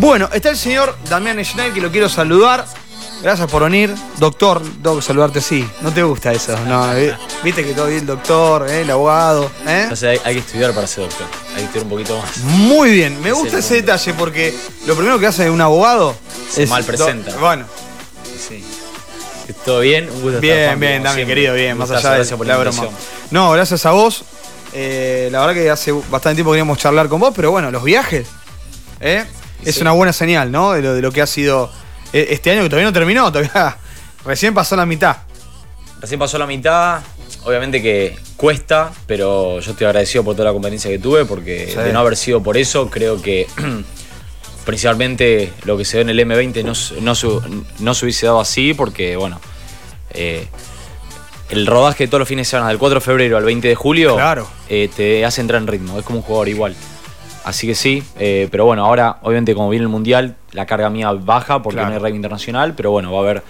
Bueno, 0.00 0.30
está 0.32 0.48
el 0.48 0.56
señor 0.56 0.96
Damián 1.10 1.44
Schneider 1.44 1.74
que 1.74 1.80
lo 1.82 1.90
quiero 1.90 2.08
saludar. 2.08 2.64
Gracias 3.22 3.50
por 3.50 3.64
venir. 3.64 3.94
Doctor, 4.16 4.62
que 4.62 5.02
saludarte 5.02 5.42
sí. 5.42 5.68
No 5.82 5.92
te 5.92 6.02
gusta 6.02 6.32
eso. 6.32 6.58
No, 6.66 6.90
eh, 6.96 7.14
Viste 7.44 7.62
que 7.62 7.74
todo 7.74 7.86
bien 7.88 8.00
el 8.00 8.06
doctor, 8.06 8.66
eh, 8.66 8.80
el 8.80 8.90
abogado. 8.90 9.50
¿eh? 9.66 9.80
Entonces 9.82 10.08
hay, 10.08 10.20
hay 10.24 10.34
que 10.36 10.40
estudiar 10.40 10.72
para 10.72 10.86
ser 10.86 11.04
doctor. 11.04 11.26
Hay 11.50 11.56
que 11.56 11.64
estudiar 11.64 11.84
un 11.84 11.90
poquito 11.90 12.18
más. 12.18 12.38
Muy 12.44 12.92
bien, 12.92 13.20
me 13.20 13.28
Es 13.28 13.34
gusta 13.34 13.58
ese 13.58 13.74
detalle 13.74 14.14
porque 14.14 14.56
lo 14.86 14.94
primero 14.94 15.18
que 15.18 15.26
hace 15.26 15.50
un 15.50 15.60
abogado 15.60 16.16
Se 16.50 16.66
mal 16.66 16.82
presenta. 16.82 17.36
Bueno, 17.36 17.66
Sí. 18.48 18.64
¿Todo 19.66 19.80
bien? 19.80 20.08
Un 20.08 20.22
gusto 20.22 20.36
estar, 20.36 20.40
bien, 20.40 20.66
Juan, 20.68 20.80
bien, 20.80 21.02
Dami, 21.02 21.26
querido, 21.26 21.54
bien, 21.54 21.76
más 21.76 21.90
allá 21.90 22.12
de 22.12 22.36
por 22.38 22.46
la 22.46 22.56
broma. 22.56 22.84
No, 23.30 23.50
gracias 23.50 23.84
a 23.84 23.90
vos. 23.90 24.24
Eh, 24.72 25.28
la 25.30 25.40
verdad 25.40 25.52
que 25.54 25.68
hace 25.68 25.92
bastante 25.92 26.36
tiempo 26.36 26.52
queríamos 26.52 26.78
charlar 26.78 27.10
con 27.10 27.20
vos, 27.20 27.34
pero 27.36 27.50
bueno, 27.50 27.70
los 27.70 27.84
viajes 27.84 28.26
¿eh? 29.00 29.26
Es 29.64 29.74
Sí. 29.76 29.80
una 29.82 29.92
buena 29.92 30.12
señal, 30.12 30.50
¿no? 30.52 30.72
De 30.72 30.82
lo, 30.82 30.94
de 30.94 31.02
lo 31.02 31.12
que 31.12 31.22
ha 31.22 31.26
sido 31.26 31.70
eh, 32.12 32.28
este 32.30 32.50
año 32.50 32.62
que 32.62 32.68
todavía 32.68 32.86
no 32.88 32.92
terminó, 32.92 33.30
todavía 33.32 33.76
recién 34.24 34.54
pasó 34.54 34.76
la 34.76 34.86
mitad. 34.86 35.16
Recién 36.00 36.18
pasó 36.18 36.38
la 36.38 36.46
mitad. 36.46 37.00
Obviamente 37.44 37.80
que 37.82 38.16
cuesta, 38.36 38.90
pero 39.06 39.60
yo 39.60 39.70
estoy 39.72 39.86
agradecido 39.86 40.24
por 40.24 40.34
toda 40.34 40.46
la 40.46 40.52
competencia 40.52 40.90
que 40.90 40.98
tuve, 40.98 41.24
porque 41.24 41.68
Sí. 41.72 41.78
de 41.78 41.92
no 41.92 42.00
haber 42.00 42.16
sido 42.16 42.42
por 42.42 42.56
eso, 42.56 42.90
creo 42.90 43.20
que 43.22 43.46
principalmente 44.64 45.52
lo 45.64 45.76
que 45.76 45.84
se 45.84 45.96
ve 45.98 46.02
en 46.02 46.10
el 46.10 46.18
M20 46.20 46.64
no, 46.64 46.74
se- 46.74 47.00
no, 47.00 47.14
se- 47.14 47.28
no 47.78 47.94
se 47.94 48.04
hubiese 48.04 48.26
dado 48.26 48.40
así, 48.40 48.74
porque 48.74 49.16
bueno, 49.16 49.40
eh, 50.10 50.46
el 51.50 51.66
rodaje 51.66 52.04
de 52.04 52.08
todos 52.08 52.20
los 52.20 52.28
fines 52.28 52.46
de 52.46 52.50
semana, 52.50 52.68
del 52.68 52.78
4 52.78 53.00
de 53.00 53.04
febrero 53.04 53.36
al 53.36 53.44
20 53.44 53.68
de 53.68 53.74
julio, 53.74 54.14
Claro. 54.16 54.46
eh, 54.68 54.88
te 54.94 55.24
hace 55.24 55.40
entrar 55.40 55.60
en 55.62 55.66
ritmo, 55.66 55.98
es 55.98 56.04
como 56.04 56.18
un 56.18 56.24
jugador 56.24 56.48
igual. 56.48 56.76
Así 57.44 57.66
que 57.66 57.74
sí, 57.74 58.02
eh, 58.18 58.48
pero 58.50 58.64
bueno, 58.66 58.84
ahora 58.84 59.18
obviamente 59.22 59.54
como 59.54 59.70
viene 59.70 59.84
el 59.84 59.88
Mundial, 59.88 60.36
la 60.52 60.66
carga 60.66 60.90
mía 60.90 61.10
baja 61.12 61.62
porque 61.62 61.76
Claro. 61.76 61.88
no 61.90 61.94
hay 61.96 62.00
rugby 62.02 62.16
internacional, 62.16 62.74
pero 62.74 62.90
bueno, 62.90 63.10
va 63.12 63.18
a 63.18 63.22
haber 63.22 63.42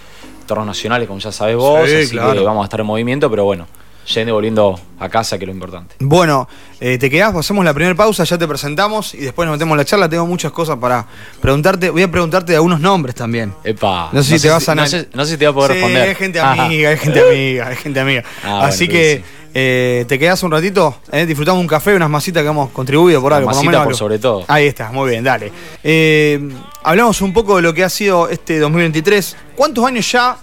torneos 0.47 0.67
nacionales, 0.67 1.09
como 1.09 1.20
ya 1.20 1.33
sabes 1.33 1.56
vos, 1.56 1.89
Sí, 1.89 1.97
así 1.97 2.11
claro. 2.11 2.34
que 2.34 2.41
vamos 2.41 2.62
a 2.62 2.65
estar 2.65 2.81
en 2.81 2.87
movimiento, 2.87 3.28
pero 3.31 3.45
bueno, 3.45 3.67
yendo 4.15 4.31
y 4.31 4.33
volviendo 4.33 4.81
a 4.98 5.09
casa, 5.09 5.39
que 5.39 5.45
es 5.45 5.48
lo 5.48 5.55
importante. 5.55 5.95
Bueno, 6.00 6.48
eh, 6.81 6.98
te 6.98 7.09
quedás, 7.11 7.34
hacemos 7.37 7.65
la 7.65 7.73
primera 7.75 7.95
pausa, 7.97 8.25
ya 8.25 8.37
te 8.39 8.47
presentamos 8.48 9.15
y 9.15 9.19
después 9.19 9.47
nos 9.47 9.56
metemos 9.56 9.73
en 9.75 9.78
la 9.78 9.84
charla. 9.84 10.09
Tengo 10.09 10.27
muchas 10.27 10.50
cosas 10.53 10.78
para 10.78 11.06
preguntarte. 11.41 11.91
Voy 11.91 12.03
a 12.03 12.11
preguntarte 12.11 12.53
de 12.53 12.56
algunos 12.56 12.81
nombres 12.81 13.15
también. 13.15 13.55
Epa, 13.62 14.09
No 14.12 14.22
sé 14.22 14.37
si 14.39 14.43
te 14.43 14.50
vas 14.50 14.69
a 14.69 14.75
no 14.75 14.87
sé, 14.87 15.09
no 15.15 15.25
sé 15.25 15.33
si 15.33 15.37
te 15.39 15.45
va 15.47 15.50
a 15.53 15.55
poder 15.55 15.72
Sí, 15.72 15.77
responder. 15.78 16.09
Hay 16.09 16.15
gente 16.17 16.41
amiga, 16.41 16.91
hay 16.91 16.97
gente 16.97 17.20
amiga, 17.20 17.67
hay 17.69 17.77
gente 17.77 18.00
amiga. 18.00 18.25
Ah, 18.45 18.67
Así 18.67 18.87
bueno, 18.87 18.98
que 19.00 19.17
sí. 19.25 19.40
Eh, 19.53 20.05
te 20.06 20.19
quedás 20.19 20.43
un 20.43 20.51
ratito, 20.51 21.01
eh, 21.11 21.27
disfrutamos 21.27 21.61
un 21.61 21.67
café, 21.67 21.95
unas 21.95 22.11
masitas 22.11 22.43
que 22.43 22.48
hemos 22.48 22.70
contribuido 22.70 23.20
por 23.20 23.33
algo. 23.33 23.51
por 23.51 23.65
menos 23.65 23.84
por 23.84 23.97
sobre 23.97 24.19
todo. 24.19 24.45
Ahí 24.48 24.67
está, 24.67 24.93
muy 24.93 25.11
bien, 25.11 25.25
dale. 25.25 25.51
Eh, 25.83 26.41
hablamos 26.83 27.20
un 27.20 27.33
poco 27.33 27.56
de 27.56 27.62
lo 27.62 27.75
que 27.75 27.84
ha 27.84 27.89
sido 27.89 28.28
este 28.28 28.59
2023. 28.59 29.37
¿Cuántos 29.56 29.84
años 29.84 30.11
ya 30.11 30.37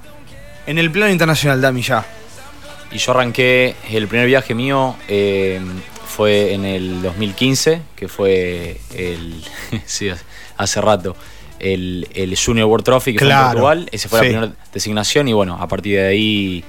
en 0.65 0.77
el 0.77 0.91
plano 0.91 1.11
internacional, 1.11 1.61
Dami, 1.61 1.81
ya? 1.81 2.05
Y 2.91 2.97
yo 2.97 3.11
arranqué, 3.11 3.75
el 3.89 4.07
primer 4.07 4.27
viaje 4.27 4.53
mío 4.55 4.95
fue 6.07 6.53
en 6.53 6.65
el 6.65 7.01
2015, 7.01 7.81
que 7.95 8.07
fue 8.07 8.79
el, 8.95 9.43
sí, 9.85 10.09
hace 10.57 10.81
rato, 10.81 11.15
el, 11.59 12.07
el 12.13 12.37
Junior 12.37 12.67
World 12.67 12.85
Trophy 12.85 13.13
que 13.13 13.19
fue 13.19 13.27
Claro, 13.27 13.45
en 13.45 13.51
Portugal. 13.53 13.89
Esa 13.91 14.09
fue 14.09 14.19
sí. 14.19 14.25
la 14.25 14.31
primera 14.31 14.53
designación 14.73 15.27
y 15.27 15.33
bueno, 15.33 15.57
a 15.59 15.67
partir 15.67 15.97
de 15.97 16.07
ahí, 16.07 16.63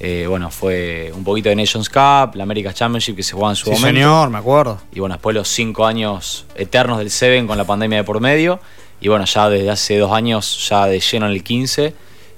eh, 0.00 0.24
bueno, 0.26 0.50
fue 0.50 1.12
un 1.14 1.22
poquito 1.24 1.50
de 1.50 1.56
Nations 1.56 1.88
Cup, 1.90 2.34
la 2.34 2.42
America's 2.44 2.74
Championship 2.74 3.14
que 3.16 3.22
se 3.22 3.32
jugaba 3.34 3.52
en 3.52 3.56
su 3.56 3.66
Sí, 3.66 3.70
momento. 3.72 3.86
señor, 4.00 4.30
me 4.30 4.38
acuerdo. 4.38 4.80
Y 4.92 5.00
bueno, 5.00 5.14
después 5.16 5.34
los 5.36 5.46
cinco 5.48 5.84
años 5.86 6.46
eternos 6.54 6.98
del 6.98 7.10
Seven 7.10 7.46
con 7.46 7.58
la 7.58 7.64
pandemia 7.64 7.98
de 7.98 8.04
por 8.04 8.20
medio. 8.20 8.60
Y 9.02 9.08
bueno, 9.08 9.24
ya 9.26 9.48
desde 9.50 9.70
hace 9.70 9.98
dos 9.98 10.12
años, 10.12 10.68
ya 10.68 10.86
de 10.86 11.00
lleno 11.00 11.26
en 11.26 11.32
el 11.32 11.42
15, 11.44 11.94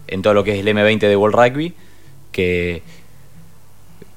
en 0.09 0.23
todo 0.23 0.35
lo 0.35 0.43
que 0.45 0.55
es 0.55 0.61
el 0.61 0.67
M20 0.69 0.99
de 1.01 1.17
World 1.17 1.35
Rugby, 1.37 1.75
que, 2.33 2.83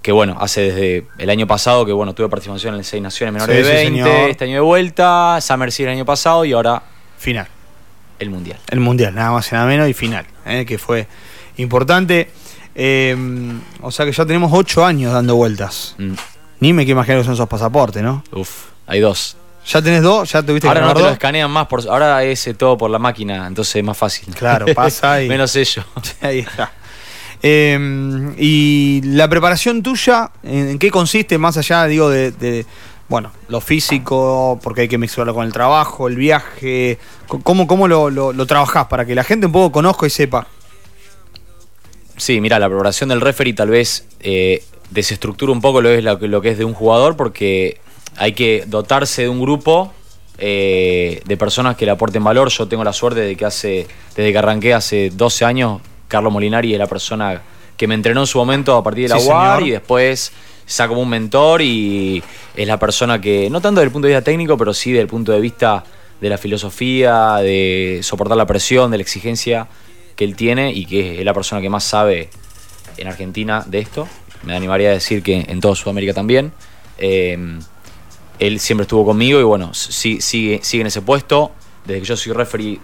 que 0.01 0.11
bueno, 0.11 0.37
hace 0.39 0.61
desde 0.61 1.05
el 1.17 1.29
año 1.29 1.47
pasado 1.47 1.85
que 1.85 1.91
bueno, 1.91 2.13
tuve 2.13 2.29
participación 2.29 2.73
en 2.75 2.79
el 2.79 2.85
Seis 2.85 3.01
Naciones 3.01 3.33
Menores 3.33 3.55
Sí, 3.57 3.71
de 3.71 3.77
sí, 3.79 3.83
20, 3.91 4.03
señor. 4.09 4.29
este 4.29 4.45
año 4.45 4.53
de 4.55 4.59
vuelta, 4.61 5.39
Summer 5.41 5.71
Series 5.71 5.91
el 5.91 5.97
año 5.97 6.05
pasado 6.05 6.45
y 6.45 6.53
ahora 6.53 6.81
Final. 7.17 7.47
el 8.19 8.29
Mundial. 8.29 8.59
El 8.69 8.79
Mundial, 8.79 9.13
nada 9.15 9.31
más 9.31 9.51
y 9.51 9.55
nada 9.55 9.65
menos, 9.67 9.89
y 9.89 9.93
final, 9.93 10.25
eh, 10.45 10.65
que 10.67 10.77
fue 10.77 11.07
importante. 11.57 12.29
Eh, 12.75 13.15
o 13.81 13.89
sea 13.91 14.05
que 14.05 14.11
ya 14.11 14.25
tenemos 14.25 14.51
ocho 14.53 14.85
años 14.85 15.13
dando 15.13 15.35
vueltas. 15.35 15.95
Mm, 15.97 16.13
Ni 16.59 16.73
me 16.73 16.83
quiero 16.85 16.99
imaginar 16.99 17.19
que 17.19 17.25
son 17.25 17.33
esos 17.33 17.47
pasaportes, 17.47 18.03
¿no? 18.03 18.23
uf, 18.31 18.49
hay 18.87 18.99
dos. 18.99 19.37
Ya 19.67 19.81
tenés 19.81 20.03
dos, 20.03 20.31
ya 20.31 20.43
tuviste 20.43 20.67
Ahora 20.67 20.81
que 20.81 20.83
no 20.83 20.87
renovar 20.89 21.03
te 21.03 21.09
lo 21.09 21.13
escanean 21.13 21.49
más, 21.51 21.65
por, 21.67 21.81
ahora 21.89 22.23
es 22.23 22.45
eh, 22.45 22.53
todo 22.53 22.77
por 22.77 22.91
la 22.91 22.99
máquina, 22.99 23.47
entonces 23.47 23.77
es 23.77 23.83
más 23.83 23.97
fácil. 23.97 24.33
Claro, 24.35 24.65
pasa 24.75 25.23
y- 25.23 25.27
Menos 25.27 25.55
ello. 25.55 25.83
Ahí 26.21 26.39
está. 26.39 26.71
Eh, 27.41 28.33
y 28.37 29.01
la 29.03 29.27
preparación 29.27 29.81
tuya, 29.83 30.31
¿en, 30.43 30.77
qué 30.79 30.91
consiste 30.91 31.37
más 31.37 31.57
allá, 31.57 31.85
digo, 31.85 32.09
de, 32.09 32.31
de, 32.31 32.65
bueno, 33.07 33.31
lo 33.49 33.61
físico, 33.61 34.59
porque 34.63 34.81
hay 34.81 34.87
que 34.87 34.97
mezclarlo 34.97 35.33
con 35.33 35.45
el 35.45 35.53
trabajo, 35.53 36.07
el 36.07 36.15
viaje? 36.15 36.97
¿Cómo, 37.27 37.65
cómo 37.67 37.87
lo, 37.87 38.09
lo, 38.09 38.33
lo 38.33 38.45
trabajás 38.45 38.85
para 38.87 39.05
que 39.05 39.15
la 39.15 39.23
gente 39.23 39.45
un 39.47 39.51
poco 39.51 39.71
conozca 39.71 40.05
y 40.07 40.09
sepa? 40.09 40.47
Sí, 42.17 42.39
mira, 42.41 42.59
la 42.59 42.67
preparación 42.69 43.09
del 43.09 43.21
referee 43.21 43.53
tal 43.53 43.69
vez 43.69 44.07
eh, 44.21 44.63
desestructura 44.89 45.51
un 45.51 45.61
poco 45.61 45.81
lo, 45.81 45.89
es 45.89 46.03
lo, 46.03 46.17
que- 46.19 46.27
lo 46.27 46.41
que 46.41 46.49
es 46.51 46.57
de 46.57 46.65
un 46.65 46.73
jugador 46.73 47.15
porque 47.17 47.79
hay 48.17 48.33
que 48.33 48.63
dotarse 48.67 49.23
de 49.23 49.29
un 49.29 49.41
grupo 49.41 49.93
eh, 50.37 51.21
de 51.25 51.37
personas 51.37 51.75
que 51.75 51.85
le 51.85 51.91
aporten 51.91 52.23
valor. 52.23 52.49
Yo 52.49 52.67
tengo 52.67 52.83
la 52.83 52.93
suerte 52.93 53.21
de 53.21 53.35
que 53.35 53.45
hace, 53.45 53.87
desde 54.15 54.31
que 54.31 54.37
arranqué 54.37 54.73
hace 54.73 55.09
12 55.13 55.45
años, 55.45 55.81
Carlos 56.07 56.31
Molinari 56.31 56.73
es 56.73 56.79
la 56.79 56.87
persona 56.87 57.41
que 57.77 57.87
me 57.87 57.95
entrenó 57.95 58.21
en 58.21 58.27
su 58.27 58.37
momento 58.37 58.75
a 58.77 58.83
partir 58.83 59.09
de 59.09 59.15
la 59.15 59.19
Sí, 59.19 59.27
UAR 59.27 59.55
señor. 59.57 59.67
y 59.67 59.71
después 59.71 60.31
está 60.65 60.87
como 60.87 61.01
un 61.01 61.09
mentor 61.09 61.61
y 61.61 62.23
es 62.55 62.67
la 62.67 62.79
persona 62.79 63.19
que, 63.19 63.49
no 63.49 63.59
tanto 63.61 63.81
desde 63.81 63.87
el 63.87 63.91
punto 63.91 64.07
de 64.07 64.13
vista 64.13 64.23
técnico, 64.23 64.57
pero 64.57 64.73
sí 64.73 64.91
desde 64.91 65.01
el 65.01 65.07
punto 65.07 65.31
de 65.33 65.39
vista 65.41 65.83
de 66.21 66.29
la 66.29 66.37
filosofía, 66.37 67.35
de 67.37 67.99
soportar 68.01 68.37
la 68.37 68.45
presión, 68.45 68.89
de 68.91 68.97
la 68.97 69.01
exigencia 69.03 69.67
que 70.15 70.23
él 70.25 70.35
tiene 70.35 70.71
y 70.71 70.85
que 70.85 71.19
es 71.19 71.25
la 71.25 71.33
persona 71.33 71.61
que 71.61 71.69
más 71.69 71.83
sabe 71.83 72.29
en 72.97 73.07
Argentina 73.07 73.63
de 73.65 73.79
esto. 73.79 74.07
Me 74.43 74.55
animaría 74.55 74.89
a 74.89 74.93
decir 74.93 75.23
que 75.23 75.45
en 75.47 75.59
toda 75.59 75.75
Sudamérica 75.75 76.13
también. 76.13 76.51
Eh, 76.97 77.37
él 78.39 78.59
siempre 78.59 78.83
estuvo 78.83 79.05
conmigo 79.05 79.39
y 79.39 79.43
bueno, 79.43 79.73
sí, 79.73 80.19
sigue, 80.21 80.59
sigue 80.63 80.81
en 80.81 80.87
ese 80.87 81.01
puesto. 81.01 81.51
Desde 81.85 81.99
que 82.01 82.05
yo 82.07 82.17
soy 82.17 82.33
referee 82.33 82.79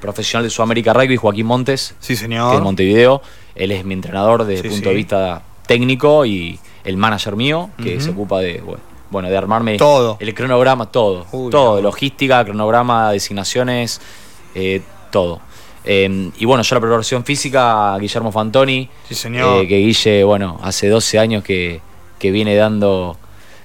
profesional 0.00 0.44
de 0.44 0.50
Sudamérica 0.50 0.92
Rugby, 0.94 1.16
Joaquín 1.16 1.46
Montes, 1.46 1.94
Sí, 2.00 2.08
que 2.08 2.12
es 2.14 2.20
de 2.20 2.24
señor. 2.26 2.62
Montevideo. 2.62 3.20
Él 3.54 3.70
es 3.72 3.84
mi 3.84 3.92
entrenador 3.94 4.44
desde 4.44 4.62
Sí, 4.62 4.66
el 4.68 4.72
punto 4.74 4.84
sí. 4.84 4.90
de 4.90 4.94
vista 4.96 5.42
técnico 5.66 6.24
y 6.24 6.58
el 6.84 6.96
manager 6.96 7.36
mío, 7.36 7.68
que 7.82 8.00
se 8.00 8.10
ocupa 8.10 8.40
de, 8.40 8.62
bueno, 9.10 9.28
de 9.28 9.36
armarme 9.36 9.76
Todo. 9.76 10.16
el 10.20 10.34
cronograma, 10.34 10.90
todo. 10.90 11.26
Uy, 11.32 11.50
todo, 11.50 11.82
logística, 11.82 12.42
cronograma, 12.44 13.12
designaciones, 13.12 14.00
eh, 14.54 14.80
todo. 15.12 15.40
Eh, 15.84 16.30
y 16.38 16.44
bueno, 16.44 16.62
yo 16.62 16.74
la 16.74 16.80
preparación 16.80 17.24
física, 17.24 17.96
Guillermo 17.98 18.30
Fantoni, 18.32 18.88
Sí, 19.08 19.14
señor. 19.14 19.64
eh, 19.64 19.68
que 19.68 19.78
Guille, 19.78 20.24
bueno, 20.24 20.58
hace 20.62 20.88
12 20.88 21.18
años 21.18 21.42
que, 21.42 21.80
que 22.18 22.30
viene 22.30 22.54
dando 22.54 23.16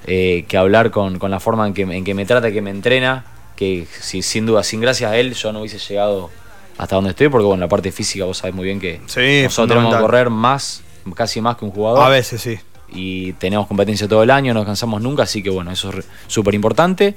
eh, 0.08 0.46
que 0.48 0.58
hablar 0.58 0.92
con, 0.92 1.20
con 1.20 1.31
la 1.31 1.40
forma 1.40 1.68
en 1.68 1.74
que, 1.74 1.81
en 1.81 2.04
que 2.04 2.14
me 2.14 2.25
trata, 2.25 2.52
que 2.52 2.62
me 2.62 2.70
entrena, 2.70 3.25
que 3.56 3.88
si- 4.00 4.22
sin 4.22 4.46
duda, 4.46 4.64
sin 4.64 4.80
gracias 4.81 5.12
a 5.12 5.18
él, 5.18 5.34
yo 5.34 5.52
no 5.52 5.59
hubiese 5.59 5.78
llegado 5.80 6.30
hasta 6.78 6.96
donde 6.96 7.12
estoy, 7.12 7.30
porque 7.30 7.46
bueno, 7.46 7.62
la 7.62 7.70
parte 7.70 7.92
física 7.92 8.25
vos 8.25 8.38
sabés 8.38 8.54
muy 8.56 8.66
bien 8.66 8.80
que 8.80 9.02
Sí, 9.08 9.42
nosotros 9.44 9.70
tenemos 9.78 9.96
que 9.96 10.02
correr 10.02 10.30
más, 10.30 10.84
casi 11.16 11.42
más 11.42 11.56
que 11.58 11.66
un 11.66 11.72
jugador 11.72 12.04
A 12.04 12.09
veces 12.09 12.42
sí. 12.42 12.58
y 12.94 13.34
tenemos 13.34 13.66
competencia 13.68 14.08
todo 14.08 14.24
el 14.24 14.30
año, 14.31 14.54
no 14.54 14.64
cansamos 14.66 15.02
nunca, 15.02 15.24
así 15.24 15.42
que 15.42 15.50
bueno, 15.50 15.72
eso 15.72 15.90
es 15.98 16.06
súper 16.28 16.54
importante. 16.54 17.16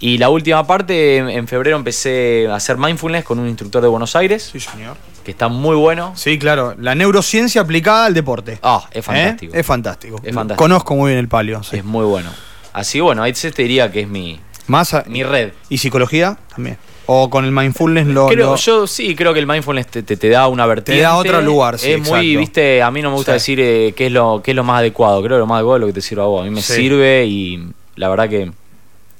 Y 0.00 0.18
la 0.18 0.28
última 0.28 0.64
parte, 0.66 1.16
en, 1.18 1.48
febrero 1.48 1.76
empecé 1.76 2.46
a 2.48 2.54
hacer 2.54 2.76
mindfulness 2.76 3.24
con 3.24 3.38
un 3.40 3.48
instructor 3.48 3.82
de 3.82 3.88
Buenos 3.88 4.14
Aires, 4.14 4.48
Sí, 4.52 4.60
señor. 4.60 4.96
que 5.24 5.30
está 5.32 5.48
muy 5.48 5.74
bueno. 5.76 6.12
Sí, 6.14 6.38
claro. 6.38 6.74
La 6.78 6.94
neurociencia 6.94 7.62
aplicada 7.62 8.06
al 8.06 8.14
deporte. 8.14 8.58
Ah, 8.62 8.84
es 8.92 9.04
fantástico. 9.04 9.54
¿Eh? 9.54 9.60
Es 9.60 9.66
fantástico. 9.66 10.20
Es 10.22 10.34
fantástico. 10.34 10.62
Conozco 10.62 10.94
muy 10.94 11.08
bien 11.10 11.18
el 11.18 11.28
palio. 11.28 11.62
sí. 11.64 11.76
Es 11.78 11.84
muy 11.84 12.04
bueno. 12.04 12.30
Así 12.72 13.00
bueno, 13.00 13.22
ahí 13.24 13.32
te 13.32 13.50
diría 13.50 13.90
que 13.90 14.02
es 14.02 14.08
mi, 14.08 14.38
Más 14.68 14.94
a- 14.94 15.02
mi 15.08 15.24
red. 15.24 15.52
¿Y 15.68 15.78
psicología? 15.78 16.38
También. 16.54 16.76
O 17.06 17.28
con 17.30 17.44
el 17.46 17.50
mindfulness 17.52 18.06
lo. 18.06 18.28
Creo, 18.28 18.50
lo- 18.50 18.56
yo 18.56 18.86
sí 18.86 19.16
creo 19.16 19.32
que 19.32 19.40
el 19.40 19.46
mindfulness 19.46 19.86
te, 19.88 20.02
te- 20.04 20.16
te 20.18 20.28
da 20.28 20.46
una 20.46 20.64
vertiente. 20.66 21.02
da 21.02 21.16
otro 21.16 21.40
lugar, 21.40 21.78
sí, 21.78 21.92
Es 21.92 22.08
muy, 22.08 22.36
viste, 22.36 22.82
a 22.82 22.90
mí 22.92 23.00
no 23.02 23.08
me 23.10 23.16
gusta 23.16 23.32
Sí. 23.32 23.54
decir 23.56 23.60
eh, 23.60 23.94
qué, 23.96 24.06
es 24.06 24.12
lo, 24.12 24.42
qué 24.44 24.50
es 24.52 24.54
lo 24.54 24.62
más 24.62 24.78
adecuado. 24.80 25.20
Creo 25.22 25.36
que 25.38 25.40
lo 25.40 25.46
más 25.46 25.56
adecuado 25.56 25.76
es 25.78 25.80
lo 25.80 25.86
que 25.88 25.92
te 25.94 26.00
sirve 26.02 26.22
a 26.22 26.26
vos. 26.26 26.42
A 26.42 26.44
mí 26.44 26.50
me 26.50 26.60
Sí. 26.62 26.74
sirve 26.74 27.24
y 27.24 27.66
la 27.96 28.08
verdad 28.10 28.28
que 28.28 28.52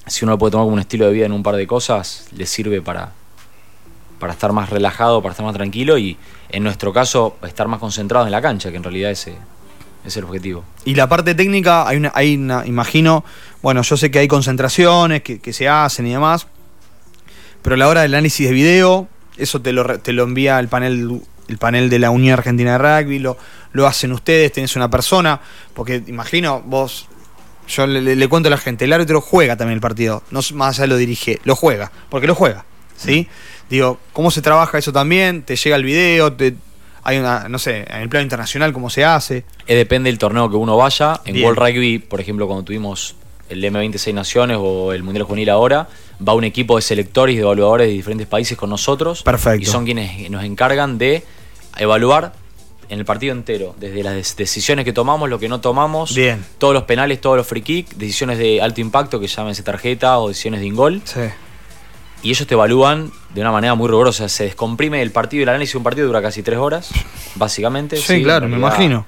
si 0.08 0.24
uno 0.24 0.32
lo 0.32 0.38
puede 0.38 0.52
tomar 0.52 0.64
como 0.64 0.74
un 0.74 0.80
estilo 0.80 1.06
de 1.06 1.12
vida 1.12 1.26
en 1.26 1.32
un 1.32 1.42
par 1.42 1.56
de 1.56 1.66
cosas, 1.66 2.28
le 2.32 2.46
sirve 2.46 2.80
para, 2.82 3.12
para 4.18 4.32
estar 4.32 4.52
más 4.52 4.70
relajado, 4.70 5.22
para 5.22 5.32
estar 5.32 5.44
más 5.44 5.54
tranquilo 5.54 5.98
y 5.98 6.16
en 6.50 6.62
nuestro 6.62 6.92
caso 6.92 7.36
estar 7.46 7.68
más 7.68 7.80
concentrado 7.80 8.26
en 8.26 8.32
la 8.32 8.42
cancha, 8.42 8.70
que 8.70 8.76
en 8.76 8.82
realidad 8.82 9.10
ese 9.10 9.36
es 10.04 10.16
el 10.16 10.24
objetivo. 10.24 10.64
Y 10.84 10.94
la 10.94 11.08
parte 11.08 11.34
técnica, 11.34 11.86
hay 11.86 11.96
una, 11.98 12.12
hay 12.14 12.36
una, 12.36 12.66
imagino, 12.66 13.24
bueno, 13.62 13.82
yo 13.82 13.96
sé 13.96 14.10
que 14.10 14.18
hay 14.18 14.28
concentraciones 14.28 15.22
que, 15.22 15.52
se 15.52 15.68
hacen 15.68 16.06
y 16.06 16.12
demás, 16.12 16.46
pero 17.62 17.74
a 17.74 17.78
la 17.78 17.88
hora 17.88 18.02
del 18.02 18.14
análisis 18.14 18.46
de 18.46 18.52
video, 18.52 19.08
eso 19.36 19.60
te 19.60 19.72
lo, 19.72 19.98
te 19.98 20.12
lo 20.12 20.24
envía 20.24 20.58
el 20.58 20.68
panel, 20.68 21.20
el 21.48 21.58
panel 21.58 21.90
de 21.90 21.98
la 21.98 22.10
Unión 22.10 22.34
Argentina 22.34 22.72
de 22.72 22.78
Rugby, 22.78 23.18
lo, 23.18 23.36
lo 23.72 23.86
hacen 23.86 24.12
ustedes, 24.12 24.52
tenés 24.52 24.76
una 24.76 24.90
persona, 24.90 25.40
porque 25.74 26.02
imagino 26.06 26.62
vos, 26.64 27.08
yo 27.68 27.86
le, 27.86 28.16
le 28.16 28.28
cuento 28.28 28.48
a 28.48 28.50
la 28.50 28.58
gente, 28.58 28.84
el 28.84 28.92
árbitro 28.92 29.20
juega 29.20 29.56
también 29.56 29.76
el 29.76 29.80
partido, 29.80 30.22
no 30.30 30.40
más 30.54 30.78
allá 30.78 30.86
lo 30.86 30.96
dirige, 30.96 31.38
lo 31.44 31.54
juega, 31.54 31.92
porque 32.08 32.26
lo 32.26 32.34
juega, 32.34 32.64
¿sí? 32.96 33.28
Digo, 33.70 33.98
¿cómo 34.12 34.30
se 34.30 34.42
trabaja 34.42 34.78
eso 34.78 34.92
también? 34.92 35.42
¿Te 35.42 35.56
llega 35.56 35.76
el 35.76 35.84
video? 35.84 36.32
Te, 36.32 36.54
hay 37.02 37.18
una, 37.18 37.48
no 37.48 37.58
sé, 37.58 37.84
en 37.88 38.02
el 38.02 38.08
plano 38.08 38.22
internacional, 38.22 38.72
¿cómo 38.72 38.90
se 38.90 39.04
hace? 39.04 39.44
Eh, 39.66 39.74
depende 39.74 40.10
del 40.10 40.18
torneo 40.18 40.50
que 40.50 40.56
uno 40.56 40.76
vaya. 40.76 41.20
En 41.24 41.42
World 41.42 41.58
Rugby, 41.58 41.98
por 41.98 42.20
ejemplo, 42.20 42.46
cuando 42.46 42.64
tuvimos 42.64 43.14
el 43.48 43.62
M26 43.62 44.12
Naciones 44.14 44.58
o 44.60 44.92
el 44.92 45.02
Mundial 45.02 45.24
Juvenil 45.24 45.50
ahora, 45.50 45.88
va 46.26 46.34
un 46.34 46.44
equipo 46.44 46.76
de 46.76 46.82
selectores 46.82 47.34
y 47.34 47.36
de 47.36 47.42
evaluadores 47.42 47.86
de 47.86 47.92
diferentes 47.92 48.26
países 48.26 48.56
con 48.56 48.70
nosotros. 48.70 49.22
Perfecto. 49.22 49.62
Y 49.62 49.66
son 49.66 49.84
quienes 49.84 50.30
nos 50.30 50.44
encargan 50.44 50.98
de 50.98 51.24
evaluar 51.76 52.32
en 52.88 52.98
el 52.98 53.04
partido 53.04 53.32
entero, 53.32 53.74
desde 53.78 54.02
las 54.02 54.36
decisiones 54.36 54.84
que 54.84 54.92
tomamos, 54.92 55.28
lo 55.28 55.38
que 55.38 55.48
no 55.48 55.60
tomamos, 55.60 56.14
Bien. 56.14 56.44
todos 56.58 56.74
los 56.74 56.84
penales, 56.84 57.20
todos 57.20 57.36
los 57.36 57.46
free 57.46 57.62
kick, 57.62 57.88
decisiones 57.94 58.38
de 58.38 58.62
alto 58.62 58.80
impacto 58.80 59.20
que 59.20 59.26
llámense 59.26 59.62
tarjeta 59.62 60.18
o 60.18 60.28
decisiones 60.28 60.60
de 60.60 60.66
ingol. 60.66 61.02
Sí. 61.04 61.20
Y 62.22 62.30
ellos 62.30 62.46
te 62.46 62.54
evalúan 62.54 63.12
de 63.34 63.40
una 63.40 63.52
manera 63.52 63.74
muy 63.74 63.88
rigurosa. 63.88 64.28
Se 64.28 64.44
descomprime 64.44 65.02
el 65.02 65.12
partido 65.12 65.40
y 65.40 65.42
el 65.44 65.50
análisis 65.50 65.74
de 65.74 65.78
un 65.78 65.84
partido 65.84 66.06
dura 66.06 66.20
casi 66.20 66.42
tres 66.42 66.58
horas, 66.58 66.90
básicamente. 67.36 67.96
Sí, 67.96 68.22
claro, 68.22 68.48
me 68.48 68.56
imagino. 68.56 69.06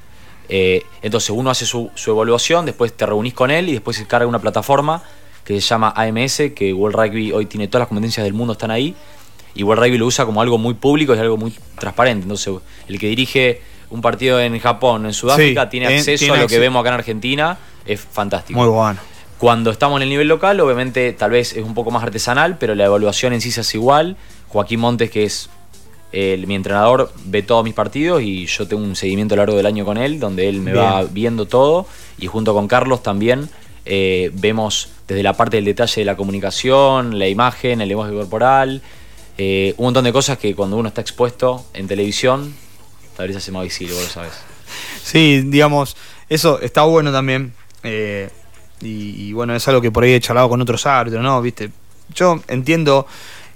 Eh, 0.49 0.85
entonces 1.03 1.31
uno 1.31 1.50
hace 1.50 1.65
su, 1.65 1.91
su 1.94 2.11
evaluación, 2.11 2.67
después 2.67 2.93
te 2.93 3.06
reunís 3.06 3.35
con 3.35 3.50
él 3.50 3.69
y 3.69 3.73
después 3.73 3.97
se 3.97 4.06
carga 4.06 4.26
una 4.26 4.41
plataforma 4.41 5.03
que 5.44 5.61
se 5.61 5.69
llama 5.69 5.93
AMS, 5.97 6.43
que 6.55 6.73
World 6.73 6.97
Rugby 6.97 7.33
hoy 7.33 7.47
tiene 7.47 7.69
todas 7.69 7.83
las 7.83 7.88
competencias 7.88 8.25
del 8.25 8.35
mundo, 8.35 8.53
están 8.53 8.71
ahí. 8.71 8.94
Y 9.55 9.62
World 9.65 9.83
Rugby 9.83 9.99
lo 9.99 10.06
usa 10.06 10.25
como 10.26 10.43
algo 10.43 10.59
muy 10.59 10.75
público 10.75 11.15
y 11.15 11.19
algo 11.19 11.37
muy 11.37 11.53
transparente. 11.79 12.23
Entonces 12.23 12.55
el 12.87 12.99
que 12.99 13.09
dirige 13.09 13.62
un 13.91 14.01
partido 14.01 14.41
en 14.41 14.59
Japón, 14.59 15.07
en 15.07 15.13
Sudáfrica, 15.13 15.65
Sí, 15.65 15.71
tiene 15.71 15.87
acceso 15.89 16.19
tiene 16.25 16.39
a 16.39 16.43
lo 16.43 16.49
que 16.49 16.59
vemos 16.59 16.81
acá 16.81 16.91
en 16.91 16.95
Argentina. 16.95 17.59
Es 17.85 18.01
fantástico. 18.01 18.59
Muy 18.61 18.69
bueno. 18.69 18.99
Cuando 19.39 19.71
estamos 19.71 19.97
en 19.99 20.03
el 20.03 20.09
nivel 20.11 20.29
local, 20.29 20.61
obviamente 20.61 21.13
tal 21.13 21.31
vez 21.31 21.55
es 21.57 21.65
un 21.65 21.75
poco 21.75 21.91
más 21.91 22.03
artesanal, 22.03 22.59
pero 22.59 22.75
la 22.75 22.85
evaluación 22.85 23.33
en 23.33 23.41
sí 23.41 23.51
se 23.51 23.61
hace 23.61 23.79
igual. 23.79 24.17
Joaquín 24.49 24.81
Montes, 24.81 25.11
que 25.11 25.25
es 25.25 25.49
el- 26.13 26.47
mi 26.47 26.55
entrenador, 26.57 27.11
ve 27.25 27.43
todos 27.43 27.65
mis 27.65 27.73
partidos 27.75 28.21
y 28.23 28.47
yo 28.47 28.69
tengo 28.69 28.83
un 28.83 28.97
seguimiento 28.97 29.35
a 29.35 29.37
lo 29.37 29.43
largo 29.43 29.57
del 29.57 29.67
año 29.67 29.85
con 29.85 29.97
él, 29.97 30.21
donde 30.21 30.49
él 30.49 30.61
me 30.61 30.73
va 30.75 31.05
viendo 31.05 31.47
todo. 31.47 31.87
Y 32.19 32.27
junto 32.27 32.53
con 32.53 32.69
Carlos 32.69 33.03
también 33.03 33.49
eh, 33.87 34.31
vemos 34.35 34.91
desde 35.09 35.23
la 35.23 35.33
parte 35.33 35.57
del 35.57 35.65
detalle 35.65 36.03
de 36.03 36.05
la 36.05 36.17
comunicación, 36.17 37.19
la 37.19 37.27
imagen, 37.27 37.81
el 37.81 37.89
lenguaje 37.89 38.13
corporal, 38.13 38.83
eh, 39.39 39.75
un 39.79 39.87
montón 39.87 40.05
de 40.05 40.13
cosas 40.13 40.37
que 40.37 40.55
cuando 40.55 40.77
uno 40.77 40.89
está 40.89 41.01
expuesto 41.01 41.65
en 41.73 41.89
televisión, 41.89 42.55
tal 43.21 43.29
vez 43.29 43.43
se 43.43 43.53
más 43.53 43.65
visible, 43.65 43.95
vos 43.95 44.05
lo 44.05 44.09
sabes. 44.09 44.33
Sí, 45.03 45.43
digamos, 45.47 45.97
eso 46.29 46.61
está 46.61 46.83
bueno 46.83 47.13
también. 47.13 47.53
eh, 47.83 48.31
y, 48.83 49.35
bueno, 49.35 49.55
es 49.55 49.69
algo 49.69 49.83
que 49.83 49.91
por 49.91 50.05
ahí 50.05 50.13
he 50.13 50.21
charlado 50.21 50.49
con 50.49 50.59
otros 50.63 50.87
árbitros, 50.87 51.23
¿no? 51.23 51.43
¿Viste? 51.43 51.71
Yo 52.15 52.41
entiendo 52.49 53.07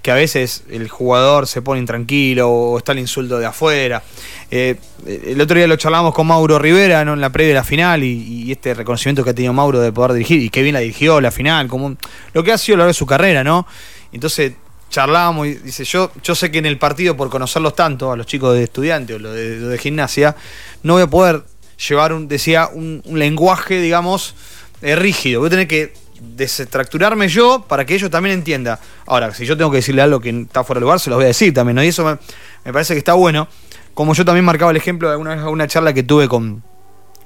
que 0.03 0.11
a 0.11 0.13
veces 0.13 0.65
el 0.69 0.87
jugador 0.87 1.47
se 1.47 1.63
pone 1.63 1.79
intranquilo 1.79 2.47
o 2.47 2.77
está 2.77 2.91
el 2.91 2.99
insulto 2.99 3.39
de 3.39 3.47
afuera. 3.47 4.03
Eh, 4.51 4.75
el 5.07 5.41
otro 5.41 5.57
día 5.57 5.65
lo 5.65 5.77
charlamos 5.77 6.13
con 6.13 6.27
Mauro 6.27 6.59
Rivera 6.59 7.03
¿no? 7.03 7.13
en 7.13 7.21
la 7.21 7.31
previa 7.31 7.49
de 7.49 7.55
la 7.55 7.63
final 7.63 8.03
y, 8.03 8.11
y 8.45 8.51
este 8.51 8.75
reconocimiento 8.75 9.23
que 9.23 9.31
ha 9.31 9.33
tenido 9.33 9.51
Mauro 9.51 9.79
de 9.79 9.91
poder 9.91 10.13
dirigir 10.13 10.41
y 10.41 10.51
que 10.51 10.61
bien 10.61 10.75
la 10.75 10.81
dirigió 10.81 11.19
la 11.21 11.31
final, 11.31 11.67
como 11.67 11.97
lo 12.33 12.43
que 12.43 12.51
ha 12.51 12.57
sido 12.59 12.75
a 12.75 12.77
lo 12.77 12.81
largo 12.83 12.89
de 12.89 12.93
su 12.93 13.07
carrera, 13.07 13.43
¿no? 13.43 13.65
Entonces 14.13 14.53
charlábamos 14.89 15.47
y 15.47 15.55
dice, 15.55 15.83
yo, 15.83 16.11
yo 16.23 16.35
sé 16.35 16.51
que 16.51 16.59
en 16.59 16.65
el 16.65 16.77
partido, 16.77 17.17
por 17.17 17.29
conocerlos 17.29 17.75
tanto, 17.75 18.11
a 18.11 18.15
los 18.15 18.25
chicos 18.25 18.53
de 18.53 18.63
estudiantes 18.63 19.15
o 19.15 19.19
los 19.19 19.33
de, 19.33 19.59
de 19.59 19.77
gimnasia, 19.77 20.35
no 20.83 20.93
voy 20.93 21.03
a 21.03 21.07
poder 21.07 21.43
llevar 21.77 22.13
un, 22.13 22.27
decía, 22.27 22.69
un, 22.71 23.01
lenguaje, 23.13 23.81
digamos, 23.81 24.35
eh, 24.81 24.95
rígido. 24.95 25.41
Voy 25.41 25.47
a 25.47 25.51
tener 25.51 25.67
que 25.67 25.93
desestructurarme 26.21 27.27
yo 27.27 27.65
para 27.67 27.85
que 27.85 27.95
ellos 27.95 28.09
también 28.09 28.35
entiendan. 28.35 28.79
Ahora, 29.05 29.33
si 29.33 29.45
yo 29.45 29.57
tengo 29.57 29.71
que 29.71 29.77
decirle 29.77 30.01
algo 30.01 30.19
que 30.19 30.29
está 30.29 30.63
fuera 30.63 30.79
de 30.79 30.83
lugar, 30.83 30.99
se 30.99 31.09
los 31.09 31.17
voy 31.17 31.25
a 31.25 31.27
decir 31.27 31.53
también, 31.53 31.75
¿no? 31.75 31.83
Y 31.83 31.87
eso 31.87 32.05
me, 32.05 32.17
me 32.63 32.73
parece 32.73 32.93
que 32.93 32.99
está 32.99 33.13
bueno. 33.13 33.47
Como 33.93 34.13
yo 34.13 34.25
también 34.25 34.45
marcaba 34.45 34.71
el 34.71 34.77
ejemplo 34.77 35.07
de 35.07 35.13
alguna 35.13 35.35
vez 35.35 35.43
una 35.45 35.67
charla 35.67 35.93
que 35.93 36.03
tuve 36.03 36.27
con, 36.27 36.63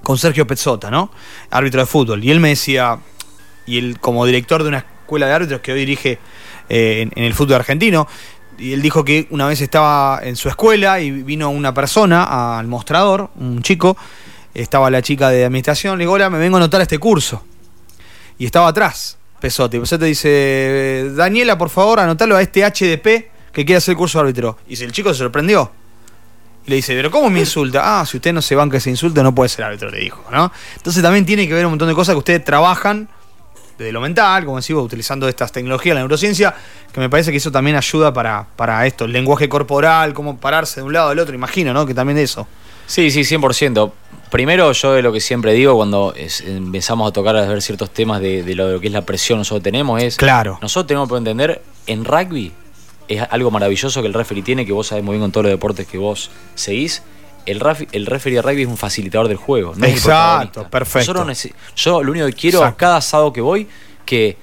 con 0.03 0.17
Sergio 0.17 0.45
Pezzota, 0.45 0.91
¿no? 0.91 1.11
Árbitro 1.49 1.81
de 1.81 1.85
fútbol. 1.85 2.23
Y 2.23 2.31
él 2.31 2.39
me 2.39 2.49
decía, 2.49 2.99
y 3.65 3.77
él 3.77 3.99
como 3.99 4.25
director 4.25 4.63
de 4.63 4.69
una 4.69 4.79
escuela 4.79 5.27
de 5.27 5.33
árbitros 5.33 5.61
que 5.61 5.71
hoy 5.71 5.79
dirige 5.79 6.19
eh, 6.69 7.09
en, 7.13 7.23
el 7.23 7.33
fútbol 7.33 7.55
argentino, 7.55 8.07
y 8.57 8.73
él 8.73 8.81
dijo 8.81 9.03
que 9.03 9.27
una 9.29 9.47
vez 9.47 9.61
estaba 9.61 10.19
en 10.21 10.35
su 10.35 10.49
escuela 10.49 10.99
y 10.99 11.11
vino 11.11 11.49
una 11.49 11.73
persona 11.73 12.57
al 12.57 12.67
mostrador, 12.67 13.29
un 13.39 13.61
chico, 13.61 13.97
estaba 14.53 14.89
la 14.89 15.01
chica 15.01 15.29
de 15.29 15.45
administración, 15.45 15.97
le 15.97 16.03
digo, 16.03 16.13
hola, 16.13 16.29
me 16.29 16.37
vengo 16.37 16.57
a 16.57 16.59
anotar 16.59 16.81
este 16.81 16.97
curso. 16.97 17.43
Y 18.37 18.45
estaba 18.45 18.67
atrás, 18.67 19.17
Pesote. 19.39 19.79
Pesote 19.79 20.05
dice, 20.05 21.11
Daniela, 21.15 21.57
por 21.57 21.69
favor, 21.69 21.99
anotalo 21.99 22.35
a 22.35 22.41
este 22.41 22.63
HDP 22.63 23.29
que 23.51 23.65
quiere 23.65 23.75
hacer 23.75 23.93
el 23.93 23.97
curso 23.97 24.19
de 24.19 24.23
árbitro. 24.23 24.57
Y 24.67 24.81
el 24.83 24.91
chico 24.91 25.13
se 25.13 25.19
sorprendió. 25.19 25.71
Y 26.65 26.69
le 26.69 26.75
dice, 26.77 26.93
pero 26.93 27.09
¿cómo 27.09 27.29
me 27.29 27.39
insulta? 27.39 27.99
Ah, 27.99 28.05
si 28.05 28.17
usted 28.17 28.33
no 28.33 28.41
se 28.41 28.55
banca 28.55 28.77
ese 28.77 28.89
insulto, 28.89 29.23
no 29.23 29.33
puede 29.33 29.49
ser 29.49 29.65
árbitro, 29.65 29.89
le 29.89 29.99
dijo, 29.99 30.23
¿no? 30.31 30.51
Entonces 30.75 31.01
también 31.01 31.25
tiene 31.25 31.47
que 31.47 31.53
ver 31.53 31.65
un 31.65 31.73
montón 31.73 31.87
de 31.87 31.95
cosas 31.95 32.13
que 32.13 32.19
ustedes 32.19 32.43
trabajan 32.43 33.09
desde 33.79 33.91
lo 33.91 34.01
mental, 34.01 34.45
como 34.45 34.57
decimos, 34.57 34.83
utilizando 34.83 35.27
estas 35.27 35.51
tecnologías, 35.51 35.95
la 35.95 36.01
neurociencia, 36.01 36.53
que 36.93 36.99
me 36.99 37.09
parece 37.09 37.31
que 37.31 37.37
eso 37.37 37.51
también 37.51 37.75
ayuda 37.75 38.13
para, 38.13 38.45
para 38.55 38.85
esto, 38.85 39.05
el 39.05 39.11
lenguaje 39.13 39.49
corporal, 39.49 40.13
cómo 40.13 40.37
pararse 40.37 40.81
de 40.81 40.85
un 40.85 40.93
lado 40.93 41.09
al 41.09 41.19
otro, 41.19 41.33
imagino, 41.33 41.73
¿no? 41.73 41.85
Que 41.85 41.93
también 41.93 42.17
eso. 42.19 42.47
Sí, 42.85 43.09
sí, 43.11 43.21
100%. 43.21 43.91
Primero, 44.31 44.71
yo 44.71 44.93
de 44.93 45.01
lo 45.01 45.11
que 45.13 45.19
siempre 45.21 45.53
digo 45.53 45.75
cuando 45.75 46.13
es- 46.15 46.41
empezamos 46.41 47.09
a 47.09 47.13
tocar 47.13 47.35
a 47.35 47.45
ver 47.45 47.61
ciertos 47.61 47.89
temas 47.91 48.19
de, 48.21 48.43
de 48.43 48.55
lo, 48.55 48.67
de 48.67 48.73
lo 48.73 48.79
que 48.79 48.87
es 48.87 48.93
la 48.93 49.01
presión 49.03 49.37
que 49.37 49.41
nosotros 49.41 49.63
tenemos 49.63 50.01
es. 50.01 50.17
Claro. 50.17 50.59
Nosotros 50.61 50.87
tenemos 50.87 51.09
que 51.09 51.15
entender, 51.17 51.61
en 51.87 52.03
rugby 52.05 52.51
es 53.07 53.23
algo 53.31 53.49
maravilloso 53.51 54.01
que 54.01 54.07
el 54.07 54.13
referee 54.13 54.43
tiene, 54.43 54.65
que 54.65 54.71
vos 54.71 54.87
sabés 54.87 55.03
muy 55.03 55.13
bien 55.13 55.21
con 55.21 55.31
todos 55.31 55.45
los 55.45 55.51
deportes 55.51 55.87
que 55.87 55.97
vos 55.97 56.29
seguís. 56.55 57.01
El, 57.45 57.59
ref- 57.59 57.87
el 57.91 58.05
referee 58.05 58.35
de 58.37 58.41
rugby 58.41 58.61
es 58.63 58.67
un 58.67 58.77
facilitador 58.77 59.27
del 59.27 59.37
juego. 59.37 59.73
No 59.75 59.85
es 59.85 59.91
el 59.91 59.97
Exacto, 59.97 60.67
perfecto. 60.69 61.13
Yo 61.75 62.03
lo 62.03 62.11
único 62.11 62.25
que 62.27 62.33
quiero 62.33 62.59
Exacto. 62.59 62.77
cada 62.77 63.01
sábado 63.01 63.33
que 63.33 63.41
voy, 63.41 63.67
que 64.05 64.37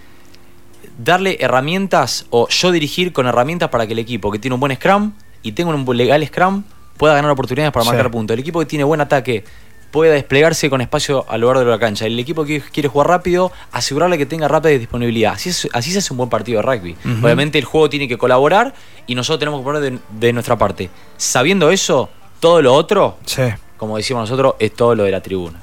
darle 0.99 1.37
herramientas 1.41 2.27
o 2.31 2.49
yo 2.49 2.73
dirigir 2.73 3.13
con 3.13 3.27
herramientas 3.27 3.69
para 3.69 3.87
que 3.87 3.93
el 3.93 3.99
equipo 3.99 4.31
que 4.33 4.39
tiene 4.39 4.55
un 4.55 4.61
buen 4.61 4.75
scrum 4.75 5.13
y 5.43 5.53
tenga 5.53 5.75
un 5.75 5.97
legal 5.97 6.27
scrum 6.27 6.65
pueda 6.97 7.15
ganar 7.15 7.31
oportunidades 7.31 7.73
para 7.73 7.85
Sí. 7.85 7.91
marcar 7.91 8.11
puntos. 8.11 8.35
El 8.35 8.41
equipo 8.41 8.59
que 8.61 8.67
tiene 8.67 8.85
buen 8.85 9.01
ataque 9.01 9.45
pueda 9.91 10.15
desplegarse 10.15 10.69
con 10.69 10.81
espacio 10.81 11.25
a 11.29 11.39
lo 11.39 11.47
largo 11.49 11.65
de 11.65 11.71
la 11.71 11.79
cancha. 11.79 12.07
El 12.07 12.19
equipo 12.19 12.45
que 12.45 12.61
quiere 12.61 12.89
jugar 12.89 13.09
rápido, 13.09 13.53
asegurarle 13.73 14.19
que 14.19 14.27
tenga 14.27 14.49
rápida 14.49 14.73
disponibilidad. 14.73 15.35
Así, 15.35 15.51
es- 15.51 15.69
así 15.73 15.93
se 15.93 15.99
hace 15.99 16.13
un 16.13 16.17
buen 16.19 16.29
partido 16.31 16.61
de 16.61 16.63
rugby. 16.67 16.97
Obviamente 17.23 17.59
el 17.59 17.65
juego 17.65 17.89
tiene 17.91 18.09
que 18.09 18.17
colaborar 18.19 18.75
y 19.07 19.15
nosotros 19.15 19.39
tenemos 19.39 19.61
que 19.61 19.65
poner 19.65 19.83
de, 19.83 19.99
de 20.19 20.33
nuestra 20.33 20.57
parte. 20.57 20.91
Sabiendo 21.17 21.71
eso, 21.71 22.09
todo 22.41 22.63
lo 22.63 22.75
otro, 22.75 23.17
Sí, 23.25 23.43
como 23.77 23.97
decimos 23.97 24.23
nosotros, 24.29 24.55
es 24.59 24.75
todo 24.75 24.95
lo 24.95 25.05
de 25.05 25.11
la 25.11 25.21
tribuna. 25.21 25.61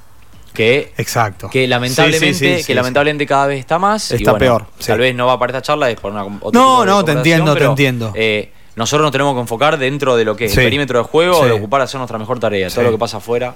Que 0.53 0.93
exacto. 0.97 1.49
que 1.49 1.67
lamentablemente, 1.67 2.33
Sí, 2.33 2.59
sí, 2.61 2.63
que 2.67 2.75
lamentablemente 2.75 3.25
cada 3.25 3.47
vez 3.47 3.59
está 3.59 3.79
más. 3.79 4.11
y 4.11 4.15
Está 4.17 4.31
bueno, 4.31 4.39
peor. 4.39 4.65
Tal 4.85 4.99
vez 4.99 5.15
no 5.15 5.25
va 5.25 5.39
para 5.39 5.51
esta 5.51 5.61
charla, 5.63 5.89
es 5.89 5.99
por 5.99 6.11
una 6.11 6.23
otro 6.25 6.51
No, 6.51 6.85
no, 6.85 7.03
te 7.03 7.11
entiendo, 7.13 7.55
te 7.55 7.63
entiendo. 7.63 8.11
eh, 8.15 8.51
nosotros 8.75 9.03
nos 9.05 9.11
tenemos 9.11 9.33
que 9.35 9.41
enfocar 9.41 9.77
dentro 9.77 10.15
de 10.15 10.25
lo 10.25 10.35
que 10.35 10.45
es 10.45 10.57
el 10.57 10.63
perímetro 10.63 10.99
de 10.99 11.05
juego, 11.05 11.45
de 11.45 11.51
ocupar 11.51 11.81
hacer 11.81 11.99
nuestra 11.99 12.17
mejor 12.19 12.39
tarea. 12.39 12.69
Todo 12.69 12.83
lo 12.83 12.91
que 12.91 12.97
pasa 12.97 13.17
afuera. 13.17 13.55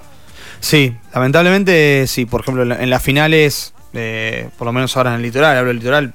Sí, 0.60 0.92
lamentablemente 1.14 2.06
sí, 2.08 2.24
por 2.24 2.40
ejemplo 2.40 2.62
en 2.74 2.90
las 2.90 3.02
finales, 3.02 3.74
eh, 3.94 4.48
por 4.58 4.66
lo 4.66 4.72
menos 4.72 4.96
ahora 4.96 5.10
en 5.10 5.16
el 5.16 5.22
litoral, 5.22 5.56
hablo 5.56 5.68
del 5.68 5.78
litoral, 5.78 6.14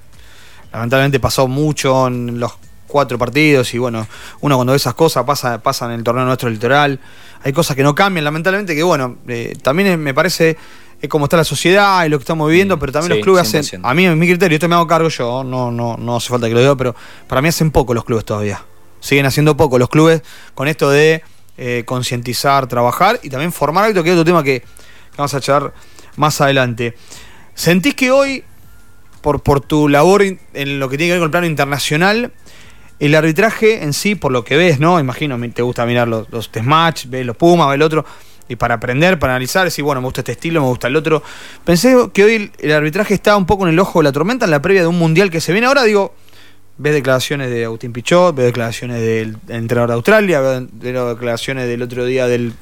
lamentablemente 0.73 1.19
pasó 1.21 1.47
mucho 1.47 2.07
en 2.07 2.39
los 2.39 2.53
cuatro 2.93 3.17
partidos 3.17 3.73
y 3.73 3.77
bueno, 3.79 4.07
uno 4.41 4.55
cuando 4.55 4.71
ve 4.71 4.77
esas 4.77 4.93
cosas 4.93 5.25
pasa, 5.25 5.61
pasa 5.61 5.85
en 5.85 5.91
el 5.91 6.03
torneo 6.03 6.23
nuestro 6.25 6.49
litoral, 6.49 6.99
hay 7.43 7.51
cosas 7.51 7.75
que 7.75 7.83
no 7.83 7.93
cambian, 7.95 8.23
lamentablemente 8.23 8.75
que 8.75 8.83
bueno, 8.83 9.17
eh, 9.27 9.53
también 9.61 9.87
es- 9.89 9.97
me 9.97 10.13
parece 10.13 10.55
es 11.01 11.09
como 11.09 11.25
está 11.25 11.35
la 11.35 11.43
sociedad 11.43 12.05
y 12.05 12.09
lo 12.09 12.17
que 12.17 12.23
estamos 12.23 12.47
viviendo, 12.47 12.77
Mm, 12.77 12.79
pero 12.79 12.91
también 12.93 13.11
sí, 13.11 13.17
los 13.17 13.23
clubes 13.25 13.41
hacen, 13.41 13.63
100%. 13.63 13.85
a 13.89 13.93
mí 13.93 14.05
en 14.05 14.17
mi 14.17 14.25
criterio, 14.27 14.55
esto 14.55 14.69
me 14.69 14.75
hago 14.75 14.87
cargo 14.87 15.09
yo, 15.09 15.43
no, 15.43 15.69
no, 15.71 15.97
no 15.97 16.15
hace 16.15 16.29
falta 16.29 16.47
que 16.47 16.53
lo 16.53 16.61
diga, 16.61 16.75
pero 16.77 16.95
para 17.27 17.41
mí 17.41 17.49
hacen 17.49 17.71
poco 17.71 17.93
los 17.93 18.05
clubes 18.05 18.23
todavía, 18.23 18.63
siguen 19.01 19.25
haciendo 19.25 19.57
poco 19.57 19.77
los 19.77 19.89
clubes 19.89 20.21
con 20.53 20.67
esto 20.69 20.89
de 20.89 21.21
eh, 21.57 21.83
concientizar, 21.85 22.67
trabajar 22.67 23.19
y 23.23 23.29
también 23.29 23.51
formar 23.51 23.83
hábitos, 23.85 24.03
que 24.03 24.09
es 24.11 24.13
otro 24.15 24.23
tema 24.25 24.43
que, 24.43 24.61
que 24.61 25.17
vamos 25.17 25.33
a 25.33 25.37
echar 25.39 25.73
más 26.15 26.39
adelante. 26.41 26.95
¿Sentís 27.53 27.95
que 27.95 28.09
hoy, 28.11 28.43
por, 29.21 29.41
por 29.43 29.59
tu 29.61 29.87
labor 29.89 30.23
in- 30.23 30.39
en 30.53 30.79
lo 30.79 30.87
que 30.89 30.97
tiene 30.97 31.09
que 31.09 31.13
ver 31.13 31.19
con 31.19 31.25
el 31.27 31.31
plano 31.31 31.47
internacional, 31.47 32.31
el 33.05 33.15
arbitraje 33.15 33.83
en 33.83 33.91
sí, 33.91 34.15
por 34.15 34.31
lo 34.31 34.45
que 34.45 34.55
ves, 34.55 34.79
¿no? 34.79 34.97
Imagino, 34.99 35.37
te 35.51 35.61
gusta 35.61 35.85
mirar 35.85 36.07
los, 36.07 36.29
los 36.29 36.49
test 36.49 36.65
match, 36.65 37.05
ves 37.07 37.25
los 37.25 37.35
Pumas, 37.35 37.67
ves 37.67 37.75
el 37.75 37.81
otro, 37.81 38.05
y 38.47 38.55
para 38.55 38.75
aprender, 38.75 39.19
para 39.19 39.33
analizar, 39.33 39.65
decir, 39.65 39.83
bueno, 39.83 39.99
me 39.99 40.05
gusta 40.05 40.21
este 40.21 40.31
estilo, 40.31 40.61
me 40.61 40.67
gusta 40.67 40.87
el 40.87 40.95
otro. 40.95 41.21
Pensé 41.65 41.95
que 42.13 42.23
hoy 42.23 42.51
el, 42.57 42.71
arbitraje 42.71 43.13
está 43.13 43.35
un 43.35 43.45
poco 43.45 43.67
en 43.67 43.73
el 43.73 43.79
ojo 43.79 43.99
de 43.99 44.03
la 44.03 44.11
tormenta 44.13 44.45
en 44.45 44.51
la 44.51 44.61
previa 44.61 44.81
de 44.81 44.87
un 44.87 44.97
mundial 44.97 45.29
que 45.29 45.41
se 45.41 45.51
viene 45.51 45.67
ahora, 45.67 45.83
digo, 45.83 46.15
ves 46.77 46.93
declaraciones 46.93 47.49
de 47.49 47.65
Agustín 47.65 47.91
Pichot, 47.91 48.35
ves 48.35 48.45
declaraciones 48.45 49.01
del 49.01 49.37
entrenador 49.49 49.89
de 49.89 49.95
Australia, 49.95 50.39
ves 50.39 50.63
declaraciones 50.71 51.67
del 51.67 51.81
otro 51.81 52.05
día 52.05 52.27
del 52.27 52.53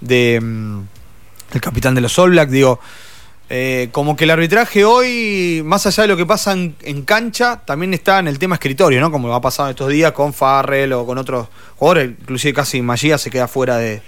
de, 0.00 0.40
mm, 0.42 1.58
capitán 1.60 1.94
de 1.94 2.00
los 2.00 2.18
All 2.18 2.30
Blacks, 2.30 2.50
digo, 2.50 2.80
eh, 3.50 3.88
como 3.92 4.16
que 4.16 4.24
el 4.24 4.30
arbitraje 4.30 4.84
hoy, 4.84 5.62
más 5.64 5.86
allá 5.86 6.02
de 6.02 6.08
lo 6.08 6.16
que 6.16 6.24
pasa 6.24 6.52
en, 6.52 7.02
cancha, 7.02 7.62
también 7.64 7.92
está 7.92 8.18
en 8.18 8.28
el 8.28 8.38
tema 8.38 8.54
escritorio, 8.54 9.00
¿no? 9.00 9.10
Como 9.10 9.28
lo 9.28 9.34
ha 9.34 9.40
pasado 9.40 9.70
estos 9.70 9.90
días 9.90 10.12
con 10.12 10.32
Farrell 10.32 10.92
o 10.94 11.04
con 11.04 11.18
otros 11.18 11.48
jugadores, 11.76 12.12
inclusive 12.20 12.54
casi 12.54 12.80
Magia 12.80 13.18
se 13.18 13.30
queda 13.30 13.46
fuera 13.46 13.76
de, 13.76 14.00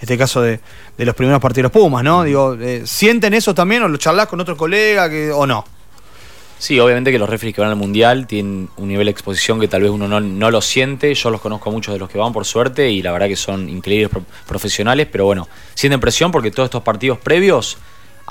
este 0.00 0.18
caso 0.18 0.42
de, 0.42 0.60
los 0.98 1.14
primeros 1.14 1.40
partidos 1.40 1.72
Pumas, 1.72 2.04
¿no? 2.04 2.24
Digo, 2.24 2.54
eh, 2.60 2.82
¿sienten 2.84 3.34
eso 3.34 3.54
también 3.54 3.82
o 3.82 3.88
lo 3.88 3.96
charlas 3.96 4.26
con 4.26 4.40
otro 4.40 4.56
colega 4.56 5.08
o 5.34 5.46
no? 5.46 5.64
Sí, 6.62 6.78
obviamente 6.78 7.10
que 7.10 7.18
los 7.18 7.28
referees 7.28 7.56
que 7.56 7.60
van 7.60 7.70
al 7.70 7.76
mundial 7.76 8.28
tienen 8.28 8.68
un 8.76 8.86
nivel 8.86 9.06
de 9.06 9.10
exposición 9.10 9.58
que 9.58 9.66
tal 9.66 9.82
vez 9.82 9.90
uno 9.90 10.06
no, 10.20 10.50
lo 10.52 10.60
siente. 10.60 11.12
Yo 11.12 11.30
los 11.30 11.40
conozco 11.40 11.70
a 11.70 11.72
muchos 11.72 11.92
de 11.92 11.98
los 11.98 12.08
que 12.08 12.18
van 12.18 12.32
por 12.32 12.44
suerte 12.44 12.88
y 12.88 13.02
la 13.02 13.10
verdad 13.10 13.26
que 13.26 13.34
son 13.34 13.68
increíbles 13.68 14.10
profesionales, 14.46 15.08
pero 15.10 15.24
bueno, 15.24 15.48
sienten 15.74 15.98
presión 15.98 16.30
porque 16.30 16.52
todos 16.52 16.68
estos 16.68 16.84
partidos 16.84 17.18
previos 17.18 17.78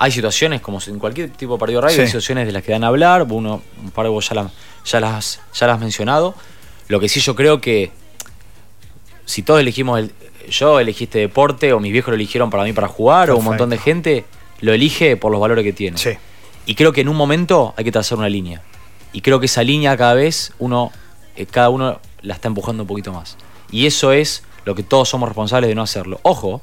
hay 0.02 0.10
situaciones, 0.10 0.60
como 0.60 0.80
en 0.84 0.98
cualquier 0.98 1.30
tipo 1.30 1.52
de 1.52 1.60
partido 1.60 1.80
de 1.80 1.86
radio, 1.86 2.00
hay 2.00 2.08
situaciones 2.08 2.44
de 2.44 2.52
las 2.52 2.64
que 2.64 2.72
dan 2.72 2.82
a 2.82 2.88
hablar. 2.88 3.24
Uno, 3.30 3.62
un 3.80 3.92
par 3.92 4.04
de 4.04 4.10
vos 4.10 4.28
ya, 4.28 4.50
ya, 4.84 4.98
las, 4.98 5.40
ya 5.54 5.66
las 5.68 5.74
has 5.76 5.80
mencionado. 5.80 6.34
Lo 6.88 6.98
que 6.98 7.08
sí 7.08 7.20
yo 7.20 7.36
creo 7.36 7.60
que 7.60 7.92
si 9.26 9.42
todos 9.42 9.60
elegimos 9.60 10.00
el. 10.00 10.12
Yo 10.50 10.80
elegí 10.80 11.04
este 11.04 11.20
deporte, 11.20 11.72
o 11.72 11.78
mis 11.78 11.92
viejos 11.92 12.08
lo 12.08 12.16
eligieron 12.16 12.50
para 12.50 12.64
mí 12.64 12.72
para 12.72 12.88
jugar, 12.88 13.30
o 13.30 13.36
un 13.36 13.44
montón 13.44 13.70
de 13.70 13.78
gente, 13.78 14.24
lo 14.60 14.72
elige 14.72 15.16
por 15.16 15.30
los 15.30 15.40
valores 15.40 15.62
que 15.62 15.72
tiene. 15.72 15.96
Sí. 15.98 16.10
Y 16.66 16.74
creo 16.74 16.92
que 16.92 17.02
en 17.02 17.08
un 17.08 17.14
momento 17.14 17.72
hay 17.76 17.84
que 17.84 17.92
trazar 17.92 18.18
una 18.18 18.28
línea. 18.28 18.60
Y 19.12 19.20
creo 19.20 19.38
que 19.38 19.46
esa 19.46 19.62
línea 19.62 19.96
cada 19.96 20.14
vez 20.14 20.52
uno, 20.58 20.90
eh, 21.36 21.46
cada 21.46 21.68
uno 21.68 22.00
la 22.22 22.34
está 22.34 22.48
empujando 22.48 22.82
un 22.82 22.88
poquito 22.88 23.12
más. 23.12 23.36
Y 23.70 23.86
eso 23.86 24.10
es 24.10 24.42
lo 24.64 24.74
que 24.74 24.82
todos 24.82 25.08
somos 25.08 25.28
responsables 25.28 25.68
de 25.68 25.76
no 25.76 25.82
hacerlo. 25.82 26.18
Ojo, 26.24 26.60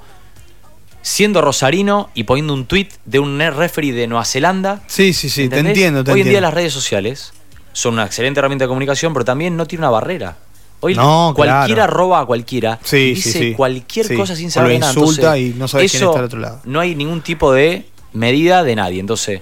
siendo 1.01 1.41
rosarino 1.41 2.09
y 2.13 2.23
poniendo 2.23 2.53
un 2.53 2.65
tweet 2.65 2.89
de 3.05 3.19
un 3.19 3.39
referee 3.39 3.93
de 3.93 4.07
Nueva 4.07 4.25
Zelanda. 4.25 4.81
Sí, 4.87 5.13
sí, 5.13 5.29
sí, 5.29 5.49
te 5.49 5.59
entiendo. 5.59 6.03
Hoy 6.11 6.21
en 6.21 6.29
día 6.29 6.41
las 6.41 6.53
redes 6.53 6.73
sociales 6.73 7.33
son 7.73 7.93
una 7.93 8.05
excelente 8.05 8.39
herramienta 8.39 8.65
de 8.65 8.67
comunicación, 8.67 9.13
pero 9.13 9.25
también 9.25 9.55
no 9.55 9.65
tiene 9.65 9.85
una 9.85 9.91
barrera. 9.91 10.37
Hoy 10.81 10.95
cualquiera 11.35 11.87
roba 11.87 12.21
a 12.21 12.25
cualquiera. 12.25 12.79
Sí, 12.83 13.13
dice 13.13 13.53
cualquier 13.53 14.15
cosa 14.15 14.35
sin 14.35 14.49
saber 14.49 14.79
nada. 14.79 14.93
insulta 14.93 15.37
y 15.37 15.53
no 15.57 15.67
sabe 15.67 15.89
quién 15.89 16.03
está 16.03 16.19
al 16.19 16.25
otro 16.25 16.39
lado. 16.39 16.61
No 16.63 16.79
hay 16.79 16.95
ningún 16.95 17.21
tipo 17.21 17.51
de 17.51 17.85
medida 18.13 18.63
de 18.63 18.75
nadie. 18.75 18.99
Entonces, 18.99 19.41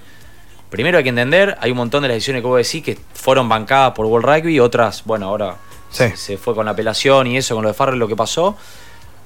primero 0.70 0.98
hay 0.98 1.04
que 1.04 1.10
entender, 1.10 1.58
hay 1.62 1.72
un 1.72 1.78
montón 1.78 2.02
de 2.02 2.10
las 2.10 2.16
decisiones 2.16 2.42
que 2.42 2.48
vos 2.48 2.58
decís 2.58 2.84
que 2.84 2.98
fueron 3.14 3.48
bancadas 3.48 3.94
por 3.94 4.08
World 4.08 4.26
Rugby, 4.26 4.60
otras, 4.60 5.04
bueno, 5.06 5.28
ahora 5.28 5.58
se, 5.92 6.38
fue 6.38 6.56
con 6.56 6.66
la 6.66 6.72
apelación 6.72 7.28
y 7.28 7.38
eso, 7.38 7.56
con 7.56 7.64
lo 7.64 7.70
de 7.70 7.74
Farrell, 7.74 8.00
lo 8.00 8.08
que 8.08 8.16
pasó. 8.16 8.58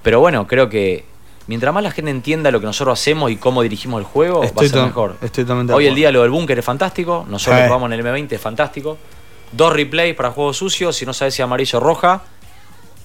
Pero 0.03 0.19
bueno, 0.19 0.47
creo 0.47 0.69
que 0.69 1.05
mientras 1.51 1.73
más 1.73 1.83
la 1.83 1.91
gente 1.91 2.11
entienda 2.11 2.49
lo 2.49 2.61
que 2.61 2.65
nosotros 2.65 2.97
hacemos 2.97 3.29
y 3.29 3.35
cómo 3.35 3.61
dirigimos 3.61 3.99
el 3.99 4.05
juego, 4.05 4.39
va 4.39 4.47
a 4.47 4.69
ser 4.69 4.85
mejor. 4.85 5.17
Hoy 5.73 5.85
el 5.85 5.95
día 5.95 6.09
lo 6.09 6.21
del 6.21 6.31
búnker 6.31 6.57
es 6.57 6.63
fantástico, 6.63 7.25
nosotros 7.27 7.63
jugamos 7.65 7.91
en 7.91 7.99
el 7.99 8.05
M20 8.05 8.31
es 8.31 8.39
fantástico. 8.39 8.97
Dos 9.51 9.73
replays 9.73 10.15
para 10.15 10.31
juegos 10.31 10.55
sucios, 10.55 10.95
si 10.95 11.05
no 11.05 11.11
sabes 11.11 11.33
si 11.33 11.41
amarillo 11.41 11.79
o 11.79 11.81
roja. 11.81 12.21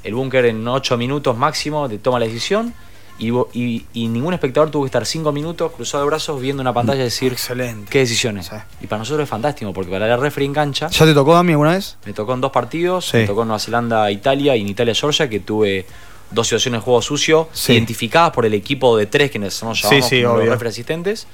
El 0.05 0.15
búnker 0.15 0.47
en 0.47 0.69
8 0.69 0.97
minutos 0.97 1.37
máximo 1.37 1.89
te 1.89 1.99
toma 1.99 2.21
la 2.21 2.27
decisión 2.27 2.73
y, 3.19 3.83
ningún 3.95 4.33
espectador 4.33 4.71
tuvo 4.71 4.85
que 4.85 4.87
estar 4.87 5.05
cinco 5.07 5.33
minutos 5.33 5.73
cruzado 5.73 6.05
de 6.05 6.11
brazos 6.11 6.41
viendo 6.41 6.61
una 6.61 6.73
pantalla 6.73 7.01
y 7.01 7.05
decir 7.05 7.33
Excelente. 7.33 7.91
qué 7.91 7.99
decisiones. 7.99 8.49
Y 8.81 8.87
para 8.87 9.01
nosotros 9.01 9.25
es 9.25 9.29
fantástico, 9.29 9.73
porque 9.73 9.91
para 9.91 10.07
la 10.07 10.17
referee 10.17 10.47
en 10.47 10.55
cancha. 10.55 10.87
¿Ya 10.87 11.05
te 11.05 11.15
tocó 11.15 11.35
a 11.35 11.43
mí 11.43 11.51
alguna 11.51 11.73
vez? 11.73 11.97
Me 12.07 12.13
tocó 12.13 12.35
en 12.35 12.43
dos 12.43 12.53
partidos, 12.53 13.13
me 13.13 13.27
tocó 13.27 13.43
en 13.43 13.49
Nueva 13.49 13.59
Zelanda, 13.59 14.09
Italia 14.13 14.55
y 14.55 14.61
en 14.61 14.69
Italia, 14.69 14.95
Georgia, 14.95 15.29
que 15.29 15.41
tuve 15.41 15.85
dos 16.31 16.49
situaciones 16.49 16.81
de 16.81 16.85
juego 16.85 17.03
sucio 17.03 17.49
identificadas 17.69 18.33
por 18.33 18.47
el 18.47 18.55
equipo 18.55 18.97
de 18.97 19.07
tres 19.07 19.31
que 19.31 19.39
nos 19.39 19.59
llamamos 19.61 19.79
sí, 19.81 20.23
como 20.23 20.39
los 20.39 20.63
asistentes. 20.63 21.27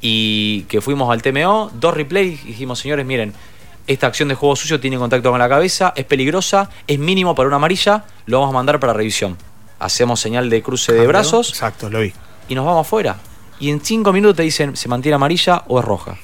Y 0.00 0.62
que 0.68 0.80
fuimos 0.80 1.10
al 1.10 1.22
TMO, 1.22 1.70
dos 1.74 1.94
replays 1.94 2.44
y 2.44 2.48
dijimos, 2.48 2.78
señores, 2.78 3.06
miren, 3.06 3.32
esta 3.86 4.06
acción 4.06 4.28
de 4.28 4.34
juego 4.34 4.54
sucio 4.54 4.78
tiene 4.78 4.98
contacto 4.98 5.30
con 5.30 5.38
la 5.38 5.48
cabeza, 5.48 5.92
es 5.96 6.04
peligrosa, 6.04 6.68
es 6.86 6.98
mínimo 6.98 7.34
para 7.34 7.46
una 7.46 7.56
amarilla, 7.56 8.04
lo 8.26 8.40
vamos 8.40 8.52
a 8.52 8.56
mandar 8.56 8.78
para 8.78 8.92
revisión 8.92 9.38
hacemos 9.78 10.20
señal 10.20 10.50
de 10.50 10.62
cruce 10.62 10.92
de 10.92 11.06
brazos. 11.06 11.50
Exacto, 11.50 11.90
lo 11.90 12.00
vi. 12.00 12.12
Y 12.48 12.54
nos 12.54 12.64
vamos 12.64 12.86
afuera. 12.86 13.16
Y 13.58 13.70
en 13.70 13.80
cinco 13.80 14.12
minutos 14.12 14.36
te 14.36 14.42
dicen, 14.42 14.76
¿se 14.76 14.88
mantiene 14.88 15.14
amarilla 15.14 15.64
o 15.66 15.78
es 15.78 15.84
roja? 15.84 16.18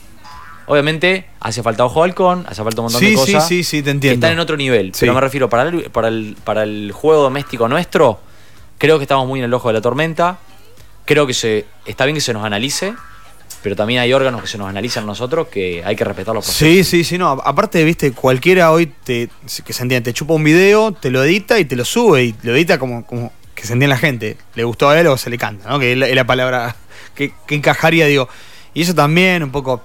Obviamente, 0.73 1.27
hace 1.39 1.63
falta 1.63 1.85
ojo 1.85 2.03
halcón, 2.03 2.47
hace 2.49 2.65
falta 2.65 2.81
un 2.81 2.87
montón 2.87 3.03
de 3.03 3.15
cosas. 3.15 3.47
Sí, 3.47 3.63
sí, 3.63 3.79
sí, 3.79 3.83
te 3.83 3.91
entiendo. 3.91 4.15
Que 4.15 4.27
están 4.27 4.33
en 4.33 4.39
otro 4.39 4.57
nivel. 4.57 4.93
Pero 4.99 5.13
me 5.13 5.21
refiero, 5.21 5.51
para 5.51 5.69
el, 5.69 5.91
para, 5.91 6.09
el, 6.09 6.35
para 6.45 6.63
el 6.63 6.93
juego 6.93 7.25
doméstico 7.25 7.69
nuestro, 7.69 8.21
creo 8.79 8.99
que 8.99 9.05
estamos 9.05 9.29
muy 9.29 9.41
en 9.41 9.45
el 9.45 9.53
ojo 9.53 9.69
de 9.69 9.75
la 9.75 9.81
tormenta. 9.83 10.39
Creo 11.05 11.27
que 11.27 11.35
se, 11.35 11.67
está 11.85 12.07
bien 12.07 12.15
que 12.15 12.23
se 12.23 12.33
nos 12.33 12.43
analice, 12.43 12.95
pero 13.63 13.77
también 13.77 14.01
hay 14.01 14.15
órganos 14.15 14.41
que 14.41 14.47
se 14.47 14.57
nos 14.57 14.67
analizan 14.67 15.05
nosotros 15.05 15.49
que 15.49 15.85
hay 15.85 15.95
que 15.95 16.05
respetar 16.05 16.35
los 16.35 16.45
procesos. 16.47 16.67
Sí, 16.67 16.85
sí, 16.85 17.05
sí, 17.05 17.19
no. 17.19 17.31
Aparte, 17.31 17.85
viste, 17.85 18.13
cualquiera 18.13 18.73
hoy 18.73 18.87
te, 18.87 19.29
que 19.65 19.73
se 19.75 19.83
entiende, 19.83 20.11
te 20.11 20.15
chupa 20.15 20.33
un 20.33 20.43
video, 20.43 20.93
te 20.93 21.11
lo 21.11 21.23
edita 21.23 21.59
y 21.59 21.67
te 21.67 21.77
lo 21.77 21.85
sube 21.85 22.25
y 22.25 22.35
lo 22.45 22.55
edita 22.55 22.79
como, 22.79 23.05
como 23.05 23.31
que 23.55 23.67
se 23.67 23.75
entiende 23.75 23.95
la 23.95 23.99
gente, 23.99 24.39
le 24.55 24.65
gustó 24.65 24.89
a 24.89 24.99
él 24.99 25.07
o 25.07 25.19
se 25.19 25.29
le 25.29 25.37
canta, 25.37 25.69
¿no? 25.69 25.79
Que 25.79 25.93
es 25.93 26.15
la, 26.17 26.27
palabra 26.27 26.77
que, 27.15 27.35
encajaría, 27.51 28.07
digo. 28.07 28.29
Y 28.75 28.83
eso 28.83 28.95
también 28.95 29.43
un 29.43 29.53
poco. 29.53 29.83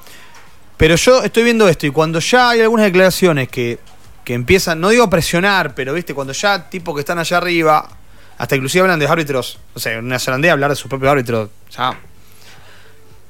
Pero 0.78 0.96
yo 0.96 1.24
estoy 1.24 1.44
viendo 1.44 1.68
esto 1.68 1.88
y 1.88 1.90
cuando 1.90 2.20
ya 2.20 2.52
hay 2.52 2.62
algunas 2.62 2.86
declaraciones 2.86 3.50
que, 3.50 3.80
que 4.24 4.34
empiezan, 4.34 4.80
no 4.80 4.90
digo 4.90 5.10
presionar, 5.10 5.74
pero 5.74 5.94
viste, 5.94 6.14
cuando 6.14 6.34
ya 6.34 6.70
tipo 6.70 6.94
que 6.94 7.00
están 7.02 7.18
allá 7.18 7.38
arriba, 7.38 7.90
hasta 8.38 8.56
inclusive 8.56 8.84
hablan 8.84 9.00
de 9.00 9.08
árbitros, 9.08 9.60
no 9.74 9.82
sé, 9.82 9.94
en 9.94 10.06
una 10.06 10.20
zelandía 10.20 10.54
hablar 10.54 10.70
de 10.70 10.76
sus 10.76 10.88
propios 10.88 11.12
árbitros, 11.12 11.50
ya. 11.76 12.00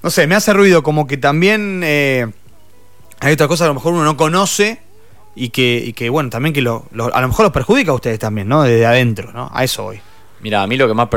No 0.04 0.10
sé, 0.10 0.28
me 0.28 0.36
hace 0.36 0.54
ruido 0.54 0.84
como 0.84 1.08
que 1.08 1.18
también 1.18 1.82
eh, 1.84 2.28
hay 3.20 3.34
otra 3.34 3.48
cosa 3.48 3.64
que 3.64 3.66
a 3.66 3.70
lo 3.70 3.76
mejor 3.76 3.94
uno 3.94 4.04
no 4.04 4.18
conoce 4.18 4.82
y 5.36 5.50
que, 5.50 5.84
y 5.86 5.94
que 5.94 6.10
bueno, 6.10 6.30
también 6.30 6.54
que 6.54 6.62
lo, 6.62 6.88
a 7.14 7.22
lo 7.22 7.28
mejor 7.28 7.46
los 7.46 7.54
perjudica 7.54 7.92
a 7.92 7.96
ustedes 7.96 8.20
también, 8.20 8.48
¿no? 8.48 8.64
Desde 8.64 8.86
adentro, 8.86 9.32
¿no? 9.32 9.50
A 9.54 9.64
eso 9.64 9.84
voy. 9.84 10.02
Mira, 10.42 10.62
a 10.62 10.68
mí 10.68 10.78
lo 10.78 10.88
que 10.88 10.94
más 10.94 11.08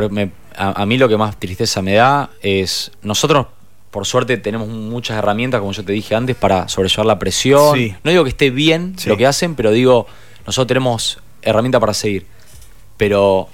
a, 0.57 0.87
mí 0.87 0.99
lo 0.99 1.09
que 1.09 1.17
más 1.17 1.39
tristeza 1.39 1.83
me 1.83 1.95
da 1.95 2.31
es 2.43 2.93
nosotros 3.03 3.47
por 3.91 4.07
suerte 4.07 4.37
tenemos 4.37 4.69
muchas 4.69 5.19
herramientas, 5.19 5.61
como 5.61 5.73
yo 5.73 5.85
te 5.85 5.93
dije 5.93 6.15
antes, 6.15 6.37
para 6.37 6.69
sobrellevar 6.69 7.07
la 7.07 7.19
presión. 7.19 7.79
No 8.05 8.11
digo 8.11 8.25
que 8.25 8.31
esté 8.31 8.51
bien 8.51 8.95
lo 9.07 9.17
que 9.17 9.27
hacen, 9.27 9.55
pero 9.55 9.73
digo, 9.73 10.07
nosotros 10.47 10.69
tenemos 10.69 11.19
herramientas 11.43 11.81
para 11.81 11.95
seguir. 11.95 12.27
Pero 12.97 13.49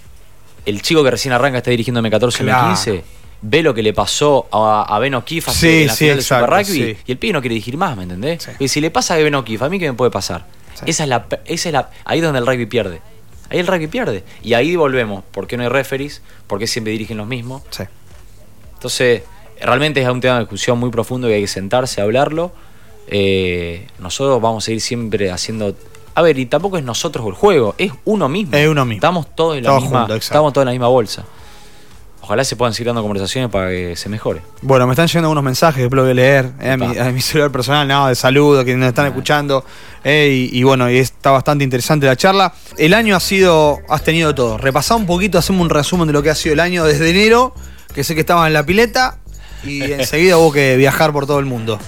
el 0.66 0.82
chico 0.82 1.02
que 1.04 1.10
recién 1.10 1.32
arranca 1.32 1.58
está 1.58 1.70
dirigiendo 1.70 2.00
M14 2.02 2.44
M15 2.44 3.02
ve 3.42 3.62
lo 3.62 3.74
que 3.74 3.82
le 3.82 3.92
pasó 3.92 4.48
a, 4.50 4.82
a 4.82 4.98
Ben 4.98 5.14
O'Keefe 5.14 5.50
en 5.82 5.86
la 5.86 5.94
final 5.94 6.22
Super 6.22 6.50
Rugby 6.50 6.96
y 7.06 7.12
el 7.12 7.18
pibe 7.18 7.32
no 7.34 7.40
quiere 7.40 7.54
dirigir 7.54 7.76
más, 7.76 7.96
¿me 7.96 8.04
entendés? 8.04 8.48
Y 8.58 8.68
si 8.68 8.80
le 8.80 8.90
pasa 8.90 9.14
a 9.14 9.18
Ben 9.18 9.34
O'Keefe, 9.34 9.64
¿a 9.64 9.68
mí 9.68 9.78
qué 9.78 9.90
me 9.90 9.96
puede 9.96 10.10
pasar? 10.10 10.46
Esa 10.84 11.04
es 11.04 11.08
la, 11.08 11.26
esa 11.46 11.68
es 11.68 11.72
la, 11.72 11.90
ahí 12.04 12.18
es 12.18 12.24
donde 12.24 12.38
el 12.38 12.46
rugby 12.46 12.66
pierde. 12.66 13.00
Ahí 13.48 13.58
el 13.58 13.66
rugby 13.66 13.86
pierde. 13.86 14.24
Y 14.42 14.54
ahí 14.54 14.76
volvemos. 14.76 15.24
¿Por 15.30 15.46
qué 15.46 15.56
no 15.56 15.62
hay 15.62 15.68
referees? 15.68 16.20
¿Por 16.46 16.58
qué 16.58 16.66
siempre 16.66 16.92
dirigen 16.92 17.16
los 17.16 17.26
mismos? 17.26 17.62
Sí. 17.70 17.84
Entonces, 18.74 19.22
realmente 19.60 20.02
es 20.02 20.08
un 20.08 20.20
tema 20.20 20.34
de 20.34 20.40
discusión 20.40 20.78
muy 20.78 20.90
profundo 20.90 21.28
que 21.28 21.34
hay 21.34 21.42
que 21.42 21.48
sentarse 21.48 22.00
a 22.00 22.04
hablarlo. 22.04 22.52
Eh, 23.08 23.86
nosotros 23.98 24.40
vamos 24.40 24.66
a 24.68 24.72
ir 24.72 24.80
siempre 24.80 25.30
haciendo. 25.30 25.74
A 26.14 26.22
ver, 26.22 26.38
y 26.38 26.46
tampoco 26.46 26.78
es 26.78 26.84
nosotros 26.84 27.26
el 27.26 27.34
juego, 27.34 27.74
es 27.78 27.92
uno 28.04 28.28
mismo. 28.28 28.56
Es 28.56 28.68
uno 28.68 28.84
mismo. 28.84 28.98
Estamos 28.98 29.34
todos 29.34 29.56
en 29.58 29.64
la 29.64 29.78
misma. 29.78 30.08
estamos 30.16 30.52
todos 30.52 30.62
en 30.62 30.66
la 30.66 30.72
misma 30.72 30.88
bolsa. 30.88 31.24
Ojalá 32.26 32.42
se 32.42 32.56
puedan 32.56 32.74
seguir 32.74 32.88
dando 32.88 33.02
conversaciones 33.02 33.48
para 33.50 33.68
que 33.68 33.94
se 33.94 34.08
mejore. 34.08 34.42
Bueno, 34.60 34.84
me 34.88 34.94
están 34.94 35.06
llegando 35.06 35.30
unos 35.30 35.44
mensajes 35.44 35.84
que 35.84 35.88
puedo 35.88 36.12
leer 36.12 36.50
eh, 36.60 36.72
a, 36.72 37.12
mi, 37.12 37.20
celular 37.20 37.52
personal, 37.52 37.86
nada 37.86 38.08
de 38.08 38.16
saludo, 38.16 38.64
que 38.64 38.74
nos 38.74 38.88
están 38.88 39.06
escuchando. 39.06 39.64
Eh, 40.02 40.48
y, 40.50 40.62
bueno, 40.64 40.90
y 40.90 40.98
está 40.98 41.30
bastante 41.30 41.62
interesante 41.62 42.04
la 42.04 42.16
charla. 42.16 42.52
El 42.78 42.94
año 42.94 43.14
ha 43.14 43.20
sido, 43.20 43.78
has 43.88 44.02
tenido 44.02 44.34
todo. 44.34 44.58
Repasá 44.58 44.96
un 44.96 45.06
poquito, 45.06 45.38
hacemos 45.38 45.62
un 45.62 45.70
resumen 45.70 46.08
de 46.08 46.14
lo 46.14 46.22
que 46.24 46.30
ha 46.30 46.34
sido 46.34 46.54
el 46.54 46.60
año 46.60 46.84
desde 46.84 47.08
enero, 47.10 47.54
que 47.94 48.02
sé 48.02 48.16
que 48.16 48.22
estabas 48.22 48.48
en 48.48 48.54
la 48.54 48.66
pileta, 48.66 49.20
y 49.66 49.82
enseguida 49.82 50.38
hubo 50.38 50.52
que 50.52 50.76
viajar 50.76 51.12
por 51.12 51.26
todo 51.26 51.38
el 51.38 51.46
mundo. 51.46 51.78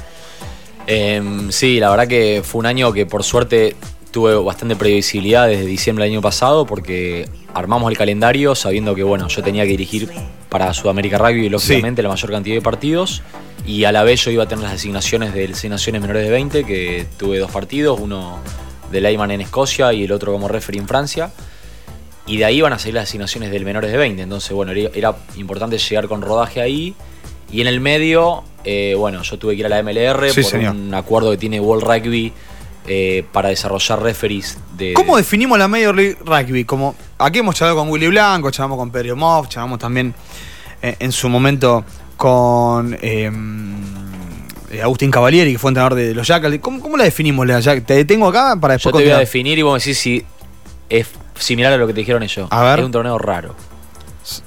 Em, 0.87 1.50
sí, 1.50 1.80
la 1.80 1.90
verdad 1.90 2.08
que 2.08 2.42
fue 2.44 2.61
un 2.61 2.66
año 2.66 2.92
que 2.92 3.06
por 3.06 3.23
suerte 3.23 3.76
tuve 4.11 4.35
bastante 4.37 4.75
previsibilidad 4.75 5.47
desde 5.47 5.66
diciembre 5.66 6.04
del 6.04 6.14
año 6.14 6.23
pasado 6.23 6.64
porque 6.64 7.28
armamos 7.52 7.90
el 7.90 7.99
calendario 7.99 8.54
sabiendo 8.54 8.94
que 8.94 9.02
bueno, 9.02 9.28
yo 9.28 9.42
tenía 9.42 9.64
que 9.64 9.70
dirigir 9.70 10.08
para 10.49 10.73
Sudamérica 10.73 11.18
Rugby 11.18 11.50
lógicamente 11.50 12.02
la 12.02 12.08
mayor 12.08 12.30
cantidad 12.30 12.56
de 12.56 12.62
partidos 12.62 13.23
y 13.66 13.85
a 13.85 13.92
la 13.92 14.02
vez 14.02 14.25
yo 14.25 14.30
iba 14.30 14.44
a 14.44 14.49
tener 14.49 14.64
las 14.64 14.73
asignaciones 14.73 15.35
de 15.35 15.44
asignaciones 15.44 16.00
menores 16.00 16.25
de 16.25 16.30
20 16.30 16.64
que 16.64 17.06
tuve 17.18 17.38
dos 17.38 17.50
partidos, 17.50 18.00
uno 18.00 18.38
de 18.90 19.00
Leyman 19.00 19.30
en 19.30 19.40
Escocia 19.42 19.92
y 19.92 20.04
el 20.04 20.12
otro 20.12 20.32
como 20.32 20.49
referee 20.49 20.80
en 20.80 20.88
Francia. 20.88 21.30
Y 22.26 22.37
de 22.37 22.44
ahí 22.44 22.58
iban 22.58 22.73
a 22.73 22.78
salir 22.78 22.94
las 22.94 23.04
asignaciones 23.04 23.50
del 23.50 23.64
menores 23.64 23.90
de 23.90 23.97
20. 23.97 24.23
Entonces, 24.23 24.52
bueno, 24.52 24.73
era, 24.73 25.16
importante 25.37 25.78
llegar 25.78 26.08
con 26.08 26.20
rodaje 26.20 26.61
ahí. 26.61 26.94
Y 27.50 27.61
en 27.61 27.67
el 27.67 27.81
medio, 27.81 28.45
eh, 28.64 28.95
bueno, 28.97 29.23
yo 29.23 29.38
tuve 29.38 29.55
que 29.55 29.61
ir 29.61 29.67
a 29.67 29.69
la 29.69 29.83
MLR 29.83 30.31
por 30.43 30.55
un 30.71 30.95
acuerdo 30.95 31.31
que 31.31 31.38
tiene 31.38 31.61
World 31.61 31.85
Rugby 31.85 32.33
eh, 32.87 33.25
para 33.33 33.49
desarrollar 33.49 34.02
referees 34.02 34.59
de. 34.76 34.93
¿Cómo 34.95 35.17
definimos 35.17 35.59
la 35.59 35.69
Major 35.69 35.95
League 35.95 36.17
Rugby? 36.25 36.64
Como 36.64 36.95
aquí 37.19 37.38
hemos 37.38 37.55
charlado 37.55 37.78
con 37.78 37.88
Willy 37.90 38.09
Blanco, 38.09 38.50
charlamos 38.50 38.78
con 38.78 38.90
Pedro 38.90 39.17
Moff, 39.17 39.49
charlamos 39.49 39.78
también 39.78 40.14
eh, 40.83 40.97
en 40.99 41.12
su 41.12 41.28
momento 41.28 41.85
con 42.17 42.97
Agustín 44.83 45.11
Cavalieri, 45.11 45.52
que 45.52 45.59
fue 45.59 45.71
entrenador 45.71 45.95
de 45.99 46.14
los 46.14 46.26
Jackals. 46.26 46.59
¿Cómo, 46.61 46.81
cómo 46.81 46.97
la 46.97 47.05
definimos? 47.05 47.47
La 47.47 47.61
Jack- 47.61 47.85
Te 47.87 47.95
detengo 47.95 48.28
acá 48.28 48.57
para 48.61 48.75
Yo 48.76 48.90
después 48.90 49.02
te 49.05 49.09
voy 49.11 49.17
a 49.17 49.19
definir 49.21 49.59
y 49.59 49.62
vos 49.62 49.73
me 49.75 49.78
decís 49.78 49.99
si 49.99 50.25
es 50.90 51.07
similar 51.38 51.73
a 51.73 51.76
lo 51.78 51.87
que 51.87 51.95
te 51.95 52.00
dijeron 52.00 52.23
ellos. 52.23 52.47
A 52.50 52.62
ver. 52.64 52.81
Es 52.81 52.85
un 52.85 52.93
torneo 52.93 53.17
raro. 53.19 53.55